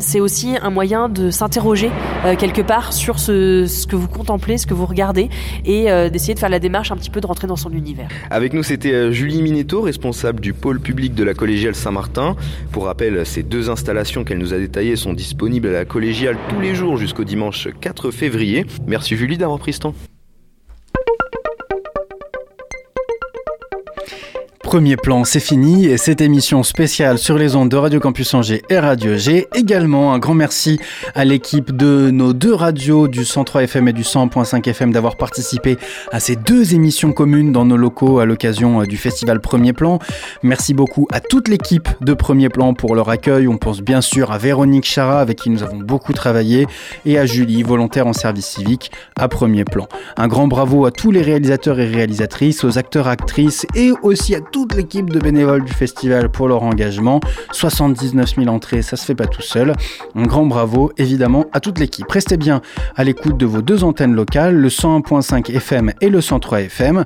c'est 0.00 0.20
aussi 0.20 0.56
un 0.60 0.70
moyen 0.70 1.08
de 1.08 1.30
s'interroger 1.30 1.90
euh, 2.24 2.34
quelque 2.36 2.62
part 2.62 2.92
sur 2.92 3.18
ce, 3.18 3.86
que 3.86 3.96
vous 3.96 4.08
contemplez, 4.08 4.58
ce 4.58 4.66
que 4.66 4.74
vous 4.74 4.86
regardez, 4.86 5.28
et 5.64 5.90
euh, 5.90 6.08
d'essayer 6.10 6.34
de 6.34 6.38
faire 6.38 6.48
la 6.48 6.58
démarche 6.58 6.90
un 6.90 6.96
petit 6.96 7.10
peu 7.10 7.20
de 7.20 7.26
rentrer 7.26 7.46
dans 7.46 7.56
son 7.56 7.70
univers. 7.70 8.08
Avec 8.30 8.52
nous, 8.52 8.62
c'était 8.62 8.92
euh, 8.92 9.12
Julie 9.12 9.42
Minetto, 9.42 9.82
responsable 9.82 10.40
du 10.40 10.52
pôle 10.52 10.80
public 10.80 11.14
de 11.14 11.24
la 11.24 11.34
collégiale 11.34 11.74
Saint-Martin. 11.74 12.36
Pour 12.72 12.86
rappel, 12.86 13.24
ces 13.24 13.42
deux 13.42 13.70
installations 13.70 14.24
qu'elle 14.24 14.38
nous 14.38 14.54
a 14.54 14.58
détaillées 14.58 14.96
sont 14.96 15.12
disponibles 15.12 15.68
à 15.68 15.72
la 15.72 15.84
collégiale 15.84 16.36
tous 16.48 16.60
les 16.60 16.74
jours 16.74 16.96
jusqu'au 16.96 17.24
dimanche 17.24 17.68
4 17.80 18.10
février. 18.10 18.66
Merci 18.86 19.16
Julie 19.16 19.38
d'avoir 19.38 19.58
pris 19.58 19.72
ce 19.72 19.80
temps. 19.80 19.94
Premier 24.70 24.96
plan, 24.96 25.24
c'est 25.24 25.40
fini 25.40 25.86
et 25.86 25.96
cette 25.96 26.20
émission 26.20 26.62
spéciale 26.62 27.18
sur 27.18 27.36
les 27.36 27.56
ondes 27.56 27.70
de 27.70 27.76
Radio 27.76 27.98
Campus 27.98 28.34
Angers 28.34 28.62
et 28.70 28.78
Radio 28.78 29.16
G. 29.16 29.48
Également 29.52 30.14
un 30.14 30.20
grand 30.20 30.34
merci 30.34 30.78
à 31.16 31.24
l'équipe 31.24 31.76
de 31.76 32.12
nos 32.12 32.32
deux 32.32 32.54
radios 32.54 33.08
du 33.08 33.24
103 33.24 33.64
FM 33.64 33.88
et 33.88 33.92
du 33.92 34.02
100.5 34.02 34.68
FM 34.68 34.92
d'avoir 34.92 35.16
participé 35.16 35.76
à 36.12 36.20
ces 36.20 36.36
deux 36.36 36.72
émissions 36.72 37.10
communes 37.12 37.50
dans 37.50 37.64
nos 37.64 37.76
locaux 37.76 38.20
à 38.20 38.26
l'occasion 38.26 38.82
euh, 38.82 38.86
du 38.86 38.96
festival 38.96 39.40
Premier 39.40 39.72
Plan. 39.72 39.98
Merci 40.44 40.72
beaucoup 40.72 41.08
à 41.10 41.18
toute 41.18 41.48
l'équipe 41.48 41.88
de 42.00 42.14
Premier 42.14 42.48
Plan 42.48 42.72
pour 42.72 42.94
leur 42.94 43.08
accueil. 43.08 43.48
On 43.48 43.58
pense 43.58 43.80
bien 43.80 44.00
sûr 44.00 44.30
à 44.30 44.38
Véronique 44.38 44.86
Chara 44.86 45.20
avec 45.20 45.38
qui 45.38 45.50
nous 45.50 45.64
avons 45.64 45.78
beaucoup 45.78 46.12
travaillé 46.12 46.68
et 47.06 47.18
à 47.18 47.26
Julie, 47.26 47.64
volontaire 47.64 48.06
en 48.06 48.12
service 48.12 48.46
civique 48.46 48.92
à 49.16 49.26
Premier 49.26 49.64
Plan. 49.64 49.88
Un 50.16 50.28
grand 50.28 50.46
bravo 50.46 50.86
à 50.86 50.92
tous 50.92 51.10
les 51.10 51.22
réalisateurs 51.22 51.80
et 51.80 51.86
réalisatrices, 51.86 52.62
aux 52.62 52.78
acteurs, 52.78 53.08
actrices 53.08 53.66
et 53.74 53.90
aussi 54.04 54.36
à 54.36 54.40
tous 54.40 54.59
toute 54.60 54.74
l'équipe 54.74 55.08
de 55.08 55.18
bénévoles 55.18 55.64
du 55.64 55.72
festival 55.72 56.28
pour 56.28 56.46
leur 56.46 56.62
engagement. 56.62 57.20
79 57.52 58.34
000 58.36 58.48
entrées, 58.48 58.82
ça 58.82 58.98
se 58.98 59.06
fait 59.06 59.14
pas 59.14 59.26
tout 59.26 59.40
seul. 59.40 59.72
Un 60.14 60.24
grand 60.24 60.44
bravo 60.44 60.92
évidemment 60.98 61.46
à 61.54 61.60
toute 61.60 61.78
l'équipe. 61.78 62.10
Restez 62.10 62.36
bien 62.36 62.60
à 62.94 63.02
l'écoute 63.02 63.38
de 63.38 63.46
vos 63.46 63.62
deux 63.62 63.84
antennes 63.84 64.12
locales, 64.12 64.54
le 64.54 64.68
101.5 64.68 65.50
FM 65.50 65.94
et 66.02 66.10
le 66.10 66.20
103 66.20 66.60
FM. 66.60 67.04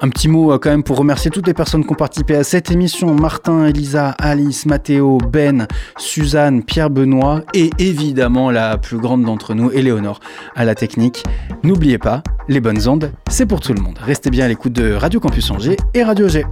Un 0.00 0.08
petit 0.08 0.28
mot 0.28 0.52
euh, 0.52 0.58
quand 0.58 0.70
même 0.70 0.82
pour 0.82 0.98
remercier 0.98 1.30
toutes 1.30 1.46
les 1.46 1.54
personnes 1.54 1.84
qui 1.84 1.92
ont 1.92 1.96
participé 1.96 2.36
à 2.36 2.44
cette 2.44 2.70
émission. 2.70 3.14
Martin, 3.14 3.66
Elisa, 3.66 4.10
Alice, 4.18 4.66
Mathéo, 4.66 5.18
Ben, 5.18 5.66
Suzanne, 5.96 6.62
Pierre 6.62 6.90
Benoît 6.90 7.42
et 7.54 7.70
évidemment 7.78 8.50
la 8.50 8.76
plus 8.76 8.98
grande 8.98 9.24
d'entre 9.24 9.54
nous, 9.54 9.70
Éléonore, 9.70 10.20
à 10.54 10.64
la 10.64 10.74
technique. 10.74 11.24
N'oubliez 11.62 11.98
pas, 11.98 12.22
les 12.48 12.60
bonnes 12.60 12.88
ondes, 12.88 13.12
c'est 13.28 13.46
pour 13.46 13.60
tout 13.60 13.72
le 13.72 13.80
monde. 13.80 13.98
Restez 14.02 14.30
bien 14.30 14.44
à 14.44 14.48
l'écoute 14.48 14.72
de 14.72 14.92
Radio 14.92 15.20
Campus 15.20 15.50
Angers 15.50 15.76
et 15.94 16.02
Radio 16.02 16.28
G. 16.28 16.44